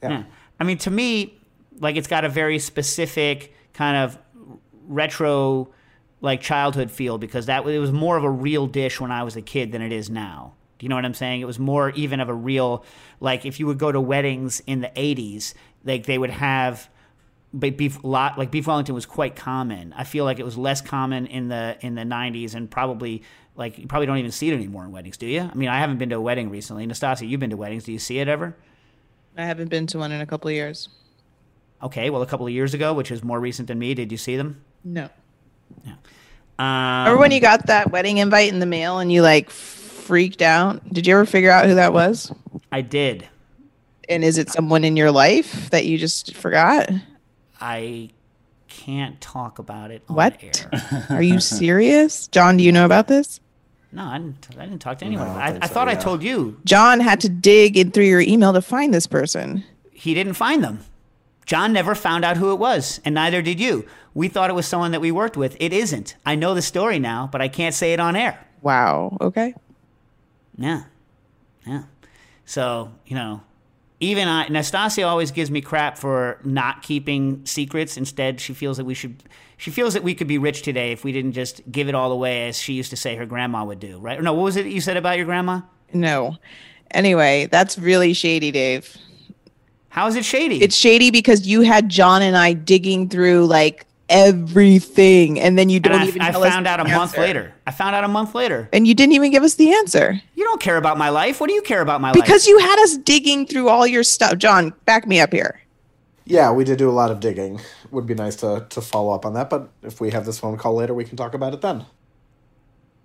Yeah. 0.03 0.11
Yeah. 0.11 0.23
I 0.59 0.65
mean, 0.65 0.79
to 0.79 0.91
me, 0.91 1.39
like 1.79 1.97
it's 1.97 2.09
got 2.09 2.25
a 2.25 2.29
very 2.29 2.59
specific 2.59 3.55
kind 3.75 3.97
of 3.97 4.19
retro, 4.87 5.73
like 6.21 6.41
childhood 6.41 6.91
feel 6.91 7.19
because 7.19 7.47
that 7.47 7.67
it 7.67 7.79
was 7.79 7.93
more 7.93 8.17
of 8.17 8.25
a 8.25 8.31
real 8.31 8.67
dish 8.67 9.01
when 9.01 9.11
I 9.11 9.23
was 9.23 9.37
a 9.37 9.43
kid 9.43 9.73
than 9.73 9.83
it 9.83 9.93
is 9.93 10.09
now. 10.09 10.55
Do 10.79 10.85
you 10.85 10.89
know 10.89 10.97
what 10.97 11.05
I'm 11.05 11.15
saying? 11.15 11.41
It 11.41 11.47
was 11.47 11.59
more 11.59 11.91
even 11.91 12.21
of 12.21 12.29
a 12.29 12.35
real, 12.35 12.85
like 13.21 13.45
if 13.45 13.61
you 13.61 13.67
would 13.67 13.79
go 13.79 13.93
to 13.93 14.01
weddings 14.01 14.61
in 14.67 14.81
the 14.81 14.89
'80s, 14.89 15.55
like 15.85 16.07
they 16.07 16.19
would 16.19 16.31
have. 16.31 16.89
Beef 17.59 18.03
lot 18.03 18.39
like 18.39 18.51
beef 18.51 18.67
Wellington 18.67 18.95
was 18.95 19.05
quite 19.05 19.37
common. 19.37 19.93
I 19.93 20.05
feel 20.05 20.25
like 20.25 20.39
it 20.39 20.43
was 20.43 20.57
less 20.57 20.81
common 20.81 21.27
in 21.27 21.49
the 21.49 21.77
in 21.83 21.95
the 21.95 22.03
'90s, 22.03 22.55
and 22.55 22.71
probably 22.71 23.23
like 23.57 23.79
you 23.79 23.87
probably 23.87 24.07
don't 24.07 24.17
even 24.17 24.31
see 24.31 24.49
it 24.49 24.55
anymore 24.55 24.85
in 24.85 24.91
weddings, 24.91 25.19
do 25.19 25.27
you? 25.27 25.43
I 25.43 25.55
mean, 25.55 25.69
I 25.69 25.79
haven't 25.79 25.99
been 25.99 26.09
to 26.11 26.17
a 26.17 26.21
wedding 26.21 26.49
recently. 26.49 26.87
Nastasia, 26.87 27.27
you've 27.27 27.41
been 27.41 27.51
to 27.51 27.57
weddings. 27.57 27.85
Do 27.85 27.93
you 27.93 27.99
see 27.99 28.19
it 28.21 28.29
ever? 28.29 28.57
I 29.37 29.45
haven't 29.45 29.69
been 29.69 29.87
to 29.89 29.99
one 29.99 30.13
in 30.13 30.21
a 30.21 30.27
couple 30.27 30.49
of 30.49 30.55
years. 30.55 30.89
Okay, 31.83 32.11
well, 32.11 32.23
a 32.23 32.27
couple 32.27 32.47
of 32.47 32.53
years 32.53 32.75
ago, 32.75 32.95
which 32.95 33.11
is 33.11 33.25
more 33.25 33.41
recent 33.41 33.69
than 33.69 33.79
me, 33.79 33.93
did 33.95 34.13
you 34.13 34.19
see 34.19 34.37
them? 34.37 34.65
No. 34.85 35.09
Um, 36.59 37.05
Remember 37.05 37.21
when 37.21 37.31
you 37.33 37.41
got 37.41 37.67
that 37.67 37.91
wedding 37.91 38.19
invite 38.19 38.53
in 38.53 38.59
the 38.61 38.67
mail 38.67 38.99
and 38.99 39.11
you 39.11 39.23
like 39.23 39.51
freaked 39.51 40.43
out? 40.43 40.87
Did 40.93 41.07
you 41.07 41.15
ever 41.15 41.27
figure 41.27 41.51
out 41.51 41.67
who 41.67 41.75
that 41.75 41.93
was? 41.93 42.33
I 42.71 42.83
did. 42.83 43.29
And 44.09 44.23
is 44.23 44.39
it 44.39 44.51
someone 44.51 44.85
in 44.85 44.97
your 44.97 45.11
life 45.11 45.71
that 45.71 45.87
you 45.87 45.97
just 45.99 46.35
forgot? 46.35 46.91
I 47.61 48.11
can't 48.69 49.21
talk 49.21 49.59
about 49.59 49.91
it 49.91 50.03
on 50.09 50.17
What? 50.17 50.41
air. 50.43 51.07
Are 51.11 51.23
you 51.23 51.41
serious? 51.41 52.29
John, 52.29 52.57
do 52.57 52.65
you 52.65 52.73
know 52.73 52.85
about 52.85 53.09
this? 53.09 53.41
No, 53.91 54.05
I 54.05 54.19
didn't, 54.19 54.47
I 54.59 54.65
didn't 54.67 54.81
talk 54.81 54.99
to 54.99 55.05
anyone. 55.05 55.29
I 55.29 55.33
don't 55.33 55.41
I, 55.41 55.51
think 55.53 55.65
I 55.65 55.67
so, 55.69 55.75
thought 55.75 55.89
I 55.89 55.95
told 55.95 56.23
you. 56.23 56.59
John 56.65 57.01
had 57.01 57.21
to 57.21 57.29
dig 57.29 57.77
in 57.77 57.91
through 57.91 58.05
your 58.07 58.21
email 58.21 58.53
to 58.53 58.63
find 58.63 58.93
this 58.93 59.07
person. 59.07 59.65
He 59.91 60.15
didn't 60.15 60.35
find 60.35 60.65
them. 60.65 60.81
John 61.45 61.73
never 61.73 61.95
found 61.95 62.25
out 62.25 62.37
who 62.37 62.53
it 62.53 62.59
was, 62.59 63.01
and 63.05 63.15
neither 63.15 63.43
did 63.43 63.61
you. 63.61 63.87
We 64.15 64.29
thought 64.29 64.51
it 64.51 64.55
was 64.55 64.67
someone 64.67 64.93
that 64.93 65.01
we 65.01 65.11
worked 65.11 65.37
with. 65.37 65.57
It 65.59 65.73
isn't. 65.73 66.17
I 66.27 66.35
know 66.35 66.55
the 66.55 66.63
story 66.63 66.99
now, 66.99 67.29
but 67.31 67.41
I 67.41 67.49
can't 67.49 67.75
say 67.75 67.93
it 67.93 68.01
on 68.01 68.17
air. 68.17 68.45
Wow. 68.61 69.17
Okay. 69.21 69.55
Yeah. 70.57 70.85
Yeah. 71.67 71.85
So, 72.45 72.93
you 73.07 73.17
know, 73.17 73.43
even 74.01 74.29
I, 74.29 74.49
Nastasia 74.49 75.05
always 75.05 75.31
gives 75.31 75.51
me 75.51 75.61
crap 75.61 75.97
for 75.97 76.39
not 76.45 76.83
keeping 76.83 77.47
secrets. 77.47 77.97
Instead, 77.97 78.41
she 78.41 78.53
feels 78.53 78.77
that 78.77 78.85
we 78.85 78.95
should. 78.95 79.23
She 79.57 79.71
feels 79.71 79.95
that 79.95 80.03
we 80.03 80.15
could 80.15 80.27
be 80.27 80.39
rich 80.39 80.63
today 80.63 80.91
if 80.91 81.05
we 81.05 81.13
didn't 81.13 81.33
just 81.33 81.63
give 81.71 81.89
it 81.89 81.95
all 81.95 82.11
away, 82.11 82.49
as 82.49 82.59
she 82.59 82.73
used 82.73 82.91
to 82.91 82.97
say 82.97 83.15
her 83.15 83.27
grandma 83.27 83.65
would 83.65 83.79
do. 83.79 83.99
Right? 83.99 84.21
No, 84.21 84.35
what 84.35 84.43
was 84.43 84.57
it 84.57 84.67
you 84.67 84.81
said 84.81 84.97
about 84.97 85.17
your 85.19 85.27
grandma? 85.27 85.61
No. 85.93 86.37
Anyway, 86.91 87.47
that's 87.51 87.79
really 87.79 88.13
shady, 88.13 88.51
Dave. 88.51 88.97
How 89.89 90.07
is 90.09 90.17
it 90.17 90.25
shady? 90.25 90.63
It's 90.63 90.77
shady 90.77 91.11
because 91.11 91.47
you 91.47 91.61
had 91.61 91.89
John 91.89 92.23
and 92.23 92.37
I 92.37 92.55
digging 92.55 93.09
through 93.09 93.47
like 93.47 93.87
everything, 94.09 95.41
and 95.41 95.59
then 95.59 95.69
you 95.69 95.81
don't 95.81 96.01
I, 96.01 96.07
even. 96.07 96.21
I 96.23 96.31
tell 96.31 96.43
found 96.43 96.67
the 96.67 96.71
out 96.71 96.81
a 96.81 96.85
month 96.85 97.13
answer. 97.13 97.21
later. 97.21 97.55
I 97.67 97.71
found 97.71 97.95
out 97.95 98.05
a 98.05 98.09
month 98.09 98.35
later. 98.35 98.69
and 98.73 98.87
you 98.87 98.95
didn't 98.95 99.13
even 99.15 99.31
give 99.31 99.43
us 99.43 99.55
the 99.55 99.73
answer 99.75 100.21
You 100.35 100.45
don't 100.45 100.61
care 100.61 100.77
about 100.77 100.99
my 100.99 101.09
life. 101.09 101.41
What 101.41 101.49
do 101.49 101.55
you 101.55 101.63
care 101.63 101.81
about 101.81 102.01
my 102.01 102.11
life? 102.13 102.21
because 102.23 102.47
you 102.47 102.59
had 102.59 102.79
us 102.81 102.97
digging 102.97 103.47
through 103.47 103.69
all 103.69 103.87
your 103.87 104.03
stuff. 104.03 104.39
John, 104.39 104.73
back 104.85 105.07
me 105.07 105.21
up 105.21 105.33
here. 105.33 105.61
Yeah, 106.25 106.53
we 106.53 106.65
did 106.65 106.79
do 106.79 106.89
a 106.89 106.93
lot 106.93 107.11
of 107.11 107.21
digging. 107.21 107.61
Would 107.91 108.07
be 108.07 108.15
nice 108.15 108.37
to 108.37 108.67
to 108.71 108.81
follow 108.81 109.13
up 109.13 109.27
on 109.27 109.35
that, 109.35 109.51
but 109.51 109.69
if 109.83 110.01
we 110.01 110.11
have 110.11 110.25
this 110.25 110.39
phone 110.39 110.57
call 110.57 110.75
later, 110.75 110.95
we 110.95 111.05
can 111.05 111.17
talk 111.17 111.35
about 111.35 111.53
it 111.55 111.61
then. 111.61 111.85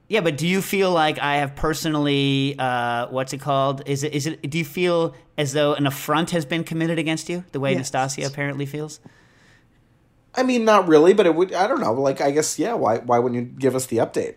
Yeah, 0.10 0.22
but 0.22 0.38
do 0.38 0.48
you 0.48 0.62
feel 0.62 0.92
like 0.92 1.20
I 1.20 1.36
have 1.38 1.54
personally, 1.54 2.56
uh, 2.58 3.08
what's 3.10 3.34
it 3.34 3.42
called? 3.42 3.84
Is 3.86 4.04
it, 4.04 4.14
is 4.14 4.26
it? 4.26 4.50
Do 4.50 4.58
you 4.58 4.64
feel 4.64 5.14
as 5.38 5.52
though 5.52 5.74
an 5.74 5.86
affront 5.86 6.30
has 6.32 6.46
been 6.46 6.64
committed 6.64 6.98
against 6.98 7.28
you, 7.28 7.44
the 7.52 7.60
way 7.60 7.74
Yes. 7.74 7.92
Nastasia 7.94 8.26
apparently 8.28 8.66
feels? 8.66 9.02
I 10.38 10.44
mean, 10.44 10.64
not 10.64 10.88
really, 10.88 11.14
but 11.14 11.26
it 11.26 11.34
would. 11.34 11.52
I 11.54 11.68
don't 11.68 11.82
know. 11.82 11.94
Like, 11.94 12.22
I 12.22 12.32
guess, 12.32 12.60
yeah. 12.60 12.76
Why? 12.76 13.00
Why 13.00 13.18
wouldn't 13.18 13.42
you 13.42 13.60
give 13.60 13.76
us 13.76 13.88
the 13.88 13.98
update? 13.98 14.36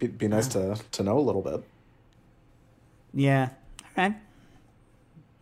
Be, 0.00 0.08
be 0.08 0.28
nice 0.28 0.48
to 0.48 0.76
to 0.92 1.02
know 1.04 1.16
a 1.16 1.20
little 1.20 1.40
bit. 1.40 1.62
Yeah. 3.14 3.50
All 3.96 4.04
right. 4.04 4.14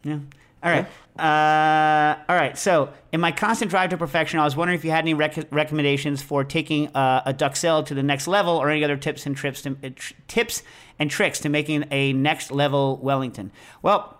Yeah. 0.05 0.19
All 0.63 0.71
right. 0.71 0.87
Uh, 1.19 2.23
all 2.29 2.37
right. 2.37 2.57
So, 2.57 2.91
in 3.13 3.21
my 3.21 3.33
constant 3.33 3.71
drive 3.71 3.91
to 3.91 3.97
perfection, 3.97 4.39
I 4.39 4.45
was 4.45 4.55
wondering 4.55 4.79
if 4.79 4.85
you 4.85 4.91
had 4.91 5.05
any 5.05 5.15
rec- 5.15 5.51
recommendations 5.51 6.23
for 6.23 6.45
taking 6.45 6.89
uh, 6.95 7.23
a 7.27 7.35
Duxelle 7.35 7.85
to 7.87 7.95
the 7.95 8.03
next 8.03 8.29
level, 8.29 8.57
or 8.57 8.71
any 8.71 8.85
other 8.85 8.97
tips 8.97 9.27
and 9.27 9.37
trips 9.37 9.63
to, 9.63 9.77
uh, 9.83 9.89
tr- 9.95 10.15
tips 10.29 10.63
and 10.99 11.11
tricks 11.11 11.41
to 11.41 11.49
making 11.49 11.87
a 11.91 12.13
next 12.13 12.53
level 12.53 12.99
Wellington. 12.99 13.51
Well, 13.83 14.19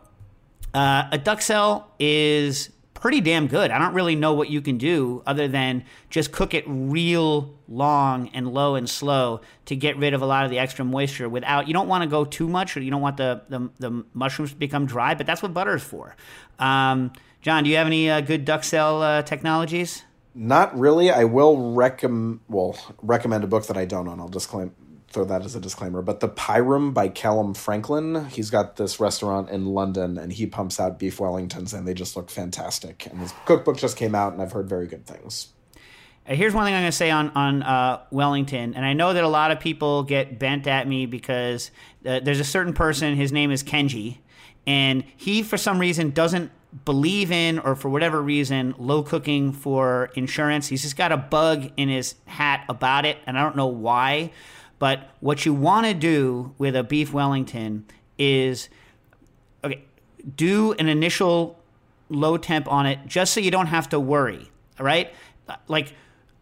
uh, 0.75 1.09
a 1.13 1.19
Duxelle 1.19 1.85
is 2.01 2.71
pretty 3.03 3.21
damn 3.21 3.49
good. 3.49 3.73
I 3.73 3.81
don't 3.81 3.95
really 3.95 4.15
know 4.15 4.33
what 4.33 4.49
you 4.49 4.61
can 4.63 4.79
do 4.79 5.25
other 5.27 5.49
than 5.49 5.85
just 6.09 6.31
cook 6.31 6.55
it 6.55 6.63
real 6.69 7.53
long 7.67 8.29
and 8.29 8.55
low 8.55 8.77
and 8.77 8.89
slow 8.89 9.41
to 9.65 9.75
get 9.75 9.97
rid 9.97 10.15
of 10.15 10.23
a 10.23 10.27
lot 10.27 10.45
of 10.45 10.53
the 10.53 10.61
extra 10.61 10.85
moisture 10.85 11.29
without 11.29 11.67
you 11.67 11.75
don't 11.75 11.89
want 11.89 12.05
to 12.05 12.09
go 12.09 12.25
too 12.25 12.47
much 12.47 12.77
or 12.77 12.81
you 12.81 12.93
don't 12.93 13.01
want 13.01 13.17
the, 13.17 13.43
the, 13.49 13.69
the 13.81 14.05
mushrooms 14.15 14.53
to 14.53 14.57
become 14.57 14.87
dry, 14.87 15.17
but 15.17 15.27
that's 15.27 15.43
what 15.43 15.53
butter 15.53 15.75
is 15.75 15.83
for. 15.83 16.15
Um, 16.61 17.13
John, 17.41 17.65
do 17.65 17.71
you 17.71 17.77
have 17.77 17.89
any 17.89 18.09
uh, 18.09 18.21
good 18.21 18.47
Duxelle 18.47 19.03
uh, 19.03 19.23
technologies? 19.23 20.05
Not 20.33 20.79
really. 20.79 21.11
I 21.11 21.25
will 21.25 21.75
recommend. 21.75 22.39
Well, 22.49 22.79
recommend 23.03 23.43
a 23.43 23.49
book 23.49 23.67
that 23.67 23.77
I 23.77 23.85
don't 23.85 24.07
own. 24.07 24.21
I'll 24.21 24.29
disclaim 24.29 24.77
throw 25.13 25.25
that 25.25 25.45
as 25.45 25.55
a 25.55 25.61
disclaimer. 25.61 26.03
But 26.03 26.21
the 26.21 26.29
Pie 26.29 26.59
Room 26.59 26.93
by 26.93 27.09
Calum 27.09 27.55
Franklin. 27.55 28.27
He's 28.27 28.51
got 28.51 28.77
this 28.77 28.99
restaurant 28.99 29.51
in 29.51 29.67
London, 29.67 30.19
and 30.19 30.33
he 30.33 30.47
pumps 30.47 30.81
out 30.81 30.99
beef 30.99 31.19
Wellingtons, 31.19 31.75
and 31.75 31.87
they 31.87 31.95
just 31.95 32.17
look 32.17 32.31
fantastic. 32.31 33.07
And 33.07 33.21
his 33.21 33.33
cookbook 33.45 33.77
just 33.77 33.97
came 33.97 34.15
out, 34.15 34.33
and 34.33 34.41
I've 34.41 34.53
heard 34.53 34.69
very 34.69 34.87
good 34.87 35.07
things. 35.07 35.49
Uh, 36.27 36.35
Here's 36.35 36.55
one 36.55 36.65
thing 36.65 36.75
I'm 36.75 36.83
going 36.83 36.91
to 36.91 36.97
say 36.97 37.11
on 37.11 37.31
on 37.31 37.63
uh, 37.63 38.01
Wellington, 38.11 38.75
and 38.75 38.85
I 38.85 38.93
know 38.93 39.13
that 39.13 39.25
a 39.25 39.29
lot 39.29 39.51
of 39.51 39.61
people 39.61 40.03
get 40.03 40.39
bent 40.39 40.67
at 40.67 40.89
me 40.89 41.07
because 41.07 41.71
uh, 42.07 42.21
there's 42.21 42.41
a 42.41 42.45
certain 42.45 42.73
person. 42.73 43.15
His 43.17 43.33
name 43.33 43.51
is 43.51 43.63
Kenji, 43.63 44.19
and 44.67 45.05
he 45.17 45.43
for 45.43 45.57
some 45.57 45.79
reason 45.79 46.11
doesn't 46.11 46.51
believe 46.85 47.31
in, 47.31 47.59
or 47.59 47.75
for 47.75 47.89
whatever 47.91 48.23
reason, 48.23 48.75
low 48.79 49.03
cooking 49.03 49.53
for 49.53 50.11
insurance. 50.15 50.69
He's 50.69 50.83
just 50.83 50.97
got 50.97 51.13
a 51.13 51.17
bug 51.17 51.71
in 51.77 51.89
his 51.89 52.15
hat 52.27 52.65
about 52.69 53.05
it, 53.05 53.19
and 53.27 53.39
I 53.39 53.43
don't 53.43 53.57
know 53.57 53.67
why. 53.67 54.31
But 54.83 55.11
what 55.21 55.47
you 55.47 55.55
want 55.55 55.87
to 55.87 55.95
do 55.95 56.57
with 56.59 56.75
a 56.75 56.83
beef 56.83 57.13
Wellington 57.13 57.85
is 58.19 58.69
okay, 59.63 59.85
do 60.35 60.73
an 60.73 60.89
initial 60.89 61.57
low 62.09 62.37
temp 62.37 62.67
on 62.67 62.87
it 62.87 62.99
just 63.07 63.33
so 63.33 63.39
you 63.39 63.53
don't 63.53 63.69
have 63.69 63.89
to 63.91 64.01
worry. 64.01 64.51
All 64.81 64.85
right? 64.85 65.15
Like, 65.69 65.95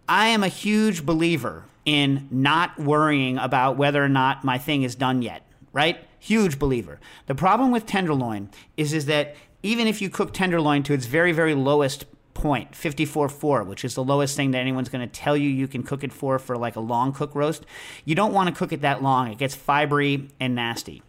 I 0.09 0.29
am 0.29 0.43
a 0.43 0.49
huge 0.49 1.05
believer 1.05 1.67
in 1.85 2.29
not 2.31 2.79
worrying 2.79 3.37
about 3.37 3.77
whether 3.77 4.03
or 4.03 4.09
not 4.09 4.43
my 4.43 4.57
thing 4.57 4.85
is 4.85 4.95
done 4.95 5.21
yet, 5.21 5.45
right? 5.75 6.03
Huge 6.19 6.59
believer. 6.59 6.99
The 7.27 7.35
problem 7.35 7.71
with 7.71 7.85
tenderloin 7.85 8.49
is, 8.75 8.95
is 8.95 9.05
that 9.05 9.37
even 9.63 9.87
if 9.87 10.01
you 10.01 10.09
cook 10.09 10.33
tenderloin 10.33 10.83
to 10.85 10.95
its 10.95 11.05
very, 11.05 11.33
very 11.33 11.55
lowest 11.55 12.07
point, 12.41 12.73
54.4, 12.73 13.67
which 13.67 13.85
is 13.85 13.95
the 13.95 14.03
lowest 14.03 14.35
thing 14.35 14.53
that 14.53 14.59
anyone's 14.59 14.89
going 14.89 15.07
to 15.07 15.21
tell 15.21 15.37
you 15.37 15.49
you 15.49 15.69
can 15.69 15.83
cook 15.83 16.03
it 16.03 16.13
for 16.13 16.39
for 16.39 16.57
like 16.57 16.77
a 16.77 16.81
long 16.81 17.13
cook 17.13 17.35
roast, 17.35 17.67
you 18.07 18.15
don't 18.15 18.33
want 18.33 18.49
to 18.49 18.55
cook 18.55 18.73
it 18.73 18.81
that 18.81 19.03
long. 19.03 19.31
It 19.31 19.37
gets 19.39 19.55
fibery 19.55 20.31
and 20.41 20.55
nasty. 20.55 21.03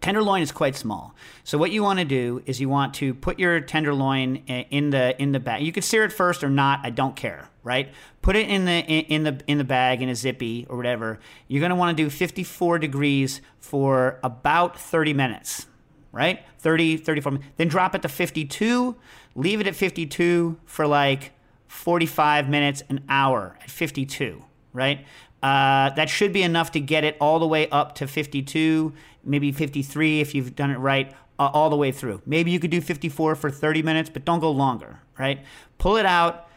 Tenderloin 0.00 0.42
is 0.42 0.52
quite 0.52 0.76
small. 0.76 1.14
So 1.42 1.56
what 1.56 1.70
you 1.70 1.82
want 1.82 1.98
to 1.98 2.04
do 2.04 2.42
is 2.46 2.60
you 2.60 2.68
want 2.68 2.94
to 2.94 3.14
put 3.14 3.38
your 3.38 3.60
tenderloin 3.60 4.36
in 4.46 4.90
the 4.90 5.20
in 5.20 5.32
the 5.32 5.40
bag. 5.40 5.62
You 5.62 5.72
could 5.72 5.84
sear 5.84 6.04
it 6.04 6.12
first 6.12 6.44
or 6.44 6.50
not, 6.50 6.80
I 6.82 6.90
don't 6.90 7.16
care, 7.16 7.48
right? 7.64 7.90
Put 8.20 8.36
it 8.36 8.48
in 8.48 8.66
the 8.66 8.78
in 8.80 9.24
the 9.24 9.40
in 9.46 9.58
the 9.58 9.64
bag 9.64 10.02
in 10.02 10.08
a 10.08 10.14
zippy 10.14 10.66
or 10.68 10.76
whatever. 10.76 11.18
You're 11.48 11.60
going 11.60 11.70
to 11.70 11.76
want 11.76 11.96
to 11.96 12.04
do 12.04 12.10
54 12.10 12.78
degrees 12.78 13.40
for 13.58 14.20
about 14.22 14.78
30 14.78 15.14
minutes, 15.14 15.66
right? 16.12 16.44
30 16.58 16.98
34 16.98 17.32
minutes. 17.32 17.50
Then 17.56 17.68
drop 17.68 17.94
it 17.94 18.02
to 18.02 18.08
52, 18.08 18.96
leave 19.36 19.60
it 19.60 19.66
at 19.68 19.76
52 19.76 20.58
for 20.64 20.86
like 20.86 21.32
45 21.68 22.48
minutes, 22.48 22.82
an 22.88 23.04
hour 23.08 23.56
at 23.62 23.70
52, 23.70 24.42
right? 24.72 25.06
Uh, 25.42 25.90
that 25.90 26.08
should 26.08 26.32
be 26.32 26.42
enough 26.42 26.72
to 26.72 26.80
get 26.80 27.04
it 27.04 27.16
all 27.20 27.38
the 27.38 27.46
way 27.46 27.68
up 27.68 27.94
to 27.96 28.08
52, 28.08 28.92
maybe 29.22 29.52
53 29.52 30.20
if 30.20 30.34
you've 30.34 30.56
done 30.56 30.70
it 30.70 30.78
right, 30.78 31.14
uh, 31.38 31.50
all 31.52 31.70
the 31.70 31.76
way 31.76 31.92
through. 31.92 32.20
Maybe 32.26 32.50
you 32.50 32.58
could 32.58 32.70
do 32.70 32.80
54 32.80 33.36
for 33.36 33.50
30 33.50 33.82
minutes, 33.82 34.10
but 34.10 34.24
don't 34.24 34.40
go 34.40 34.50
longer, 34.50 35.00
right? 35.18 35.44
Pull 35.78 35.98
it 35.98 36.06
out, 36.06 36.48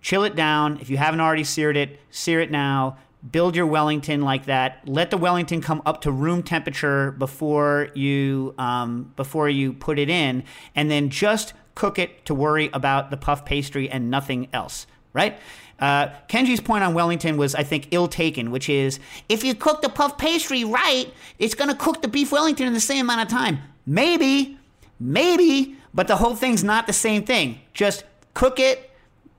chill 0.00 0.22
it 0.24 0.36
down. 0.36 0.78
If 0.80 0.88
you 0.88 0.96
haven't 0.96 1.20
already 1.20 1.44
seared 1.44 1.76
it, 1.76 1.98
sear 2.10 2.40
it 2.40 2.50
now. 2.50 2.98
Build 3.30 3.54
your 3.54 3.66
Wellington 3.66 4.22
like 4.22 4.46
that. 4.46 4.80
Let 4.84 5.10
the 5.10 5.16
Wellington 5.16 5.60
come 5.60 5.80
up 5.86 6.00
to 6.02 6.10
room 6.10 6.42
temperature 6.42 7.12
before 7.12 7.88
you 7.94 8.52
um, 8.58 9.12
before 9.14 9.48
you 9.48 9.72
put 9.72 10.00
it 10.00 10.10
in, 10.10 10.42
and 10.74 10.90
then 10.90 11.08
just 11.08 11.54
cook 11.74 11.98
it 11.98 12.24
to 12.26 12.34
worry 12.34 12.70
about 12.72 13.10
the 13.10 13.16
puff 13.16 13.44
pastry 13.44 13.88
and 13.88 14.10
nothing 14.10 14.48
else. 14.52 14.86
Right? 15.12 15.38
Uh, 15.78 16.08
Kenji's 16.28 16.60
point 16.60 16.84
on 16.84 16.94
Wellington 16.94 17.36
was, 17.36 17.54
I 17.54 17.64
think, 17.64 17.88
ill 17.90 18.06
taken, 18.06 18.50
which 18.50 18.68
is 18.68 19.00
if 19.28 19.42
you 19.42 19.54
cook 19.54 19.82
the 19.82 19.88
puff 19.88 20.16
pastry 20.16 20.64
right, 20.64 21.12
it's 21.38 21.54
going 21.54 21.70
to 21.70 21.76
cook 21.76 22.02
the 22.02 22.08
beef 22.08 22.30
Wellington 22.30 22.66
in 22.66 22.72
the 22.72 22.80
same 22.80 23.06
amount 23.06 23.22
of 23.22 23.28
time. 23.28 23.58
Maybe, 23.84 24.58
maybe, 25.00 25.76
but 25.92 26.06
the 26.06 26.16
whole 26.16 26.36
thing's 26.36 26.62
not 26.62 26.86
the 26.86 26.92
same 26.92 27.24
thing. 27.24 27.60
Just 27.74 28.04
cook 28.32 28.60
it, 28.60 28.90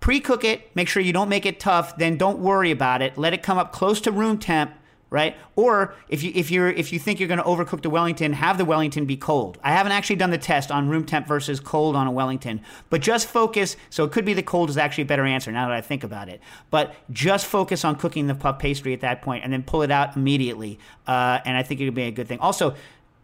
pre-cook 0.01 0.43
it, 0.43 0.75
make 0.75 0.89
sure 0.89 1.01
you 1.01 1.13
don't 1.13 1.29
make 1.29 1.45
it 1.45 1.61
tough, 1.61 1.97
then 1.97 2.17
don't 2.17 2.39
worry 2.39 2.71
about 2.71 3.01
it. 3.01 3.17
Let 3.17 3.33
it 3.33 3.41
come 3.41 3.57
up 3.57 3.71
close 3.71 4.01
to 4.01 4.11
room 4.11 4.37
temp, 4.37 4.73
right? 5.13 5.37
Or 5.55 5.93
if 6.09 6.23
you 6.23 6.31
if 6.33 6.49
you're 6.49 6.69
if 6.69 6.91
you 6.91 6.97
think 6.97 7.19
you're 7.19 7.27
going 7.27 7.37
to 7.37 7.45
overcook 7.45 7.83
the 7.83 7.89
Wellington, 7.89 8.33
have 8.33 8.57
the 8.57 8.65
Wellington 8.65 9.05
be 9.05 9.15
cold. 9.15 9.59
I 9.63 9.71
haven't 9.71 9.91
actually 9.91 10.15
done 10.15 10.31
the 10.31 10.39
test 10.39 10.71
on 10.71 10.89
room 10.89 11.05
temp 11.05 11.27
versus 11.27 11.59
cold 11.59 11.95
on 11.95 12.07
a 12.07 12.11
Wellington, 12.11 12.61
but 12.89 12.99
just 12.99 13.27
focus. 13.27 13.77
So 13.91 14.05
it 14.05 14.11
could 14.11 14.25
be 14.25 14.33
the 14.33 14.41
cold 14.41 14.71
is 14.71 14.77
actually 14.77 15.03
a 15.03 15.05
better 15.05 15.23
answer 15.23 15.51
now 15.51 15.67
that 15.67 15.75
I 15.75 15.81
think 15.81 16.03
about 16.03 16.29
it. 16.29 16.41
But 16.71 16.95
just 17.11 17.45
focus 17.45 17.85
on 17.85 17.95
cooking 17.95 18.25
the 18.25 18.33
puff 18.33 18.57
pastry 18.57 18.91
at 18.91 19.01
that 19.01 19.21
point, 19.21 19.43
and 19.43 19.53
then 19.53 19.61
pull 19.61 19.83
it 19.83 19.91
out 19.91 20.17
immediately. 20.17 20.79
Uh, 21.05 21.39
and 21.45 21.55
I 21.55 21.61
think 21.61 21.79
it 21.79 21.85
would 21.85 21.93
be 21.93 22.03
a 22.03 22.11
good 22.11 22.27
thing. 22.27 22.39
Also. 22.39 22.75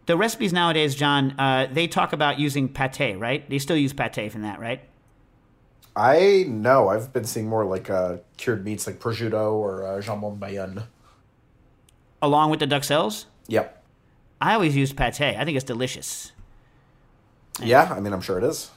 The 0.06 0.16
recipes 0.16 0.52
nowadays, 0.52 0.96
John, 0.96 1.38
uh, 1.38 1.68
they 1.70 1.86
talk 1.86 2.12
about 2.12 2.40
using 2.40 2.68
pate, 2.68 3.16
right? 3.16 3.48
They 3.48 3.60
still 3.60 3.76
use 3.76 3.92
pate 3.92 4.32
from 4.32 4.42
that, 4.42 4.58
right? 4.58 4.80
I 5.94 6.46
know. 6.48 6.88
I've 6.88 7.12
been 7.12 7.26
seeing 7.26 7.46
more 7.46 7.64
like 7.64 7.90
uh, 7.90 8.16
cured 8.36 8.64
meats, 8.64 8.88
like 8.88 8.98
prosciutto 8.98 9.52
or 9.52 9.86
uh, 9.86 10.00
jambon 10.00 10.40
bayonne. 10.40 10.82
Along 12.22 12.50
with 12.50 12.60
the 12.60 12.66
duxelles? 12.66 13.26
Yep. 13.48 13.82
I 14.40 14.54
always 14.54 14.76
use 14.76 14.92
pate. 14.92 15.20
I 15.20 15.44
think 15.44 15.56
it's 15.56 15.64
delicious. 15.64 16.32
Yeah, 17.62 17.92
I 17.94 18.00
mean, 18.00 18.12
I'm 18.12 18.20
sure 18.20 18.38
it 18.38 18.44
is. 18.44 18.70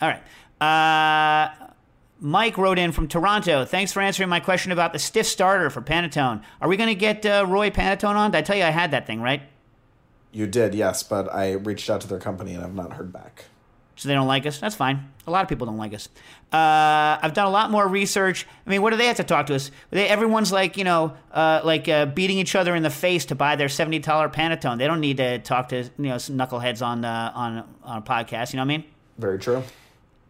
All 0.00 0.08
right. 0.08 0.22
Uh, 0.60 1.52
Mike 2.20 2.58
wrote 2.58 2.78
in 2.78 2.92
from 2.92 3.08
Toronto. 3.08 3.64
Thanks 3.64 3.92
for 3.92 4.00
answering 4.00 4.28
my 4.28 4.40
question 4.40 4.72
about 4.72 4.92
the 4.92 4.98
stiff 4.98 5.26
starter 5.26 5.70
for 5.70 5.80
panettone. 5.80 6.42
Are 6.60 6.68
we 6.68 6.76
going 6.76 6.88
to 6.88 6.94
get 6.94 7.24
uh, 7.24 7.44
Roy 7.48 7.70
panettone 7.70 8.14
on? 8.14 8.30
Did 8.30 8.38
I 8.38 8.42
tell 8.42 8.56
you 8.56 8.64
I 8.64 8.70
had 8.70 8.90
that 8.90 9.06
thing, 9.06 9.20
right? 9.20 9.42
You 10.32 10.46
did, 10.46 10.74
yes, 10.74 11.02
but 11.02 11.32
I 11.32 11.52
reached 11.52 11.88
out 11.88 12.00
to 12.02 12.08
their 12.08 12.18
company 12.18 12.54
and 12.54 12.64
I've 12.64 12.74
not 12.74 12.94
heard 12.94 13.12
back. 13.12 13.44
So 13.96 14.08
they 14.08 14.14
don't 14.14 14.26
like 14.26 14.44
us. 14.46 14.58
That's 14.58 14.74
fine. 14.74 15.08
A 15.26 15.30
lot 15.30 15.42
of 15.42 15.48
people 15.48 15.66
don't 15.66 15.76
like 15.76 15.94
us. 15.94 16.08
Uh, 16.52 17.18
I've 17.22 17.32
done 17.32 17.46
a 17.46 17.50
lot 17.50 17.70
more 17.70 17.86
research. 17.86 18.46
I 18.66 18.70
mean, 18.70 18.82
what 18.82 18.90
do 18.90 18.96
they 18.96 19.06
have 19.06 19.16
to 19.16 19.24
talk 19.24 19.46
to 19.46 19.54
us? 19.54 19.70
They, 19.90 20.08
everyone's 20.08 20.52
like, 20.52 20.76
you 20.76 20.84
know, 20.84 21.16
uh, 21.32 21.60
like 21.64 21.88
uh, 21.88 22.06
beating 22.06 22.38
each 22.38 22.54
other 22.54 22.74
in 22.74 22.82
the 22.82 22.90
face 22.90 23.24
to 23.26 23.34
buy 23.34 23.56
their 23.56 23.68
seventy 23.68 24.00
dollar 24.00 24.28
panettone. 24.28 24.78
They 24.78 24.86
don't 24.86 25.00
need 25.00 25.16
to 25.18 25.38
talk 25.38 25.68
to 25.68 25.84
you 25.84 25.90
know 25.98 26.18
some 26.18 26.36
knuckleheads 26.36 26.84
on 26.84 27.04
uh, 27.04 27.32
on 27.34 27.64
on 27.82 27.98
a 27.98 28.02
podcast. 28.02 28.52
You 28.52 28.58
know 28.58 28.62
what 28.62 28.74
I 28.74 28.76
mean? 28.78 28.84
Very 29.18 29.38
true. 29.38 29.62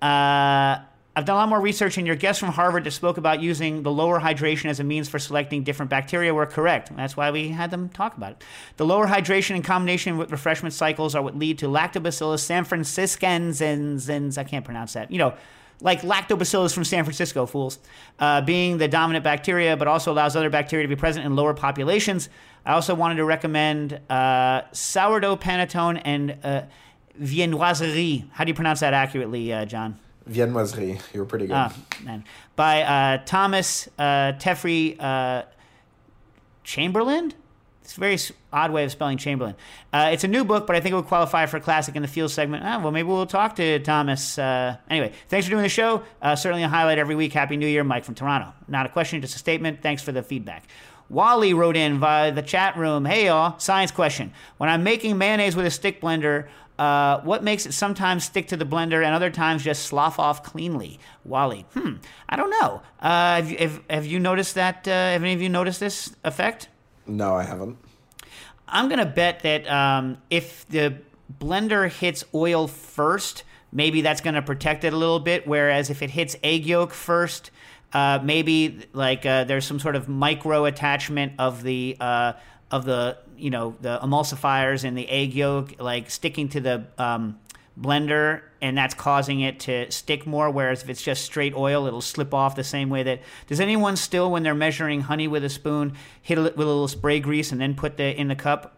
Uh, 0.01 0.79
I've 1.17 1.25
done 1.25 1.37
a 1.37 1.39
lot 1.39 1.49
more 1.49 1.61
research, 1.61 1.97
and 1.97 2.09
your 2.09 2.17
guests 2.17 2.41
from 2.41 2.49
Harvard 2.49 2.83
that 2.85 2.91
spoke 2.91 3.19
about 3.19 3.41
using 3.41 3.85
the 3.85 3.91
lower 3.93 4.19
hydration 4.19 4.65
as 4.65 4.81
a 4.81 4.85
means 4.85 5.09
for 5.09 5.21
selecting 5.21 5.63
different 5.63 5.89
bacteria 5.89 6.35
were 6.35 6.45
correct. 6.45 6.91
That's 6.97 7.17
why 7.17 7.31
we 7.31 7.51
had 7.51 7.71
them 7.71 7.89
talk 7.89 8.17
about 8.17 8.33
it. 8.33 8.43
The 8.79 8.85
lower 8.85 9.07
hydration 9.07 9.55
in 9.55 9.63
combination 9.63 10.19
with 10.19 10.33
refreshment 10.33 10.73
cycles 10.73 11.15
are 11.15 11.23
what 11.23 11.39
lead 11.39 11.59
to 11.59 11.67
Lactobacillus 11.67 12.43
sanfranciscensis. 12.43 14.39
I 14.39 14.43
can't 14.43 14.65
pronounce 14.65 14.95
that. 14.95 15.13
You 15.13 15.19
know, 15.19 15.35
like 15.81 16.01
Lactobacillus 16.03 16.75
from 16.75 16.83
San 16.83 17.05
Francisco, 17.05 17.47
fools, 17.47 17.79
uh, 18.19 18.41
being 18.41 18.79
the 18.79 18.89
dominant 18.89 19.23
bacteria, 19.23 19.77
but 19.77 19.87
also 19.87 20.13
allows 20.13 20.35
other 20.35 20.51
bacteria 20.51 20.83
to 20.83 20.89
be 20.89 20.97
present 20.99 21.25
in 21.25 21.37
lower 21.37 21.55
populations. 21.55 22.29
I 22.67 22.73
also 22.73 22.93
wanted 22.93 23.17
to 23.17 23.25
recommend 23.25 24.01
uh, 24.11 24.63
sourdough 24.73 25.37
panettone 25.37 26.03
and 26.05 26.39
uh, 26.43 26.63
viennoiserie. 27.23 28.29
How 28.33 28.43
do 28.43 28.51
you 28.51 28.55
pronounce 28.55 28.81
that 28.81 28.95
accurately, 28.95 29.53
uh, 29.53 29.65
John? 29.65 30.01
Viennoiserie. 30.29 31.01
You 31.13 31.21
were 31.21 31.27
pretty 31.27 31.47
good. 31.47 31.55
Ah, 31.55 31.75
man. 32.03 32.25
By 32.57 32.83
uh, 32.83 33.19
Thomas 33.25 33.89
uh, 33.99 34.33
Teffri 34.39 34.97
uh, 35.01 35.43
Chamberlain. 36.63 37.33
It's 37.83 37.99
a 37.99 38.01
very 38.01 38.19
odd 38.51 38.71
way 38.71 38.85
of 38.85 38.91
spelling 38.93 39.19
Chamberlain. 39.19 39.55
Uh, 39.93 40.09
it's 40.11 40.25
a 40.25 40.29
new 40.29 40.43
book, 40.43 40.67
but 40.67 40.75
I 40.75 40.81
think 40.81 40.95
it 40.95 40.97
would 40.97 41.05
qualify 41.05 41.45
for 41.45 41.59
a 41.59 41.61
classic 41.61 41.95
in 41.97 42.01
the 42.01 42.09
field 42.09 42.31
segment. 42.31 42.65
Ah, 42.65 42.81
well, 42.81 42.91
maybe 42.91 43.09
we'll 43.09 43.27
talk 43.27 43.57
to 43.57 43.79
Thomas. 43.81 44.39
Uh, 44.39 44.79
anyway, 44.89 45.13
thanks 45.29 45.47
for 45.47 45.51
doing 45.51 45.63
the 45.63 45.69
show. 45.69 46.03
Uh, 46.23 46.35
certainly 46.35 46.63
a 46.63 46.69
highlight 46.69 46.97
every 46.97 47.15
week. 47.15 47.35
Happy 47.35 47.59
New 47.59 47.67
Year, 47.67 47.85
Mike 47.85 48.05
from 48.05 48.15
Toronto. 48.15 48.55
Not 48.69 48.87
a 48.87 48.89
question, 48.89 49.21
just 49.21 49.37
a 49.37 49.39
statement. 49.39 49.83
Thanks 49.83 50.03
for 50.03 50.13
the 50.13 50.23
feedback. 50.23 50.67
Wally 51.11 51.53
wrote 51.53 51.77
in 51.77 51.99
via 51.99 52.33
the 52.33 52.41
chat 52.41 52.79
room. 52.79 53.05
Hey, 53.05 53.27
y'all. 53.27 53.59
Science 53.59 53.91
question. 53.91 54.33
When 54.57 54.71
I'm 54.71 54.83
making 54.83 55.19
mayonnaise 55.19 55.55
with 55.55 55.67
a 55.67 55.71
stick 55.71 56.01
blender, 56.01 56.49
uh, 56.79 57.21
what 57.21 57.43
makes 57.45 57.67
it 57.67 57.73
sometimes 57.73 58.25
stick 58.25 58.49
to 58.49 58.57
the 58.57 58.65
blender 58.67 59.05
and 59.05 59.15
other 59.15 59.31
times 59.31 59.63
just 59.63 59.85
slough 59.87 60.19
off 60.19 60.43
cleanly? 60.43 60.99
Wally. 61.25 61.67
Hmm. 61.75 61.95
I 62.29 62.37
don't 62.37 62.51
know. 62.51 62.83
Uh, 63.01 63.37
have, 63.37 63.51
you- 63.51 63.59
have, 63.59 63.81
have 63.91 64.07
you 64.07 64.19
noticed 64.21 64.55
that? 64.57 64.87
Uh, 64.89 64.91
have 64.91 65.23
any 65.23 65.35
of 65.35 65.43
you 65.43 65.49
noticed 65.49 65.81
this 65.81 66.15
effect? 66.25 66.69
No, 67.07 67.35
I 67.35 67.45
haven't. 67.45 67.79
I'm 68.67 68.89
gonna 68.89 69.07
bet 69.07 69.41
that 69.41 69.71
um, 69.71 70.19
if 70.31 70.67
the 70.69 70.99
blender 71.39 71.89
hits 71.91 72.25
oil 72.35 72.67
first, 72.67 73.45
maybe 73.71 74.01
that's 74.01 74.21
gonna 74.21 74.43
protect 74.43 74.85
it 74.85 74.93
a 74.93 74.97
little 74.97 75.21
bit. 75.21 75.47
Whereas 75.47 75.91
if 75.91 76.03
it 76.03 76.11
hits 76.11 76.35
egg 76.43 76.67
yolk 76.67 76.93
first, 76.93 77.51
uh, 77.93 78.19
maybe 78.23 78.81
like 78.93 79.25
uh, 79.27 79.45
there's 79.45 79.65
some 79.67 79.79
sort 79.79 79.95
of 79.97 80.09
micro 80.09 80.65
attachment 80.65 81.35
of 81.39 81.63
the 81.63 81.97
uh, 82.01 82.33
of 82.75 82.85
the 82.85 83.17
you 83.39 83.51
know 83.51 83.77
the 83.81 84.01
emulsifiers 84.03 84.83
and 84.83 84.99
the 84.99 85.09
egg 85.09 85.33
yolk, 85.33 85.81
like 85.81 86.11
sticking 86.11 86.49
to 86.49 86.61
the 86.61 86.85
um, 86.99 87.39
blender, 87.81 88.43
and 88.61 88.77
that's 88.77 88.95
causing 88.95 89.41
it 89.41 89.61
to 89.61 89.89
stick 89.93 90.27
more. 90.27 90.51
Whereas 90.51 90.83
if 90.83 90.89
it's 90.89 91.03
just 91.03 91.25
straight 91.25 91.55
oil, 91.55 91.87
it'll 91.87 92.01
slip 92.01 92.35
off 92.35 92.57
the 92.57 92.65
same 92.65 92.91
way 92.91 93.05
that. 93.05 93.21
Does 93.47 93.61
anyone 93.61 93.95
still, 93.97 94.29
when 94.29 94.43
they're 94.43 94.55
measuring 94.55 95.03
honey 95.03 95.29
with 95.29 95.45
a 95.45 95.49
spoon, 95.49 95.95
hit 96.21 96.37
it 96.37 96.57
with 96.57 96.67
a 96.67 96.71
little 96.71 96.89
spray 96.89 97.21
grease 97.21 97.53
and 97.53 97.61
then 97.61 97.77
put 97.77 97.97
the 97.97 98.21
in 98.21 98.27
the 98.27 98.37
cup? 98.37 98.77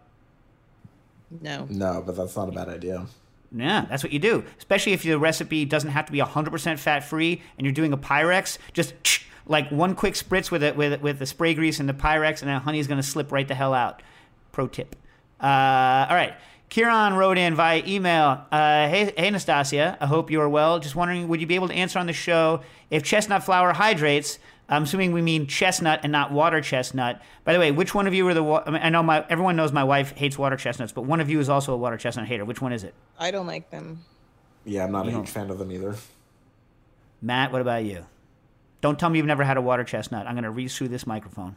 No. 1.40 1.66
No, 1.70 2.02
but 2.04 2.16
that's 2.16 2.36
not 2.36 2.50
a 2.50 2.52
bad 2.52 2.68
idea. 2.68 3.06
Yeah, 3.50 3.86
that's 3.88 4.02
what 4.02 4.12
you 4.12 4.18
do. 4.18 4.44
Especially 4.58 4.92
if 4.92 5.06
your 5.06 5.18
recipe 5.18 5.64
doesn't 5.64 5.90
have 5.90 6.04
to 6.06 6.12
be 6.12 6.18
100% 6.18 6.78
fat 6.78 7.00
free 7.00 7.40
and 7.56 7.64
you're 7.64 7.72
doing 7.72 7.94
a 7.94 7.96
Pyrex, 7.96 8.58
just 8.74 8.92
like 9.46 9.70
one 9.70 9.94
quick 9.94 10.14
spritz 10.14 10.50
with 10.50 10.62
it 10.62 10.76
with 10.76 11.00
with 11.00 11.18
the 11.18 11.26
spray 11.26 11.54
grease 11.54 11.80
and 11.80 11.88
the 11.88 11.94
Pyrex, 11.94 12.40
and 12.42 12.48
then 12.50 12.60
honey's 12.60 12.86
going 12.86 13.00
to 13.00 13.06
slip 13.06 13.32
right 13.32 13.46
the 13.46 13.54
hell 13.54 13.74
out. 13.74 14.02
Pro 14.52 14.66
tip. 14.66 14.96
Uh, 15.40 16.06
all 16.08 16.16
right. 16.16 16.34
Kieran 16.68 17.14
wrote 17.14 17.38
in 17.38 17.54
via 17.54 17.82
email. 17.86 18.44
Uh, 18.50 18.88
hey, 18.88 19.12
hey, 19.16 19.30
Nastasia. 19.30 19.96
I 20.00 20.06
hope 20.06 20.30
you 20.32 20.40
are 20.40 20.48
well. 20.48 20.80
Just 20.80 20.96
wondering, 20.96 21.28
would 21.28 21.40
you 21.40 21.46
be 21.46 21.54
able 21.54 21.68
to 21.68 21.74
answer 21.74 21.98
on 21.98 22.06
the 22.06 22.12
show 22.12 22.62
if 22.90 23.04
chestnut 23.04 23.44
flour 23.44 23.72
hydrates? 23.72 24.38
I'm 24.68 24.82
assuming 24.82 25.12
we 25.12 25.22
mean 25.22 25.46
chestnut 25.46 26.00
and 26.02 26.10
not 26.10 26.32
water 26.32 26.60
chestnut. 26.60 27.22
By 27.44 27.52
the 27.52 27.60
way, 27.60 27.70
which 27.70 27.94
one 27.94 28.08
of 28.08 28.14
you 28.14 28.26
are 28.26 28.34
the? 28.34 28.42
wa- 28.42 28.64
I, 28.66 28.70
mean, 28.70 28.82
I 28.82 28.88
know 28.88 29.02
my 29.04 29.24
everyone 29.28 29.54
knows 29.54 29.70
my 29.70 29.84
wife 29.84 30.10
hates 30.16 30.36
water 30.36 30.56
chestnuts, 30.56 30.90
but 30.90 31.02
one 31.02 31.20
of 31.20 31.30
you 31.30 31.38
is 31.38 31.48
also 31.48 31.72
a 31.72 31.76
water 31.76 31.96
chestnut 31.96 32.26
hater. 32.26 32.44
Which 32.44 32.60
one 32.60 32.72
is 32.72 32.82
it? 32.82 32.94
I 33.16 33.30
don't 33.30 33.46
like 33.46 33.70
them. 33.70 34.00
Yeah, 34.64 34.84
I'm 34.84 34.90
not 34.90 35.06
a 35.06 35.10
You 35.12 35.18
huge 35.18 35.28
fan 35.30 35.50
of 35.50 35.58
them 35.58 35.70
either. 35.70 35.94
Matt, 37.22 37.52
what 37.52 37.60
about 37.60 37.84
you? 37.84 38.06
Don't 38.80 38.98
tell 38.98 39.08
me 39.10 39.18
you've 39.18 39.26
never 39.26 39.44
had 39.44 39.56
a 39.56 39.60
water 39.60 39.84
chestnut. 39.84 40.26
I'm 40.26 40.34
going 40.34 40.44
to 40.44 40.50
read 40.50 40.70
through 40.70 40.88
this 40.88 41.06
microphone. 41.06 41.56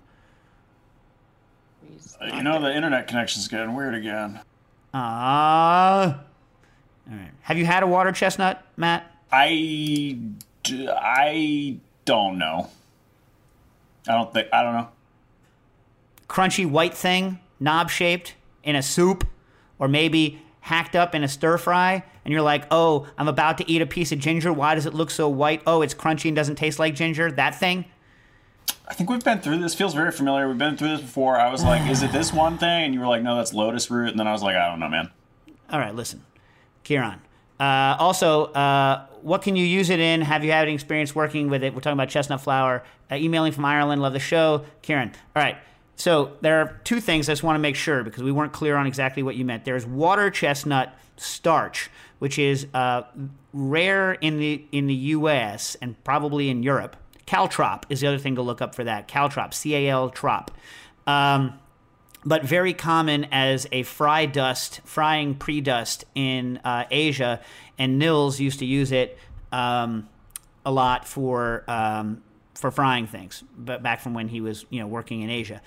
Uh, 2.22 2.26
You 2.36 2.44
know, 2.44 2.60
the 2.62 2.74
internet 2.76 3.08
connection's 3.08 3.48
getting 3.48 3.76
weird 3.76 3.96
again. 3.96 4.40
Ah. 4.94 6.22
All 7.10 7.16
right. 7.18 7.32
Have 7.42 7.58
you 7.58 7.66
had 7.66 7.84
a 7.84 7.88
water 7.88 8.12
chestnut, 8.12 8.64
Matt? 8.78 9.12
I, 9.32 10.18
d- 10.64 10.88
I 10.90 11.78
don't 12.06 12.38
know. 12.38 12.70
I 14.08 14.14
don't 14.14 14.34
think, 14.34 14.48
I 14.52 14.64
don't 14.64 14.74
know. 14.74 14.88
Crunchy 16.28 16.66
white 16.70 16.94
thing, 16.94 17.40
knob 17.60 17.90
shaped, 17.90 18.36
in 18.64 18.76
a 18.76 18.82
soup, 18.82 19.28
or 19.78 19.88
maybe 19.88 20.42
hacked 20.62 20.96
up 20.96 21.14
in 21.16 21.24
a 21.24 21.28
stir 21.28 21.58
fry, 21.58 22.04
and 22.30 22.34
you're 22.36 22.44
like, 22.44 22.66
oh, 22.70 23.08
I'm 23.18 23.28
about 23.28 23.58
to 23.58 23.68
eat 23.68 23.82
a 23.82 23.88
piece 23.88 24.12
of 24.12 24.20
ginger. 24.20 24.54
Why 24.54 24.76
does 24.76 24.86
it 24.86 24.94
look 24.94 25.10
so 25.10 25.28
white? 25.28 25.64
Oh, 25.66 25.82
it's 25.82 25.96
crunchy 25.96 26.28
and 26.28 26.36
doesn't 26.36 26.58
taste 26.58 26.78
like 26.78 26.94
ginger. 26.94 27.32
That 27.32 27.56
thing? 27.56 27.86
I 28.88 28.94
think 28.94 29.10
we've 29.10 29.24
been 29.24 29.40
through 29.40 29.58
this. 29.58 29.74
Feels 29.74 29.96
very 29.96 30.12
familiar. 30.12 30.48
We've 30.48 30.56
been 30.56 30.78
through 30.78 30.90
this 30.90 31.02
before. 31.02 31.40
I 31.40 31.52
was 31.52 31.64
like, 31.64 31.90
is 31.90 32.04
it 32.04 32.12
this 32.12 32.32
one 32.32 32.60
thing? 32.60 32.84
And 32.86 32.94
you 32.94 33.00
were 33.00 33.08
like, 33.08 33.24
no, 33.24 33.36
that's 33.36 33.52
lotus 33.52 33.90
root. 33.90 34.10
And 34.12 34.20
then 34.20 34.28
I 34.28 34.32
was 34.32 34.44
like, 34.44 34.56
I 34.56 34.70
don't 34.70 34.80
know, 34.80 34.90
man. 34.90 35.10
All 35.72 35.80
right, 35.80 35.96
listen, 35.96 36.24
Kieran. 36.84 37.20
Uh, 37.60 37.96
also, 37.98 38.46
uh, 38.54 39.08
what 39.24 39.42
can 39.42 39.56
you 39.56 39.66
use 39.66 39.90
it 39.90 40.00
in? 40.00 40.22
Have 40.22 40.44
you 40.44 40.52
had 40.52 40.68
any 40.68 40.76
experience 40.76 41.16
working 41.16 41.50
with 41.50 41.64
it? 41.64 41.74
We're 41.74 41.82
talking 41.82 41.98
about 41.98 42.10
chestnut 42.10 42.42
flour. 42.42 42.84
Uh, 43.10 43.16
emailing 43.16 43.54
from 43.54 43.66
Ireland. 43.66 44.04
Love 44.04 44.14
the 44.14 44.20
show, 44.20 44.66
Kieran. 44.84 45.14
All 45.36 45.42
right. 45.42 45.58
So 45.96 46.34
there 46.42 46.62
are 46.62 46.80
two 46.84 47.02
things 47.02 47.28
I 47.28 47.32
just 47.32 47.42
want 47.42 47.56
to 47.56 47.60
make 47.60 47.76
sure 47.76 48.04
because 48.04 48.22
we 48.22 48.32
weren't 48.32 48.54
clear 48.54 48.76
on 48.76 48.86
exactly 48.86 49.24
what 49.24 49.36
you 49.36 49.46
meant. 49.46 49.66
There's 49.66 49.88
water 49.88 50.30
chestnut 50.30 50.96
starch, 51.22 51.90
which 52.20 52.38
is 52.38 52.68
uh, 52.74 53.04
rare 53.54 54.14
in 54.14 54.40
the 54.40 54.64
in 54.72 54.88
the 54.88 54.94
U.S. 54.94 55.76
and 55.82 56.02
probably 56.04 56.50
in 56.50 56.64
Europe. 56.64 56.96
Caltrop 57.26 57.84
is 57.90 58.02
the 58.02 58.08
other 58.08 58.18
thing 58.18 58.36
to 58.36 58.42
look 58.42 58.62
up 58.62 58.76
for 58.76 58.84
that. 58.84 59.08
Caltrop, 59.08 59.54
C 59.54 59.76
A 59.76 59.90
L 59.90 60.10
trop. 60.10 60.52
Um, 61.08 61.60
but 62.26 62.44
very 62.44 62.74
common 62.74 63.26
as 63.32 63.68
a 63.72 63.84
fry 63.84 64.26
dust, 64.26 64.82
frying 64.84 65.36
pre 65.36 65.62
dust 65.62 66.06
in 66.16 66.60
uh, 66.64 66.86
Asia. 66.92 67.42
And 67.78 67.98
Nils 67.98 68.40
used 68.40 68.60
to 68.60 68.66
use 68.66 68.92
it 68.92 69.18
um, 69.52 70.10
a 70.66 70.72
lot 70.72 71.08
for 71.08 71.64
um, 71.68 72.22
for 72.56 72.72
frying 72.72 73.08
things, 73.08 73.44
but 73.58 73.82
back 73.82 74.02
from 74.02 74.14
when 74.14 74.28
he 74.28 74.42
was 74.42 74.66
you 74.70 74.80
know 74.80 74.88
working 74.88 75.22
in 75.22 75.30
Asia. 75.30 75.62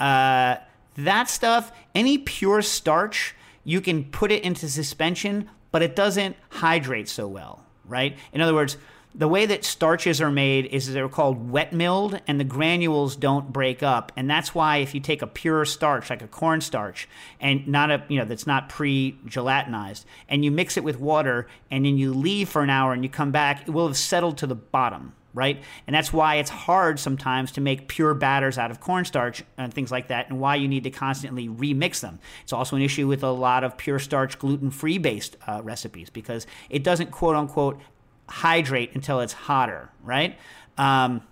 Uh, 0.00 0.56
that 0.96 1.28
stuff, 1.28 1.70
any 1.94 2.18
pure 2.18 2.62
starch, 2.62 3.34
you 3.64 3.80
can 3.80 4.04
put 4.04 4.32
it 4.32 4.42
into 4.42 4.68
suspension, 4.68 5.48
but 5.70 5.82
it 5.82 5.96
doesn't 5.96 6.36
hydrate 6.50 7.08
so 7.08 7.28
well, 7.28 7.64
right? 7.84 8.16
In 8.32 8.40
other 8.40 8.54
words, 8.54 8.76
the 9.14 9.28
way 9.28 9.46
that 9.46 9.64
starches 9.64 10.20
are 10.20 10.30
made 10.30 10.66
is 10.66 10.92
they're 10.92 11.08
called 11.08 11.50
wet 11.50 11.72
milled 11.72 12.20
and 12.26 12.38
the 12.38 12.44
granules 12.44 13.16
don't 13.16 13.52
break 13.52 13.82
up 13.82 14.12
and 14.16 14.28
that's 14.30 14.54
why 14.54 14.76
if 14.76 14.94
you 14.94 15.00
take 15.00 15.22
a 15.22 15.26
pure 15.26 15.64
starch 15.64 16.10
like 16.10 16.22
a 16.22 16.28
cornstarch 16.28 17.08
and 17.40 17.66
not 17.66 17.90
a 17.90 18.02
you 18.08 18.18
know 18.18 18.24
that's 18.24 18.46
not 18.46 18.68
pre 18.68 19.18
gelatinized 19.26 20.04
and 20.28 20.44
you 20.44 20.50
mix 20.50 20.76
it 20.76 20.84
with 20.84 21.00
water 21.00 21.48
and 21.70 21.84
then 21.84 21.96
you 21.96 22.12
leave 22.12 22.48
for 22.48 22.62
an 22.62 22.70
hour 22.70 22.92
and 22.92 23.02
you 23.02 23.10
come 23.10 23.32
back 23.32 23.62
it 23.66 23.70
will 23.70 23.86
have 23.86 23.96
settled 23.96 24.36
to 24.36 24.46
the 24.46 24.54
bottom 24.54 25.14
right 25.38 25.62
and 25.86 25.94
that's 25.94 26.12
why 26.12 26.34
it's 26.34 26.50
hard 26.50 26.98
sometimes 26.98 27.52
to 27.52 27.60
make 27.60 27.88
pure 27.88 28.12
batters 28.12 28.58
out 28.58 28.70
of 28.70 28.80
cornstarch 28.80 29.42
and 29.56 29.72
things 29.72 29.90
like 29.90 30.08
that 30.08 30.28
and 30.28 30.38
why 30.38 30.54
you 30.56 30.68
need 30.68 30.84
to 30.84 30.90
constantly 30.90 31.48
remix 31.48 32.00
them 32.00 32.18
it's 32.42 32.52
also 32.52 32.76
an 32.76 32.82
issue 32.82 33.06
with 33.06 33.22
a 33.22 33.30
lot 33.30 33.64
of 33.64 33.76
pure 33.76 33.98
starch 33.98 34.38
gluten-free 34.38 34.98
based 34.98 35.36
uh, 35.46 35.60
recipes 35.62 36.10
because 36.10 36.46
it 36.68 36.82
doesn't 36.84 37.10
quote 37.10 37.36
unquote 37.36 37.80
hydrate 38.28 38.94
until 38.94 39.20
it's 39.20 39.32
hotter, 39.32 39.90
right? 40.02 40.38
Um, 40.76 41.22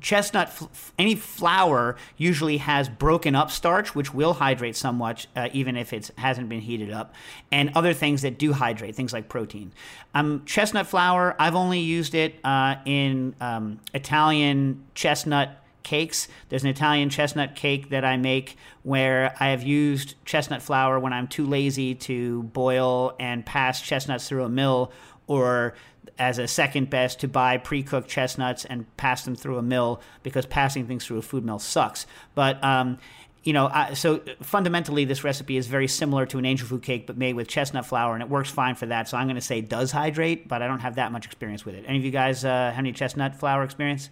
chestnut, 0.00 0.50
any 0.98 1.14
flour 1.14 1.96
usually 2.16 2.58
has 2.58 2.88
broken 2.88 3.34
up 3.34 3.50
starch, 3.50 3.94
which 3.94 4.12
will 4.14 4.34
hydrate 4.34 4.76
somewhat, 4.76 5.26
uh, 5.36 5.48
even 5.52 5.76
if 5.76 5.92
it 5.92 6.10
hasn't 6.18 6.48
been 6.48 6.60
heated 6.60 6.90
up, 6.90 7.14
and 7.52 7.70
other 7.74 7.92
things 7.92 8.22
that 8.22 8.38
do 8.38 8.52
hydrate, 8.52 8.94
things 8.94 9.12
like 9.12 9.28
protein. 9.28 9.72
Um, 10.14 10.42
chestnut 10.46 10.86
flour, 10.86 11.36
I've 11.38 11.54
only 11.54 11.80
used 11.80 12.14
it 12.14 12.36
uh, 12.44 12.76
in 12.84 13.34
um, 13.40 13.80
Italian 13.94 14.84
chestnut 14.94 15.56
cakes. 15.82 16.28
There's 16.48 16.62
an 16.62 16.70
Italian 16.70 17.10
chestnut 17.10 17.54
cake 17.54 17.90
that 17.90 18.04
I 18.04 18.16
make 18.16 18.56
where 18.82 19.34
I 19.40 19.48
have 19.48 19.62
used 19.62 20.14
chestnut 20.24 20.62
flour 20.62 20.98
when 20.98 21.12
I'm 21.12 21.26
too 21.26 21.46
lazy 21.46 21.94
to 21.96 22.42
boil 22.44 23.14
and 23.18 23.44
pass 23.44 23.80
chestnuts 23.80 24.28
through 24.28 24.44
a 24.44 24.48
mill, 24.48 24.92
or 25.26 25.74
as 26.18 26.38
a 26.38 26.46
second 26.46 26.90
best 26.90 27.20
to 27.20 27.28
buy 27.28 27.56
pre-cooked 27.56 28.08
chestnuts 28.08 28.64
and 28.64 28.94
pass 28.96 29.24
them 29.24 29.34
through 29.34 29.58
a 29.58 29.62
mill 29.62 30.00
because 30.22 30.46
passing 30.46 30.86
things 30.86 31.04
through 31.04 31.18
a 31.18 31.22
food 31.22 31.44
mill 31.44 31.58
sucks. 31.58 32.06
But 32.34 32.62
um, 32.62 32.98
you 33.42 33.52
know, 33.54 33.68
I, 33.68 33.94
so 33.94 34.20
fundamentally, 34.42 35.04
this 35.06 35.24
recipe 35.24 35.56
is 35.56 35.66
very 35.66 35.88
similar 35.88 36.26
to 36.26 36.38
an 36.38 36.44
angel 36.44 36.68
food 36.68 36.82
cake, 36.82 37.06
but 37.06 37.16
made 37.16 37.34
with 37.34 37.48
chestnut 37.48 37.86
flour, 37.86 38.12
and 38.14 38.22
it 38.22 38.28
works 38.28 38.50
fine 38.50 38.74
for 38.74 38.86
that. 38.86 39.08
So 39.08 39.16
I'm 39.16 39.26
going 39.26 39.36
to 39.36 39.40
say 39.40 39.62
does 39.62 39.90
hydrate, 39.92 40.46
but 40.46 40.62
I 40.62 40.66
don't 40.66 40.80
have 40.80 40.96
that 40.96 41.10
much 41.10 41.24
experience 41.24 41.64
with 41.64 41.74
it. 41.74 41.84
Any 41.86 41.98
of 41.98 42.04
you 42.04 42.10
guys 42.10 42.44
uh, 42.44 42.48
have 42.48 42.78
any 42.78 42.92
chestnut 42.92 43.34
flour 43.34 43.62
experience? 43.62 44.10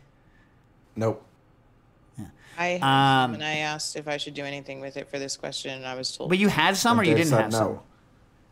Nope. 0.97 1.24
I 2.59 2.74
Um, 2.74 3.32
when 3.32 3.43
I 3.43 3.59
asked 3.59 3.95
if 3.97 4.09
I 4.09 4.16
should 4.16 4.34
do 4.34 4.45
anything 4.45 4.80
with 4.80 4.97
it 4.97 5.09
for 5.09 5.18
this 5.18 5.36
question, 5.36 5.72
and 5.72 5.86
I 5.86 5.95
was 5.95 6.16
told. 6.16 6.28
But 6.28 6.39
you 6.39 6.49
had 6.49 6.76
some, 6.76 6.99
or 6.99 7.05
you 7.05 7.14
didn't 7.14 7.28
said 7.28 7.43
have 7.43 7.53
no. 7.53 7.59
some? 7.59 7.78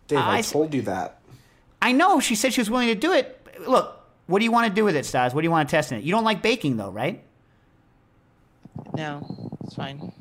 Dave, 0.07 0.19
I, 0.19 0.39
I- 0.39 0.43
told 0.43 0.73
you 0.75 0.83
that. 0.83 1.21
I 1.87 1.93
know 1.93 2.19
she 2.19 2.35
said 2.35 2.53
she 2.53 2.61
was 2.61 2.69
willing 2.69 2.89
to 2.89 2.97
do 2.97 3.13
it. 3.13 3.41
Look, 3.65 3.97
what 4.27 4.41
do 4.41 4.45
you 4.45 4.51
want 4.51 4.67
to 4.67 4.75
do 4.75 4.83
with 4.83 4.97
it, 4.97 5.07
Stas? 5.07 5.33
What 5.33 5.43
do 5.43 5.47
you 5.47 5.53
want 5.53 5.69
to 5.69 5.71
test 5.71 5.93
in 5.93 5.99
it? 5.99 6.05
You 6.05 6.11
don't 6.11 6.25
like 6.25 6.43
baking, 6.43 6.77
though, 6.77 6.91
right? 6.91 7.23
no, 8.97 9.53
it's 9.63 9.77
fine. 9.77 10.13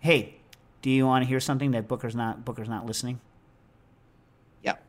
Hey, 0.00 0.34
do 0.82 0.90
you 0.90 1.06
want 1.06 1.24
to 1.24 1.28
hear 1.28 1.40
something 1.40 1.70
that 1.70 1.88
Booker's 1.88 2.14
not 2.14 2.44
Booker's 2.44 2.68
not 2.68 2.84
listening? 2.84 3.20
Yep. 4.64 4.84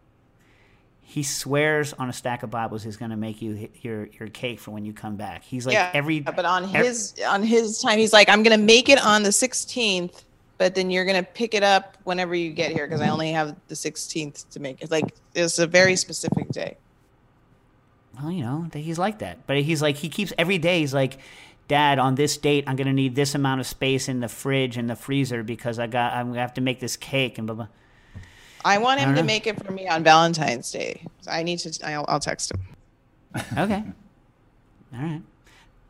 He 1.03 1.23
swears 1.23 1.93
on 1.93 2.09
a 2.09 2.13
stack 2.13 2.43
of 2.43 2.51
Bibles 2.51 2.83
he's 2.83 2.97
going 2.97 3.11
to 3.11 3.17
make 3.17 3.41
you 3.41 3.69
your 3.81 4.07
your 4.07 4.27
cake 4.27 4.59
for 4.59 4.71
when 4.71 4.83
you 4.83 4.91
come 4.91 5.15
back. 5.15 5.45
He's 5.45 5.65
like 5.65 5.73
yeah, 5.73 5.89
every 5.93 6.19
but 6.19 6.43
on 6.43 6.65
his 6.65 7.15
on 7.25 7.43
his 7.43 7.79
time, 7.79 7.97
he's 7.97 8.11
like, 8.11 8.27
I'm 8.27 8.43
gonna 8.43 8.57
make 8.57 8.89
it 8.89 9.01
on 9.01 9.23
the 9.23 9.29
16th, 9.29 10.23
but 10.58 10.76
then 10.76 10.89
you're 10.89 11.05
gonna 11.05 11.24
pick 11.24 11.53
it 11.53 11.64
up 11.64 11.97
whenever 12.03 12.34
you 12.36 12.51
get 12.51 12.72
here 12.72 12.88
because 12.88 13.01
I 13.01 13.10
only 13.10 13.32
have 13.32 13.55
the 13.68 13.76
16th 13.76 14.49
to 14.49 14.60
make 14.60 14.82
it. 14.82 14.91
Like 14.91 15.14
it's 15.36 15.60
a 15.60 15.68
very 15.68 15.95
specific 15.95 16.49
day. 16.49 16.78
well, 18.20 18.32
you 18.32 18.41
know, 18.41 18.68
he's 18.74 18.97
like 18.97 19.20
that. 19.20 19.45
But 19.47 19.58
he's 19.62 19.82
like, 19.82 19.97
he 19.97 20.10
keeps 20.10 20.34
every 20.38 20.58
day, 20.58 20.80
he's 20.80 20.93
like, 20.93 21.18
Dad, 21.68 21.99
on 21.99 22.16
this 22.16 22.38
date, 22.38 22.64
I'm 22.66 22.78
going 22.78 22.88
to 22.88 22.93
need 22.93 23.14
this 23.14 23.36
amount 23.36 23.60
of 23.60 23.68
space 23.68 24.08
in 24.08 24.22
the 24.22 24.30
fridge 24.30 24.78
and 24.78 24.89
the 24.89 24.95
freezer 24.95 25.43
because 25.43 25.80
I 25.80 25.88
got, 25.88 26.14
I'm 26.14 26.28
going 26.28 26.36
to 26.36 26.39
have 26.39 26.53
to 26.53 26.62
make 26.62 26.80
this 26.80 26.95
cake 26.95 27.38
and 27.38 27.45
blah, 27.45 27.55
blah. 27.58 27.68
I 28.64 28.78
want 28.78 29.01
him 29.01 29.10
don't 29.10 29.16
to 29.18 29.22
know. 29.22 29.28
make 29.28 29.47
it 29.47 29.62
for 29.64 29.74
me 29.74 29.86
on 29.86 30.01
Valentine's 30.01 30.72
Day. 30.72 31.05
So 31.22 31.30
I 31.32 31.43
need 31.43 31.60
to. 31.60 31.78
I'll, 31.86 32.05
I'll 32.08 32.20
text 32.22 32.51
him. 32.51 32.62
Okay. 33.58 33.84
All 34.95 35.20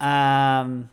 right. 0.01 0.59
Um, 0.61 0.89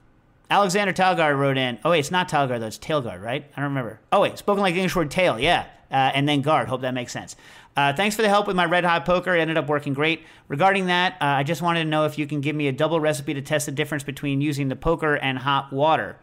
Alexander 0.54 0.92
Talgard 0.92 1.36
wrote 1.36 1.58
in. 1.58 1.80
Oh, 1.84 1.90
wait, 1.90 1.98
it's 1.98 2.12
not 2.12 2.28
Talgard, 2.28 2.60
though. 2.60 2.68
It's 2.68 2.78
Tailguard, 2.78 3.20
right? 3.20 3.44
I 3.56 3.60
don't 3.60 3.70
remember. 3.70 3.98
Oh, 4.12 4.20
wait, 4.20 4.38
spoken 4.38 4.62
like 4.62 4.76
English 4.76 4.94
word 4.94 5.10
tail. 5.10 5.36
Yeah. 5.36 5.66
Uh, 5.90 6.12
and 6.14 6.28
then 6.28 6.42
guard. 6.42 6.68
Hope 6.68 6.82
that 6.82 6.94
makes 6.94 7.12
sense. 7.12 7.34
Uh, 7.76 7.92
thanks 7.92 8.14
for 8.14 8.22
the 8.22 8.28
help 8.28 8.46
with 8.46 8.54
my 8.54 8.64
red 8.64 8.84
hot 8.84 9.04
poker. 9.04 9.34
It 9.34 9.40
ended 9.40 9.56
up 9.56 9.66
working 9.66 9.94
great. 9.94 10.22
Regarding 10.46 10.86
that, 10.86 11.14
uh, 11.14 11.24
I 11.24 11.42
just 11.42 11.60
wanted 11.60 11.82
to 11.82 11.90
know 11.90 12.04
if 12.04 12.18
you 12.18 12.28
can 12.28 12.40
give 12.40 12.54
me 12.54 12.68
a 12.68 12.72
double 12.72 13.00
recipe 13.00 13.34
to 13.34 13.42
test 13.42 13.66
the 13.66 13.72
difference 13.72 14.04
between 14.04 14.40
using 14.40 14.68
the 14.68 14.76
poker 14.76 15.16
and 15.16 15.38
hot 15.38 15.72
water. 15.72 16.20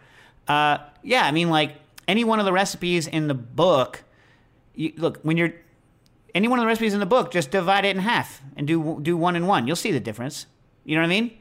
Uh, 0.47 0.77
yeah, 1.03 1.25
I 1.25 1.31
mean, 1.31 1.49
like 1.49 1.75
any 2.07 2.23
one 2.23 2.39
of 2.39 2.45
the 2.45 2.53
recipes 2.53 3.07
in 3.07 3.27
the 3.27 3.33
book. 3.33 4.01
You, 4.75 4.93
look, 4.95 5.19
when 5.23 5.35
you're 5.35 5.53
any 6.33 6.47
one 6.47 6.57
of 6.57 6.63
the 6.63 6.67
recipes 6.67 6.93
in 6.93 7.01
the 7.01 7.05
book, 7.05 7.31
just 7.31 7.51
divide 7.51 7.83
it 7.83 7.97
in 7.97 8.01
half 8.01 8.41
and 8.55 8.65
do 8.65 8.99
do 9.01 9.17
one 9.17 9.35
and 9.35 9.45
one. 9.45 9.67
You'll 9.67 9.75
see 9.75 9.91
the 9.91 9.99
difference. 9.99 10.45
You 10.85 10.95
know 10.95 11.01
what 11.01 11.07
I 11.07 11.19
mean? 11.19 11.37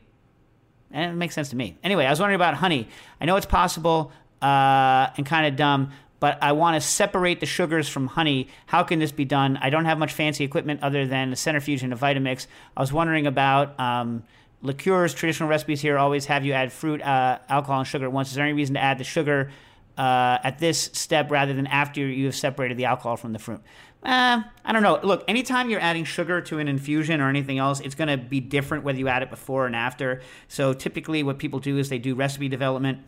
And 0.93 1.12
it 1.12 1.14
makes 1.14 1.34
sense 1.34 1.51
to 1.51 1.57
me. 1.57 1.78
Anyway, 1.84 2.05
I 2.05 2.11
was 2.11 2.20
wondering 2.20 2.36
about 2.36 2.55
honey. 2.55 2.88
I 3.20 3.24
know 3.24 3.36
it's 3.36 3.47
possible 3.47 4.12
uh, 4.43 5.09
and 5.16 5.24
kind 5.24 5.47
of 5.47 5.57
dumb, 5.57 5.93
but 6.18 6.38
I 6.43 6.53
want 6.53 6.80
to 6.80 6.86
separate 6.86 7.41
the 7.41 7.47
sugars 7.47 7.88
from 7.88 8.09
honey. 8.09 8.49
How 8.66 8.82
can 8.82 8.99
this 8.99 9.12
be 9.12 9.24
done? 9.24 9.57
I 9.61 9.70
don't 9.70 9.84
have 9.84 9.99
much 9.99 10.12
fancy 10.12 10.45
equipment 10.45 10.82
other 10.82 11.07
than 11.07 11.32
a 11.32 11.36
centrifuge 11.36 11.82
and 11.82 11.93
a 11.93 11.97
Vitamix. 11.97 12.47
I 12.76 12.80
was 12.80 12.93
wondering 12.93 13.26
about 13.26 13.78
um, 13.78 14.24
liqueurs. 14.62 15.14
Traditional 15.14 15.49
recipes 15.49 15.80
here 15.80 15.97
always 15.97 16.26
have 16.26 16.45
you 16.45 16.53
add 16.53 16.72
fruit, 16.72 17.01
uh, 17.03 17.38
alcohol, 17.49 17.78
and 17.78 17.88
sugar 17.88 18.05
at 18.05 18.12
once. 18.12 18.28
Is 18.28 18.34
there 18.34 18.45
any 18.45 18.53
reason 18.53 18.74
to 18.74 18.80
add 18.80 18.99
the 18.99 19.05
sugar 19.05 19.51
uh, 19.97 20.38
at 20.43 20.59
this 20.59 20.91
step 20.93 21.30
rather 21.30 21.53
than 21.55 21.66
after 21.66 22.01
you 22.01 22.26
have 22.26 22.36
separated 22.36 22.76
the 22.76 22.84
alcohol 22.84 23.16
from 23.16 23.32
the 23.32 23.38
fruit? 23.38 23.61
Uh, 24.03 24.43
I 24.65 24.73
don't 24.73 24.83
know. 24.83 24.99
Look, 25.03 25.25
anytime 25.29 25.69
you're 25.69 25.81
adding 25.81 26.05
sugar 26.05 26.41
to 26.43 26.59
an 26.59 26.69
infusion 26.69 27.21
or 27.21 27.29
anything 27.29 27.59
else, 27.59 27.81
it's 27.81 27.95
going 27.95 28.09
to 28.09 28.17
be 28.17 28.41
different 28.41 28.85
whether 28.85 28.99
you 28.99 29.09
add 29.09 29.23
it 29.23 29.31
before 29.31 29.67
and 29.67 29.77
after. 29.77 30.23
So 30.49 30.73
typically, 30.73 31.23
what 31.23 31.39
people 31.39 31.59
do 31.59 31.77
is 31.77 31.91
they 31.91 31.99
do 31.99 32.15
recipe 32.15 32.49
development 32.49 33.01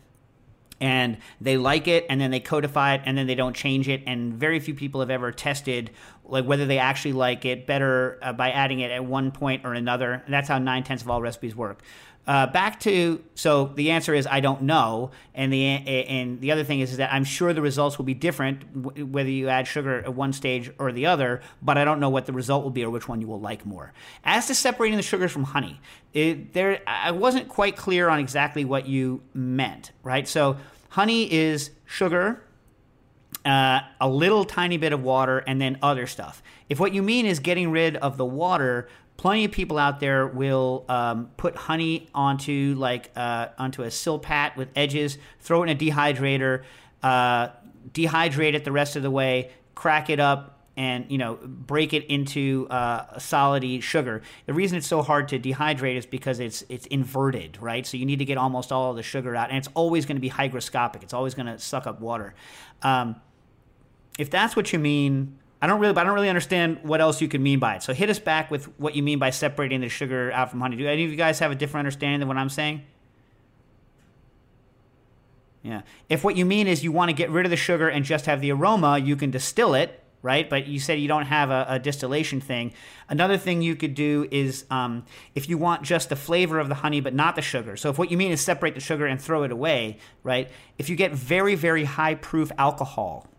and 0.79 1.17
they 1.39 1.55
like 1.55 1.87
it 1.87 2.05
and 2.09 2.19
then 2.19 2.29
they 2.29 2.39
codify 2.39 2.95
it 2.95 3.01
and 3.05 3.17
then 3.17 3.25
they 3.25 3.35
don't 3.35 3.55
change 3.55 3.87
it 3.87 4.03
and 4.05 4.33
very 4.33 4.59
few 4.59 4.73
people 4.73 4.99
have 4.99 5.09
ever 5.09 5.31
tested 5.31 5.91
like 6.25 6.45
whether 6.45 6.65
they 6.65 6.77
actually 6.77 7.13
like 7.13 7.45
it 7.45 7.65
better 7.65 8.19
uh, 8.21 8.33
by 8.33 8.51
adding 8.51 8.79
it 8.79 8.91
at 8.91 9.05
one 9.05 9.31
point 9.31 9.63
or 9.65 9.73
another 9.73 10.21
and 10.25 10.33
that's 10.33 10.49
how 10.49 10.57
nine 10.57 10.83
tenths 10.83 11.03
of 11.03 11.09
all 11.09 11.21
recipes 11.21 11.55
work 11.55 11.81
uh, 12.25 12.47
back 12.47 12.79
to 12.81 13.21
so 13.35 13.71
the 13.75 13.91
answer 13.91 14.13
is 14.13 14.25
I 14.27 14.39
don't 14.39 14.61
know, 14.63 15.11
and 15.35 15.51
the 15.51 15.65
and 15.65 16.39
the 16.39 16.51
other 16.51 16.63
thing 16.63 16.79
is, 16.79 16.91
is 16.91 16.97
that 16.97 17.11
I'm 17.11 17.25
sure 17.25 17.51
the 17.53 17.61
results 17.61 17.97
will 17.97 18.05
be 18.05 18.13
different 18.13 18.81
w- 18.81 19.05
whether 19.05 19.29
you 19.29 19.49
add 19.49 19.67
sugar 19.67 19.99
at 19.99 20.13
one 20.13 20.31
stage 20.31 20.71
or 20.79 20.91
the 20.93 21.05
other, 21.05 21.41
but 21.61 21.77
I 21.77 21.83
don't 21.83 21.99
know 21.99 22.09
what 22.09 22.25
the 22.25 22.33
result 22.33 22.63
will 22.63 22.71
be 22.71 22.83
or 22.85 22.89
which 22.89 23.09
one 23.09 23.19
you 23.19 23.27
will 23.27 23.41
like 23.41 23.65
more. 23.65 23.91
As 24.23 24.47
to 24.47 24.55
separating 24.55 24.95
the 24.95 25.03
sugars 25.03 25.31
from 25.31 25.43
honey, 25.43 25.81
it, 26.13 26.53
there 26.53 26.81
I 26.87 27.11
wasn't 27.11 27.49
quite 27.49 27.75
clear 27.75 28.07
on 28.07 28.19
exactly 28.19 28.63
what 28.63 28.87
you 28.87 29.21
meant, 29.33 29.91
right? 30.01 30.27
So 30.27 30.57
honey 30.89 31.31
is 31.31 31.71
sugar 31.85 32.43
uh, 33.45 33.81
a 33.99 34.07
little 34.07 34.45
tiny 34.45 34.77
bit 34.77 34.93
of 34.93 35.03
water, 35.03 35.39
and 35.39 35.59
then 35.59 35.77
other 35.81 36.07
stuff. 36.07 36.41
If 36.69 36.79
what 36.79 36.93
you 36.93 37.01
mean 37.01 37.25
is 37.25 37.39
getting 37.39 37.71
rid 37.71 37.97
of 37.97 38.17
the 38.17 38.25
water, 38.25 38.87
plenty 39.17 39.45
of 39.45 39.51
people 39.51 39.77
out 39.77 39.99
there 39.99 40.27
will 40.27 40.85
um, 40.89 41.29
put 41.37 41.55
honey 41.55 42.09
onto 42.13 42.75
like 42.77 43.11
uh, 43.15 43.47
onto 43.57 43.83
a 43.83 43.87
silpat 43.87 44.55
with 44.55 44.69
edges, 44.75 45.17
throw 45.39 45.63
it 45.63 45.69
in 45.69 45.77
a 45.77 45.79
dehydrator, 45.79 46.63
uh, 47.01 47.49
dehydrate 47.91 48.53
it 48.53 48.65
the 48.65 48.71
rest 48.71 48.95
of 48.95 49.03
the 49.03 49.11
way, 49.11 49.51
crack 49.75 50.09
it 50.09 50.19
up, 50.19 50.59
and 50.75 51.05
you 51.11 51.17
know 51.17 51.37
break 51.43 51.93
it 51.93 52.05
into 52.05 52.67
uh, 52.69 53.19
sugar. 53.19 54.21
The 54.45 54.53
reason 54.53 54.77
it's 54.77 54.87
so 54.87 55.01
hard 55.01 55.27
to 55.29 55.39
dehydrate 55.39 55.95
is 55.95 56.05
because 56.05 56.39
it's 56.39 56.63
it's 56.69 56.85
inverted, 56.87 57.61
right? 57.61 57.85
So 57.85 57.97
you 57.97 58.05
need 58.05 58.19
to 58.19 58.25
get 58.25 58.37
almost 58.37 58.71
all 58.71 58.91
of 58.91 58.97
the 58.97 59.03
sugar 59.03 59.35
out, 59.35 59.49
and 59.49 59.57
it's 59.57 59.69
always 59.75 60.05
going 60.05 60.17
to 60.17 60.21
be 60.21 60.29
hygroscopic. 60.29 61.03
It's 61.03 61.13
always 61.13 61.33
going 61.33 61.45
to 61.47 61.59
suck 61.59 61.85
up 61.85 62.01
water. 62.01 62.33
Um, 62.81 63.15
if 64.19 64.29
that's 64.29 64.55
what 64.55 64.73
you 64.73 64.79
mean, 64.79 65.39
I 65.63 65.65
don't 65.65 65.79
really, 65.79 65.95
I 65.95 66.03
don't 66.03 66.13
really 66.13 66.27
understand 66.27 66.79
what 66.83 66.99
else 66.99 67.21
you 67.21 67.29
could 67.29 67.39
mean 67.39 67.57
by 67.57 67.75
it. 67.75 67.83
So 67.83 67.93
hit 67.93 68.09
us 68.09 68.19
back 68.19 68.51
with 68.51 68.65
what 68.77 68.97
you 68.97 69.01
mean 69.01 69.17
by 69.17 69.29
separating 69.29 69.79
the 69.79 69.87
sugar 69.87 70.29
out 70.33 70.51
from 70.51 70.59
honey. 70.59 70.75
Do 70.75 70.85
any 70.85 71.05
of 71.05 71.09
you 71.09 71.15
guys 71.15 71.39
have 71.39 71.51
a 71.51 71.55
different 71.55 71.85
understanding 71.85 72.19
than 72.19 72.27
what 72.27 72.35
I'm 72.35 72.49
saying? 72.49 72.81
Yeah. 75.61 75.83
If 76.09 76.21
what 76.25 76.35
you 76.35 76.45
mean 76.45 76.67
is 76.67 76.83
you 76.83 76.91
want 76.91 77.11
to 77.11 77.13
get 77.13 77.29
rid 77.29 77.45
of 77.45 77.49
the 77.49 77.55
sugar 77.55 77.87
and 77.87 78.03
just 78.03 78.25
have 78.25 78.41
the 78.41 78.51
aroma, 78.51 78.97
you 78.97 79.15
can 79.15 79.31
distill 79.31 79.73
it, 79.73 80.03
right? 80.21 80.49
But 80.49 80.67
you 80.67 80.81
said 80.81 80.99
you 80.99 81.07
don't 81.07 81.27
have 81.27 81.49
a, 81.49 81.65
a 81.69 81.79
distillation 81.79 82.41
thing. 82.41 82.73
Another 83.07 83.37
thing 83.37 83.61
you 83.61 83.77
could 83.77 83.95
do 83.95 84.27
is 84.31 84.65
um, 84.69 85.05
if 85.33 85.47
you 85.47 85.57
want 85.57 85.83
just 85.83 86.09
the 86.09 86.17
flavor 86.17 86.59
of 86.59 86.67
the 86.67 86.75
honey 86.75 86.99
but 86.99 87.13
not 87.13 87.37
the 87.37 87.41
sugar. 87.41 87.77
So 87.77 87.89
if 87.89 87.97
what 87.97 88.11
you 88.11 88.17
mean 88.17 88.33
is 88.33 88.41
separate 88.41 88.75
the 88.75 88.81
sugar 88.81 89.05
and 89.05 89.21
throw 89.21 89.43
it 89.43 89.51
away, 89.53 89.99
right? 90.23 90.49
If 90.77 90.89
you 90.89 90.97
get 90.97 91.13
very, 91.13 91.55
very 91.55 91.85
high 91.85 92.15
proof 92.15 92.51
alcohol, 92.57 93.29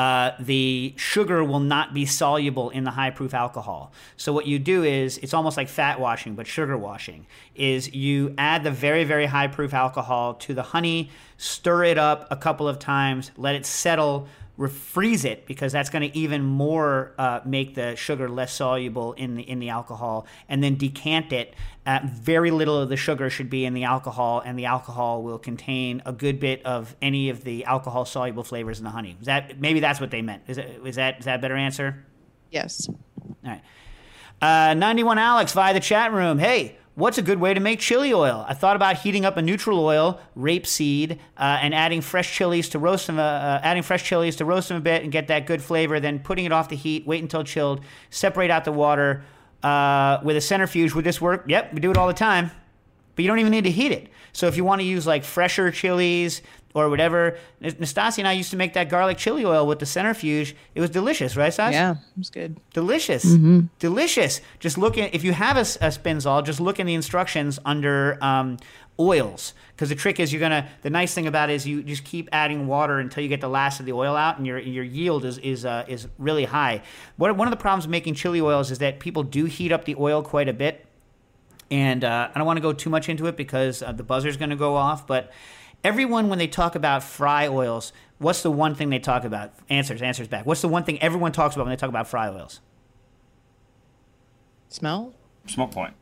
uh, 0.00 0.34
the 0.40 0.94
sugar 0.96 1.44
will 1.44 1.60
not 1.60 1.92
be 1.92 2.06
soluble 2.06 2.70
in 2.70 2.84
the 2.84 2.90
high 2.92 3.10
proof 3.10 3.34
alcohol. 3.34 3.92
So 4.16 4.32
what 4.32 4.46
you 4.46 4.58
do 4.58 4.82
is 4.82 5.18
it's 5.18 5.34
almost 5.34 5.58
like 5.58 5.68
fat 5.68 6.00
washing, 6.00 6.34
but 6.34 6.46
sugar 6.46 6.78
washing. 6.78 7.26
Is 7.54 7.92
you 7.94 8.34
add 8.38 8.64
the 8.64 8.70
very 8.70 9.04
very 9.04 9.26
high 9.26 9.48
proof 9.48 9.74
alcohol 9.74 10.34
to 10.46 10.54
the 10.54 10.62
honey, 10.62 11.10
stir 11.36 11.84
it 11.84 11.98
up 11.98 12.26
a 12.30 12.36
couple 12.36 12.66
of 12.66 12.78
times, 12.78 13.30
let 13.36 13.54
it 13.54 13.66
settle. 13.66 14.26
Refreeze 14.58 15.24
it 15.24 15.46
because 15.46 15.72
that's 15.72 15.88
going 15.88 16.10
to 16.10 16.18
even 16.18 16.42
more 16.44 17.14
uh, 17.16 17.40
make 17.46 17.74
the 17.74 17.96
sugar 17.96 18.28
less 18.28 18.52
soluble 18.52 19.14
in 19.14 19.36
the 19.36 19.42
in 19.42 19.58
the 19.58 19.70
alcohol, 19.70 20.26
and 20.50 20.62
then 20.62 20.76
decant 20.76 21.32
it. 21.32 21.54
Uh, 21.86 22.00
very 22.04 22.50
little 22.50 22.76
of 22.76 22.90
the 22.90 22.96
sugar 22.96 23.30
should 23.30 23.48
be 23.48 23.64
in 23.64 23.72
the 23.72 23.84
alcohol, 23.84 24.42
and 24.44 24.58
the 24.58 24.66
alcohol 24.66 25.22
will 25.22 25.38
contain 25.38 26.02
a 26.04 26.12
good 26.12 26.38
bit 26.38 26.64
of 26.66 26.94
any 27.00 27.30
of 27.30 27.42
the 27.42 27.64
alcohol 27.64 28.04
soluble 28.04 28.44
flavors 28.44 28.78
in 28.78 28.84
the 28.84 28.90
honey. 28.90 29.16
Is 29.18 29.26
that 29.26 29.58
maybe 29.58 29.80
that's 29.80 29.98
what 29.98 30.10
they 30.10 30.20
meant? 30.20 30.42
Is, 30.46 30.58
it, 30.58 30.80
is 30.84 30.96
that 30.96 31.20
is 31.20 31.24
that 31.24 31.38
a 31.38 31.42
better 31.42 31.56
answer? 31.56 32.04
Yes. 32.50 32.86
All 32.88 33.36
right. 33.42 33.62
Uh, 34.42 34.74
91 34.74 35.18
Alex 35.18 35.52
via 35.52 35.72
the 35.72 35.80
chat 35.80 36.12
room. 36.12 36.38
Hey, 36.38 36.76
what's 36.94 37.18
a 37.18 37.22
good 37.22 37.40
way 37.40 37.54
to 37.54 37.60
make 37.60 37.80
chili 37.80 38.12
oil? 38.12 38.44
I 38.46 38.54
thought 38.54 38.76
about 38.76 38.98
heating 38.98 39.24
up 39.24 39.36
a 39.36 39.42
neutral 39.42 39.80
oil, 39.80 40.20
rapeseed, 40.36 41.18
uh, 41.36 41.58
and 41.62 41.74
adding 41.74 42.00
fresh 42.00 42.34
chilies 42.34 42.68
to 42.70 42.78
roast 42.78 43.06
them. 43.06 43.18
Uh, 43.18 43.22
uh, 43.22 43.60
adding 43.62 43.82
fresh 43.82 44.04
chilies 44.04 44.36
to 44.36 44.44
roast 44.44 44.68
them 44.68 44.76
a 44.76 44.80
bit 44.80 45.02
and 45.02 45.12
get 45.12 45.28
that 45.28 45.46
good 45.46 45.62
flavor. 45.62 46.00
Then 46.00 46.18
putting 46.18 46.44
it 46.44 46.52
off 46.52 46.68
the 46.68 46.76
heat. 46.76 47.06
Wait 47.06 47.22
until 47.22 47.42
chilled. 47.42 47.80
Separate 48.10 48.50
out 48.50 48.64
the 48.64 48.72
water 48.72 49.24
uh, 49.62 50.20
with 50.22 50.36
a 50.36 50.40
centrifuge. 50.40 50.94
Would 50.94 51.04
this 51.04 51.20
work? 51.20 51.44
Yep, 51.48 51.74
we 51.74 51.80
do 51.80 51.90
it 51.90 51.96
all 51.96 52.08
the 52.08 52.14
time. 52.14 52.50
but 53.14 53.22
you 53.22 53.28
don't 53.28 53.38
even 53.40 53.52
need 53.52 53.64
to 53.64 53.70
heat 53.70 53.92
it. 53.92 54.08
So 54.32 54.46
if 54.46 54.56
you 54.56 54.64
want 54.64 54.80
to 54.80 54.86
use 54.86 55.06
like 55.06 55.24
fresher 55.24 55.70
chilies 55.70 56.42
or 56.74 56.88
whatever, 56.88 57.36
Nastasia 57.60 58.20
and 58.20 58.28
I 58.28 58.32
used 58.32 58.50
to 58.52 58.56
make 58.56 58.74
that 58.74 58.88
garlic 58.88 59.18
chili 59.18 59.44
oil 59.44 59.66
with 59.66 59.80
the 59.80 59.86
centrifuge. 59.86 60.54
It 60.74 60.80
was 60.80 60.90
delicious, 60.90 61.36
right, 61.36 61.52
Stas? 61.52 61.72
Yeah, 61.72 61.92
it 61.92 62.18
was 62.18 62.30
good. 62.30 62.60
Delicious, 62.72 63.24
delicious. 63.78 64.40
Just 64.60 64.78
look 64.78 64.96
at 64.96 65.14
if 65.14 65.24
you 65.24 65.32
have 65.32 65.56
a, 65.56 65.60
a 65.60 65.90
Spinzall, 65.90 66.44
just 66.44 66.60
look 66.60 66.78
in 66.78 66.86
the 66.86 66.94
instructions 66.94 67.58
under 67.64 68.22
um, 68.22 68.58
oils 68.98 69.54
because 69.74 69.88
the 69.88 69.94
trick 69.94 70.20
is 70.20 70.32
you're 70.32 70.40
gonna. 70.40 70.68
The 70.82 70.90
nice 70.90 71.12
thing 71.12 71.26
about 71.26 71.50
it 71.50 71.54
is 71.54 71.66
you 71.66 71.82
just 71.82 72.04
keep 72.04 72.28
adding 72.32 72.66
water 72.66 72.98
until 73.00 73.22
you 73.22 73.28
get 73.28 73.40
the 73.40 73.48
last 73.48 73.80
of 73.80 73.86
the 73.86 73.92
oil 73.92 74.14
out, 74.14 74.38
and 74.38 74.46
your 74.46 74.58
your 74.58 74.84
yield 74.84 75.24
is 75.24 75.38
is 75.38 75.64
uh, 75.64 75.84
is 75.88 76.06
really 76.18 76.44
high. 76.44 76.82
One 77.16 77.36
one 77.36 77.48
of 77.48 77.52
the 77.52 77.60
problems 77.60 77.86
with 77.86 77.90
making 77.90 78.14
chili 78.14 78.40
oils 78.40 78.70
is 78.70 78.78
that 78.78 79.00
people 79.00 79.22
do 79.22 79.46
heat 79.46 79.72
up 79.72 79.86
the 79.86 79.96
oil 79.96 80.22
quite 80.22 80.48
a 80.48 80.52
bit 80.52 80.86
and 81.70 82.04
uh, 82.04 82.28
I 82.34 82.38
don't 82.38 82.46
want 82.46 82.56
to 82.56 82.62
go 82.62 82.72
too 82.72 82.90
much 82.90 83.08
into 83.08 83.26
it 83.26 83.36
because 83.36 83.82
uh, 83.82 83.92
the 83.92 84.02
buzzer's 84.02 84.36
going 84.36 84.50
to 84.50 84.56
go 84.56 84.74
off. 84.74 85.06
But 85.06 85.30
everyone, 85.84 86.28
when 86.28 86.38
they 86.38 86.46
talk 86.46 86.74
about 86.74 87.02
fry 87.02 87.46
oils, 87.48 87.92
what's 88.18 88.42
the 88.42 88.50
one 88.50 88.74
thing 88.74 88.90
they 88.90 88.98
talk 88.98 89.24
about? 89.24 89.52
Answers, 89.68 90.02
answers 90.02 90.28
back. 90.28 90.46
What's 90.46 90.62
the 90.62 90.68
one 90.68 90.84
thing 90.84 91.00
everyone 91.02 91.32
talks 91.32 91.54
about 91.54 91.64
when 91.64 91.70
they 91.70 91.76
talk 91.76 91.88
about 91.88 92.08
fry 92.08 92.28
oils? 92.28 92.60
Smell? 94.68 95.14
Smoke 95.46 95.72
point. 95.72 95.94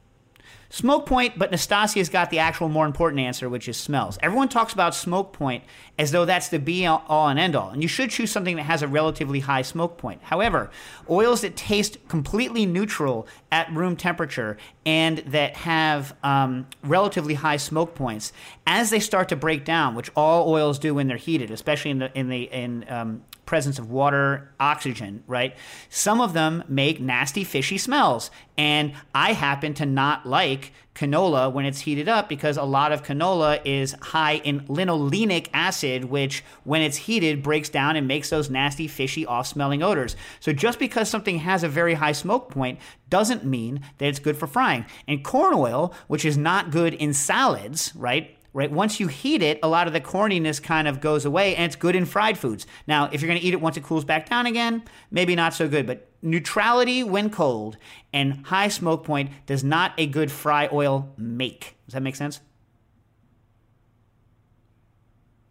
Smoke 0.71 1.07
point, 1.07 1.39
but 1.39 1.51
Nastasia's 1.51 2.11
got 2.11 2.29
the 2.29 2.41
actual 2.41 2.69
more 2.69 2.85
important 2.85 3.21
answer, 3.21 3.49
which 3.49 3.71
is 3.71 3.79
smells. 3.79 4.19
Everyone 4.23 4.51
talks 4.51 4.75
about 4.75 4.95
smoke 4.95 5.33
point 5.33 5.65
as 5.99 6.11
though 6.11 6.27
that's 6.27 6.51
the 6.51 6.59
be 6.59 6.85
all 6.85 7.29
and 7.29 7.39
end 7.39 7.57
all, 7.57 7.71
and 7.71 7.81
you 7.81 7.89
should 7.89 8.11
choose 8.11 8.31
something 8.31 8.57
that 8.57 8.65
has 8.65 8.83
a 8.83 8.89
relatively 8.89 9.41
high 9.41 9.63
smoke 9.63 9.97
point. 9.97 10.21
However, 10.25 10.71
oils 11.09 11.41
that 11.41 11.57
taste 11.57 11.97
completely 12.09 12.67
neutral 12.67 13.27
at 13.51 13.73
room 13.73 13.97
temperature 13.97 14.59
and 14.89 15.19
that 15.19 15.55
have 15.55 16.17
um, 16.23 16.67
relatively 16.83 17.35
high 17.35 17.59
smoke 17.59 17.95
points, 17.95 18.33
as 18.67 18.89
they 18.89 19.01
start 19.01 19.29
to 19.29 19.37
break 19.37 19.67
down, 19.67 19.95
which 19.95 20.11
all 20.17 20.51
oils 20.51 20.79
do 20.79 20.95
when 20.95 21.09
they're 21.09 21.19
heated, 21.19 21.51
especially 21.51 21.91
in 21.91 21.99
the 21.99 22.19
in 22.19 22.31
the 22.31 22.45
in 22.45 22.87
um, 22.89 23.23
presence 23.45 23.79
of 23.79 23.91
water, 23.91 24.51
oxygen, 24.59 25.23
right? 25.27 25.55
Some 25.91 26.23
of 26.23 26.33
them 26.33 26.65
make 26.69 27.03
nasty, 27.03 27.45
fishy 27.45 27.77
smells. 27.77 28.31
And 28.57 28.95
I 29.15 29.35
happen 29.35 29.75
to 29.75 29.85
not 29.85 30.25
like 30.25 30.73
canola 30.99 31.53
when 31.53 31.65
it's 31.65 31.81
heated 31.81 32.09
up 32.09 32.29
because 32.29 32.57
a 32.57 32.65
lot 32.65 32.91
of 32.91 33.05
canola 33.05 33.61
is 33.65 33.93
high 34.03 34.37
in 34.39 34.61
linolenic 34.63 35.49
acid, 35.55 36.05
which, 36.05 36.43
when 36.65 36.83
it's 36.83 36.97
heated, 36.97 37.43
breaks 37.43 37.69
down 37.69 37.95
and 37.95 38.09
makes 38.09 38.31
those 38.31 38.51
nasty, 38.51 38.89
fishy, 38.89 39.25
off 39.25 39.47
smelling 39.47 39.83
odors. 39.83 40.17
So 40.41 40.53
just 40.53 40.79
because 40.79 41.09
something 41.09 41.39
has 41.39 41.63
a 41.63 41.69
very 41.69 41.95
high 41.95 42.13
smoke 42.13 42.51
point 42.51 42.81
doesn't 43.11 43.45
mean 43.45 43.81
that 43.99 44.07
it's 44.07 44.19
good 44.19 44.37
for 44.37 44.47
frying. 44.47 44.87
And 45.07 45.25
corn 45.25 45.55
oil, 45.55 45.95
which 46.09 46.25
is 46.25 46.37
not 46.37 46.73
good 46.73 46.95
in 46.95 47.15
salads, 47.15 47.95
right? 47.95 48.38
Right? 48.53 48.71
Once 48.71 48.99
you 48.99 49.09
heat 49.09 49.43
it, 49.43 49.59
a 49.63 49.69
lot 49.69 49.87
of 49.87 49.93
the 49.93 50.01
corniness 50.01 50.63
kind 50.63 50.89
of 50.89 51.01
goes 51.01 51.25
away 51.25 51.55
and 51.57 51.67
it's 51.67 51.77
good 51.77 51.95
in 51.95 52.05
fried 52.05 52.39
foods. 52.39 52.67
Now, 52.87 53.09
if 53.13 53.21
you're 53.21 53.29
going 53.29 53.41
to 53.41 53.47
eat 53.47 53.55
it 53.55 53.61
once 53.61 53.77
it 53.77 53.85
cools 53.85 54.05
back 54.05 54.29
down 54.29 54.47
again, 54.47 54.83
maybe 55.11 55.37
not 55.37 55.55
so 55.55 55.69
good, 55.69 55.87
but 55.87 56.09
neutrality 56.23 57.03
when 57.05 57.31
cold 57.31 57.77
and 58.13 58.47
high 58.47 58.69
smoke 58.69 59.05
point 59.05 59.31
does 59.47 59.63
not 59.63 59.93
a 59.99 60.07
good 60.07 60.31
fry 60.33 60.69
oil 60.73 61.13
make. 61.17 61.77
Does 61.87 61.95
that 61.95 62.03
make 62.03 62.17
sense? 62.17 62.41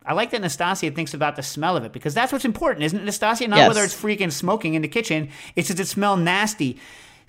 I 0.05 0.13
like 0.13 0.31
that 0.31 0.39
Nastasia 0.41 0.89
thinks 0.91 1.13
about 1.13 1.35
the 1.35 1.43
smell 1.43 1.75
of 1.75 1.83
it 1.83 1.91
because 1.91 2.13
that's 2.13 2.31
what's 2.31 2.45
important, 2.45 2.85
isn't 2.85 2.99
it, 2.99 3.03
Nastasia? 3.03 3.47
Not 3.47 3.57
Yes. 3.57 3.67
whether 3.67 3.83
it's 3.83 3.93
freaking 3.93 4.31
smoking 4.31 4.73
in 4.73 4.81
the 4.81 4.87
kitchen, 4.87 5.29
it's 5.57 5.67
does 5.67 5.79
it 5.81 5.87
smell 5.87 6.15
nasty. 6.15 6.79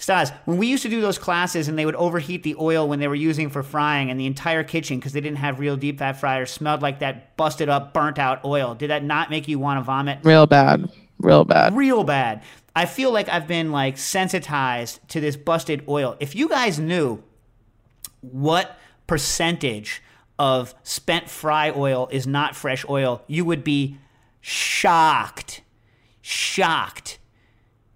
Stas, 0.01 0.31
when 0.45 0.59
we 0.59 0.69
used 0.69 0.85
to 0.85 0.89
do 0.89 1.01
those 1.01 1.19
classes 1.19 1.67
and 1.67 1.77
they 1.77 1.85
would 1.85 1.97
overheat 1.97 2.45
the 2.45 2.55
oil 2.59 2.89
when 2.89 3.01
they 3.01 3.09
were 3.09 3.17
using 3.17 3.51
for 3.51 3.65
frying 3.65 4.11
and 4.11 4.19
the 4.19 4.27
entire 4.27 4.63
kitchen 4.63 4.99
because 4.99 5.13
they 5.13 5.21
didn't 5.21 5.39
have 5.39 5.59
real 5.59 5.77
deep 5.77 5.99
fat 5.99 6.13
fryers 6.13 6.53
smelled 6.53 6.83
like 6.83 7.01
that 7.01 7.37
busted 7.37 7.69
up, 7.69 7.93
burnt 7.93 8.17
out 8.17 8.45
oil. 8.45 8.77
Did 8.77 8.91
that 8.91 9.03
not 9.03 9.29
make 9.29 9.49
you 9.49 9.59
want 9.59 9.79
to 9.79 9.83
vomit? 9.83 10.21
Real 10.23 10.47
bad. 10.47 10.89
Real 11.19 11.45
bad. 11.45 11.75
real 11.77 12.05
bad. 12.05 12.45
I 12.77 12.87
feel 12.87 13.13
like 13.13 13.29
I've 13.29 13.49
been 13.49 13.73
like 13.73 13.99
sensitized 13.99 15.01
to 15.09 15.21
this 15.21 15.37
busted 15.37 15.83
oil. 15.89 16.17
If 16.21 16.37
you 16.37 16.49
guys 16.49 16.79
knew 16.79 17.25
what 18.21 18.79
percentage 19.09 20.01
of 20.39 20.77
spent 20.85 21.29
fry 21.29 21.73
oil 21.73 22.09
is 22.13 22.25
not 22.25 22.55
fresh 22.55 22.85
oil, 22.89 23.25
you 23.27 23.45
would 23.45 23.65
be 23.65 23.99
shocked. 24.41 25.63
Shocked. 26.23 27.19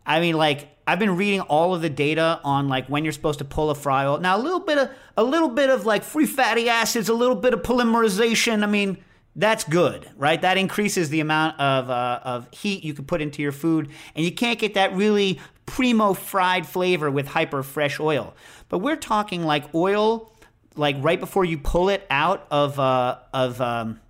I 0.05 0.21
mean, 0.21 0.37
like 0.37 0.69
I've 0.87 0.99
been 0.99 1.17
reading 1.17 1.41
all 1.43 1.75
of 1.75 1.83
the 1.83 1.91
data 1.91 2.41
on 2.45 2.69
like 2.69 2.87
when 2.89 3.05
you're 3.05 3.13
supposed 3.13 3.39
to 3.39 3.45
pull 3.45 3.71
a 3.71 3.75
fry 3.75 4.05
oil. 4.05 4.19
Now 4.19 4.37
a 4.37 4.43
little 4.43 4.61
bit 4.61 4.79
of 4.79 4.91
a 5.17 5.23
little 5.25 5.49
bit 5.49 5.71
of 5.71 5.87
like 5.87 6.03
free 6.03 6.27
fatty 6.27 6.69
acids, 6.69 7.09
a 7.09 7.15
little 7.15 7.37
bit 7.37 7.55
of 7.55 7.63
polymerization. 7.63 8.63
I 8.63 8.67
mean, 8.67 8.99
that's 9.37 9.65
good, 9.65 10.09
right? 10.17 10.41
That 10.41 10.59
increases 10.59 11.09
the 11.09 11.21
amount 11.21 11.59
of 11.61 11.89
uh, 11.89 12.21
of 12.23 12.49
heat 12.53 12.85
you 12.85 12.95
can 12.95 13.05
put 13.05 13.23
into 13.23 13.43
your 13.43 13.53
food, 13.53 13.91
and 14.15 14.25
you 14.25 14.33
can't 14.33 14.59
get 14.59 14.75
that 14.75 14.95
really 14.95 15.41
primo 15.67 16.13
fried 16.13 16.67
flavor 16.67 17.11
with 17.11 17.29
hyper 17.29 17.63
fresh 17.63 18.01
oil. 18.01 18.35
But 18.69 18.79
we're 18.79 18.97
talking 18.97 19.45
like 19.45 19.73
oil, 19.75 20.33
like 20.77 20.97
right 20.99 21.21
before 21.21 21.45
you 21.45 21.59
pull 21.59 21.89
it 21.89 22.07
out 22.11 22.47
of 22.51 22.79
uh, 22.79 23.19
of 23.33 23.61
um, 23.61 24.01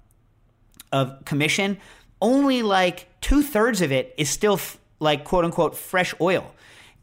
of 0.91 1.25
commission, 1.25 1.79
only 2.21 2.63
like 2.63 3.09
two 3.21 3.43
thirds 3.43 3.81
of 3.83 3.93
it 3.93 4.15
is 4.17 4.31
still 4.31 4.55
f- 4.55 4.79
like 5.03 5.25
quote 5.25 5.45
unquote 5.45 5.77
fresh 5.77 6.15
oil. 6.21 6.55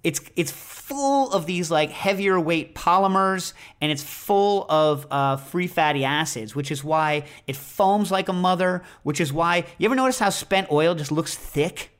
It's 0.03 0.21
it's 0.37 0.51
full 0.51 1.31
of 1.33 1.45
these 1.45 1.69
like 1.69 1.91
heavier 1.91 2.39
weight 2.39 2.73
polymers 2.73 3.53
and 3.81 3.91
it's 3.91 4.01
full 4.01 4.65
of 4.69 5.05
uh, 5.11 5.35
free 5.35 5.67
fatty 5.67 6.05
acids, 6.05 6.55
which 6.55 6.71
is 6.71 6.83
why 6.83 7.25
it 7.47 7.57
foams 7.57 8.09
like 8.09 8.29
a 8.29 8.33
mother. 8.33 8.81
Which 9.03 9.19
is 9.19 9.33
why 9.33 9.65
you 9.77 9.85
ever 9.85 9.95
notice 9.95 10.19
how 10.19 10.29
spent 10.29 10.71
oil 10.71 10.95
just 10.95 11.11
looks 11.11 11.35
thick? 11.35 11.91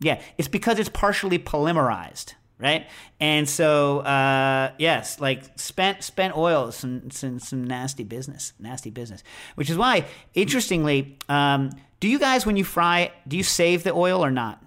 Yeah, 0.00 0.20
it's 0.36 0.48
because 0.48 0.78
it's 0.78 0.88
partially 0.88 1.38
polymerized, 1.38 2.34
right? 2.58 2.86
And 3.18 3.48
so, 3.48 4.00
uh, 4.00 4.72
yes, 4.78 5.20
like 5.20 5.42
spent 5.56 6.02
spent 6.02 6.36
oil 6.36 6.68
is 6.68 6.76
some, 6.76 7.10
some 7.10 7.38
some 7.38 7.64
nasty 7.64 8.04
business, 8.04 8.52
nasty 8.58 8.90
business. 8.90 9.22
Which 9.54 9.70
is 9.70 9.76
why, 9.76 10.04
interestingly, 10.34 11.18
um, 11.28 11.70
do 12.00 12.08
you 12.08 12.18
guys 12.18 12.46
when 12.46 12.56
you 12.56 12.64
fry, 12.64 13.12
do 13.26 13.36
you 13.36 13.42
save 13.42 13.82
the 13.82 13.92
oil 13.92 14.24
or 14.24 14.30
not? 14.30 14.62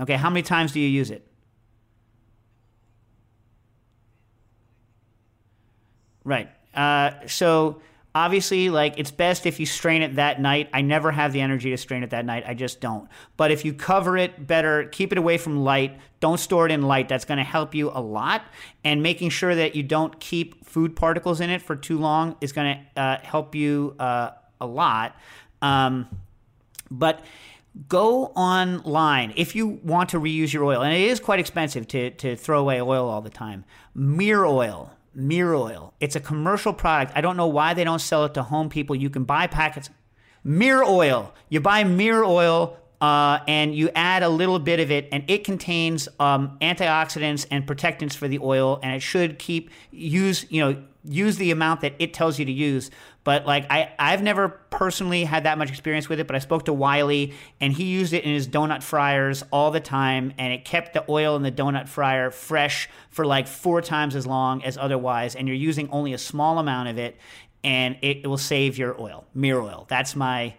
Okay, 0.00 0.14
how 0.14 0.30
many 0.30 0.42
times 0.42 0.72
do 0.72 0.80
you 0.80 0.88
use 0.88 1.10
it? 1.10 1.26
Right. 6.24 6.48
Uh, 6.74 7.12
so 7.26 7.82
obviously, 8.14 8.70
like 8.70 8.94
it's 8.96 9.10
best 9.10 9.44
if 9.44 9.58
you 9.58 9.66
strain 9.66 10.02
it 10.02 10.16
that 10.16 10.40
night. 10.40 10.68
I 10.72 10.82
never 10.82 11.10
have 11.10 11.32
the 11.32 11.40
energy 11.40 11.70
to 11.70 11.76
strain 11.76 12.02
it 12.02 12.10
that 12.10 12.24
night. 12.24 12.44
I 12.46 12.54
just 12.54 12.80
don't. 12.80 13.08
But 13.36 13.50
if 13.50 13.64
you 13.64 13.74
cover 13.74 14.16
it 14.16 14.46
better, 14.46 14.84
keep 14.84 15.12
it 15.12 15.18
away 15.18 15.36
from 15.36 15.64
light. 15.64 15.98
Don't 16.20 16.38
store 16.38 16.66
it 16.66 16.72
in 16.72 16.82
light. 16.82 17.08
That's 17.08 17.24
going 17.24 17.38
to 17.38 17.44
help 17.44 17.74
you 17.74 17.90
a 17.92 18.00
lot. 18.00 18.44
And 18.84 19.02
making 19.02 19.30
sure 19.30 19.54
that 19.54 19.74
you 19.74 19.82
don't 19.82 20.18
keep 20.20 20.64
food 20.64 20.94
particles 20.94 21.40
in 21.40 21.50
it 21.50 21.60
for 21.60 21.74
too 21.74 21.98
long 21.98 22.36
is 22.40 22.52
going 22.52 22.78
to 22.94 23.00
uh, 23.00 23.18
help 23.22 23.54
you 23.54 23.96
uh, 23.98 24.30
a 24.60 24.66
lot. 24.66 25.16
Um, 25.62 26.08
but 26.90 27.24
go 27.88 28.26
online 28.26 29.32
if 29.36 29.56
you 29.56 29.80
want 29.82 30.10
to 30.10 30.20
reuse 30.20 30.52
your 30.52 30.64
oil. 30.64 30.82
And 30.82 30.92
it 30.92 31.00
is 31.00 31.20
quite 31.20 31.40
expensive 31.40 31.88
to, 31.88 32.10
to 32.10 32.36
throw 32.36 32.60
away 32.60 32.82
oil 32.82 33.08
all 33.08 33.22
the 33.22 33.30
time. 33.30 33.64
Miroil 33.96 34.90
Mere 35.14 35.54
oil. 35.54 35.92
It's 36.00 36.16
a 36.16 36.20
commercial 36.20 36.72
product. 36.72 37.12
I 37.14 37.20
don't 37.20 37.36
know 37.36 37.46
why 37.46 37.74
they 37.74 37.84
don't 37.84 37.98
sell 37.98 38.24
it 38.24 38.34
to 38.34 38.42
home 38.42 38.70
people. 38.70 38.96
You 38.96 39.10
can 39.10 39.24
buy 39.24 39.46
packets. 39.46 39.90
Miroil. 40.44 41.32
You 41.50 41.60
buy 41.60 41.84
Miroil 41.84 42.76
uh, 43.00 43.40
and 43.46 43.74
you 43.74 43.90
add 43.94 44.22
a 44.22 44.28
little 44.28 44.58
bit 44.58 44.80
of 44.80 44.90
it, 44.90 45.08
and 45.12 45.24
it 45.28 45.44
contains 45.44 46.08
um, 46.18 46.56
antioxidants 46.62 47.46
and 47.50 47.66
protectants 47.66 48.14
for 48.14 48.28
the 48.28 48.38
oil, 48.38 48.78
and 48.82 48.94
it 48.94 49.00
should 49.00 49.38
keep 49.38 49.70
use 49.90 50.46
you 50.50 50.60
know 50.60 50.82
use 51.04 51.36
the 51.36 51.50
amount 51.50 51.80
that 51.80 51.94
it 51.98 52.14
tells 52.14 52.38
you 52.38 52.44
to 52.44 52.52
use. 52.52 52.90
But 53.24 53.46
like 53.46 53.70
I, 53.70 53.92
I've 53.98 54.22
never 54.22 54.48
personally 54.48 55.24
had 55.24 55.44
that 55.44 55.58
much 55.58 55.68
experience 55.68 56.08
with 56.08 56.20
it, 56.20 56.26
but 56.26 56.34
I 56.36 56.40
spoke 56.40 56.64
to 56.66 56.72
Wylie, 56.72 57.34
and 57.60 57.72
he 57.72 57.84
used 57.84 58.12
it 58.12 58.24
in 58.24 58.32
his 58.32 58.48
donut 58.48 58.82
fryers 58.82 59.44
all 59.52 59.70
the 59.70 59.80
time, 59.80 60.32
and 60.38 60.52
it 60.52 60.64
kept 60.64 60.94
the 60.94 61.04
oil 61.08 61.36
in 61.36 61.42
the 61.42 61.52
donut 61.52 61.88
fryer 61.88 62.30
fresh 62.30 62.88
for 63.10 63.24
like 63.24 63.46
four 63.46 63.80
times 63.80 64.16
as 64.16 64.26
long 64.26 64.62
as 64.64 64.76
otherwise, 64.76 65.34
and 65.34 65.46
you're 65.46 65.56
using 65.56 65.88
only 65.90 66.12
a 66.12 66.18
small 66.18 66.58
amount 66.58 66.88
of 66.88 66.98
it, 66.98 67.16
and 67.62 67.96
it, 68.02 68.18
it 68.24 68.26
will 68.26 68.38
save 68.38 68.76
your 68.78 69.00
oil. 69.00 69.24
Miroil. 69.36 69.86
That's 69.88 70.16
my 70.16 70.54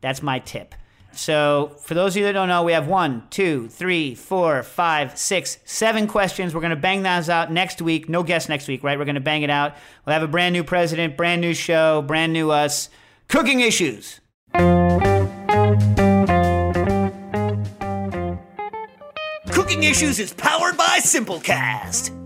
that's 0.00 0.22
my 0.22 0.38
tip. 0.38 0.74
So, 1.16 1.72
for 1.80 1.94
those 1.94 2.14
of 2.14 2.20
you 2.20 2.24
that 2.24 2.32
don't 2.32 2.48
know, 2.48 2.62
we 2.62 2.72
have 2.72 2.88
one, 2.88 3.24
two, 3.30 3.68
three, 3.68 4.14
four, 4.14 4.62
five, 4.62 5.16
six, 5.16 5.58
seven 5.64 6.06
questions. 6.06 6.54
We're 6.54 6.60
going 6.60 6.70
to 6.70 6.76
bang 6.76 7.02
those 7.02 7.28
out 7.28 7.50
next 7.50 7.80
week. 7.80 8.08
No 8.08 8.22
guests 8.22 8.48
next 8.48 8.68
week, 8.68 8.84
right? 8.84 8.98
We're 8.98 9.06
going 9.06 9.14
to 9.14 9.20
bang 9.20 9.42
it 9.42 9.50
out. 9.50 9.74
We'll 10.04 10.12
have 10.12 10.22
a 10.22 10.28
brand 10.28 10.52
new 10.52 10.62
president, 10.62 11.16
brand 11.16 11.40
new 11.40 11.54
show, 11.54 12.02
brand 12.02 12.32
new 12.32 12.50
us. 12.50 12.90
Cooking 13.28 13.60
issues. 13.60 14.20
Cooking 19.52 19.82
Issues 19.82 20.18
is 20.18 20.32
powered 20.32 20.76
by 20.76 21.00
Simplecast. 21.00 22.25